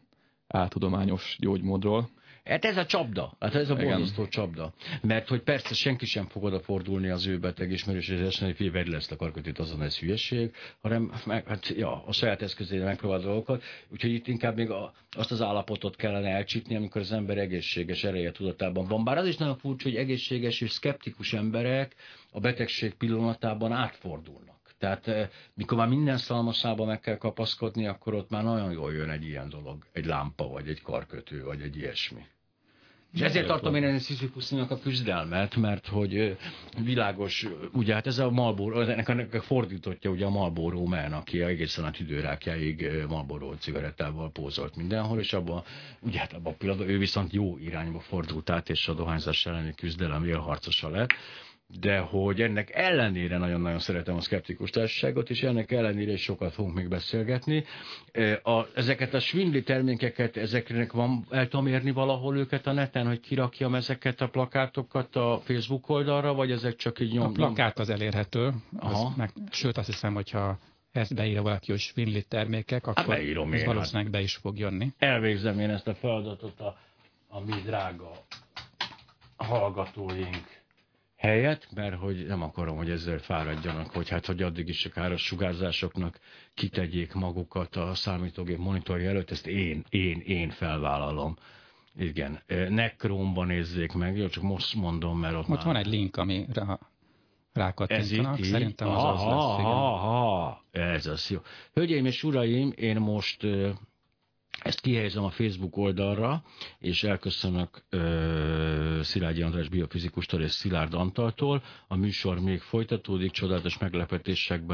áltudományos 0.47 1.37
gyógymódról. 1.39 2.09
Hát 2.43 2.65
ez 2.65 2.77
a 2.77 2.85
csapda, 2.85 3.35
hát 3.39 3.55
ez 3.55 3.69
a 3.69 3.75
borzasztó 3.75 4.27
csapda. 4.27 4.73
Mert 5.01 5.27
hogy 5.27 5.41
persze 5.41 5.73
senki 5.73 6.05
sem 6.05 6.27
fog 6.27 6.43
odafordulni 6.43 7.09
az 7.09 7.27
ő 7.27 7.39
beteg 7.39 7.71
ismerőséhez, 7.71 8.39
hogy 8.39 8.55
figyelj, 8.55 8.83
vedd 8.83 8.89
le 8.89 8.97
ezt 8.97 9.11
a 9.11 9.15
karkötőt, 9.15 9.59
azon 9.59 9.81
ez 9.81 9.97
hülyeség, 9.97 10.55
hanem 10.81 11.11
meg, 11.25 11.47
hát, 11.47 11.67
ja, 11.67 12.05
a 12.05 12.11
saját 12.11 12.41
eszközére 12.41 12.83
megpróbál 12.83 13.19
dolgokat. 13.19 13.63
Úgyhogy 13.89 14.13
itt 14.13 14.27
inkább 14.27 14.55
még 14.55 14.69
a, 14.69 14.93
azt 15.11 15.31
az 15.31 15.41
állapotot 15.41 15.95
kellene 15.95 16.29
elcsípni, 16.29 16.75
amikor 16.75 17.01
az 17.01 17.11
ember 17.11 17.37
egészséges 17.37 18.03
ereje 18.03 18.31
tudatában 18.31 18.87
van. 18.87 19.03
Bár 19.03 19.17
az 19.17 19.27
is 19.27 19.37
nagyon 19.37 19.57
furcsa, 19.57 19.89
hogy 19.89 19.97
egészséges 19.97 20.61
és 20.61 20.71
szkeptikus 20.71 21.33
emberek 21.33 21.95
a 22.31 22.39
betegség 22.39 22.93
pillanatában 22.93 23.71
átfordulnak. 23.71 24.53
Tehát 24.77 25.07
eh, 25.07 25.29
mikor 25.53 25.77
már 25.77 25.87
minden 25.87 26.17
szalmasába 26.17 26.85
meg 26.85 26.99
kell 26.99 27.17
kapaszkodni, 27.17 27.87
akkor 27.87 28.13
ott 28.13 28.29
már 28.29 28.43
nagyon 28.43 28.71
jól 28.71 28.93
jön 28.93 29.09
egy 29.09 29.25
ilyen 29.25 29.49
dolog, 29.49 29.85
egy 29.91 30.05
lámpa, 30.05 30.47
vagy 30.47 30.67
egy 30.67 30.81
karkötő, 30.81 31.43
vagy 31.43 31.61
egy 31.61 31.77
ilyesmi. 31.77 32.21
És 33.13 33.21
ezért 33.21 33.47
tartom 33.47 33.75
én 33.75 33.83
ennek 33.83 34.01
Sisyphusnak 34.01 34.71
a 34.71 34.77
küzdelmet, 34.77 35.55
mert 35.55 35.87
hogy 35.87 36.37
világos, 36.83 37.47
ugye 37.73 37.93
hát 37.93 38.07
ez 38.07 38.17
a 38.17 38.29
Marlboro, 38.29 38.81
ennek, 38.81 39.09
ennek 39.09 39.41
fordítottja 39.41 40.09
ugye 40.09 40.25
a 40.25 40.29
Marlboro 40.29 40.85
Man, 40.85 41.13
aki 41.13 41.41
egészen 41.41 41.85
a 41.85 41.91
tüdőrákjáig 41.91 42.81
ö, 42.81 43.05
Marlboro 43.07 43.53
cigarettával 43.55 44.31
pózolt 44.31 44.75
mindenhol, 44.75 45.19
és 45.19 45.33
abban, 45.33 45.63
ugye 45.99 46.19
hát 46.19 46.33
abban 46.33 46.53
a 46.53 46.55
pillanatban 46.55 46.89
ő 46.89 46.97
viszont 46.97 47.33
jó 47.33 47.57
irányba 47.57 47.99
fordult 47.99 48.49
át, 48.49 48.69
és 48.69 48.87
a 48.87 48.93
dohányzás 48.93 49.45
elleni 49.45 49.73
küzdelem 49.75 50.25
élharcosa 50.25 50.89
lett 50.89 51.09
de 51.79 51.97
hogy 51.99 52.41
ennek 52.41 52.75
ellenére 52.75 53.37
nagyon-nagyon 53.37 53.79
szeretem 53.79 54.15
a 54.15 54.21
szkeptikus 54.21 54.69
társaságot, 54.69 55.29
és 55.29 55.43
ennek 55.43 55.71
ellenére 55.71 56.11
is 56.11 56.21
sokat 56.21 56.53
fogunk 56.53 56.75
még 56.75 56.87
beszélgetni. 56.87 57.63
A, 58.43 58.63
ezeket 58.75 59.13
a 59.13 59.19
svindli 59.19 59.63
termékeket, 59.63 60.37
ezeknek 60.37 60.91
van, 60.91 61.25
el 61.29 61.47
tudom 61.47 61.67
érni 61.67 61.91
valahol 61.91 62.37
őket 62.37 62.67
a 62.67 62.71
neten, 62.71 63.07
hogy 63.07 63.19
kirakjam 63.19 63.75
ezeket 63.75 64.21
a 64.21 64.27
plakátokat 64.27 65.15
a 65.15 65.41
Facebook 65.43 65.89
oldalra, 65.89 66.33
vagy 66.33 66.51
ezek 66.51 66.75
csak 66.75 66.99
így 66.99 67.11
nyom, 67.11 67.25
A 67.25 67.31
plakát 67.31 67.79
az 67.79 67.89
elérhető, 67.89 68.45
az 68.77 68.91
Aha. 68.93 69.13
meg, 69.17 69.31
sőt 69.51 69.77
azt 69.77 69.87
hiszem, 69.87 70.13
hogyha 70.13 70.59
ezt 70.91 71.15
beírja 71.15 71.41
valaki, 71.41 71.71
hogy 71.71 71.79
Swinley 71.79 72.21
termékek, 72.27 72.87
akkor 72.87 73.05
beírom 73.05 73.53
ez 73.53 73.59
én, 73.59 73.65
valószínűleg 73.65 74.11
be 74.11 74.21
is 74.21 74.35
fog 74.35 74.57
jönni. 74.57 74.93
elvégzem 74.97 75.59
én 75.59 75.69
ezt 75.69 75.87
a 75.87 75.93
feladatot 75.93 76.59
a, 76.59 76.77
a 77.27 77.39
mi 77.39 77.61
drága 77.65 78.11
hallgatóink 79.35 80.62
helyett, 81.27 81.67
mert 81.73 81.95
hogy 81.95 82.25
nem 82.27 82.41
akarom, 82.41 82.77
hogy 82.77 82.89
ezzel 82.89 83.17
fáradjanak, 83.17 83.91
hogy 83.91 84.09
hát, 84.09 84.25
hogy 84.25 84.41
addig 84.41 84.67
is 84.67 84.85
a 84.85 85.17
sugárzásoknak 85.17 86.19
kitegyék 86.53 87.13
magukat 87.13 87.75
a 87.75 87.95
számítógép 87.95 88.57
monitorja 88.57 89.09
előtt, 89.09 89.31
ezt 89.31 89.47
én, 89.47 89.83
én, 89.89 90.19
én 90.25 90.49
felvállalom. 90.49 91.37
Igen, 91.97 92.39
Necromban 92.69 93.47
nézzék 93.47 93.91
meg, 93.91 94.17
jó, 94.17 94.27
csak 94.27 94.43
most 94.43 94.75
mondom, 94.75 95.19
mert 95.19 95.33
ott, 95.35 95.49
Ott 95.49 95.55
már... 95.55 95.65
van 95.65 95.75
egy 95.75 95.85
link, 95.85 96.17
Ez 96.17 96.27
itt 96.29 96.63
rákattintanak. 97.53 98.39
így? 98.39 98.45
Szerintem 98.45 98.87
az 98.87 99.03
az 99.03 99.21
aha, 99.21 99.47
lesz, 99.49 99.59
igen. 99.59 99.71
aha, 99.71 100.63
ez 100.71 101.05
az 101.05 101.29
jó. 101.29 101.39
Hölgyeim 101.73 102.05
és 102.05 102.23
uraim, 102.23 102.73
én 102.75 102.97
most 102.97 103.47
ezt 104.59 104.79
kihelyezem 104.81 105.23
a 105.23 105.29
Facebook 105.29 105.77
oldalra, 105.77 106.43
és 106.79 107.03
elköszönök 107.03 107.83
ö, 107.89 108.99
Szilágyi 109.03 109.41
András 109.41 109.69
biofizikustól 109.69 110.41
és 110.41 110.51
Szilárd 110.51 110.93
Antaltól. 110.93 111.63
A 111.87 111.95
műsor 111.95 112.39
még 112.39 112.61
folytatódik, 112.61 113.31
csodálatos 113.31 113.77
meglepetésekben 113.77 114.71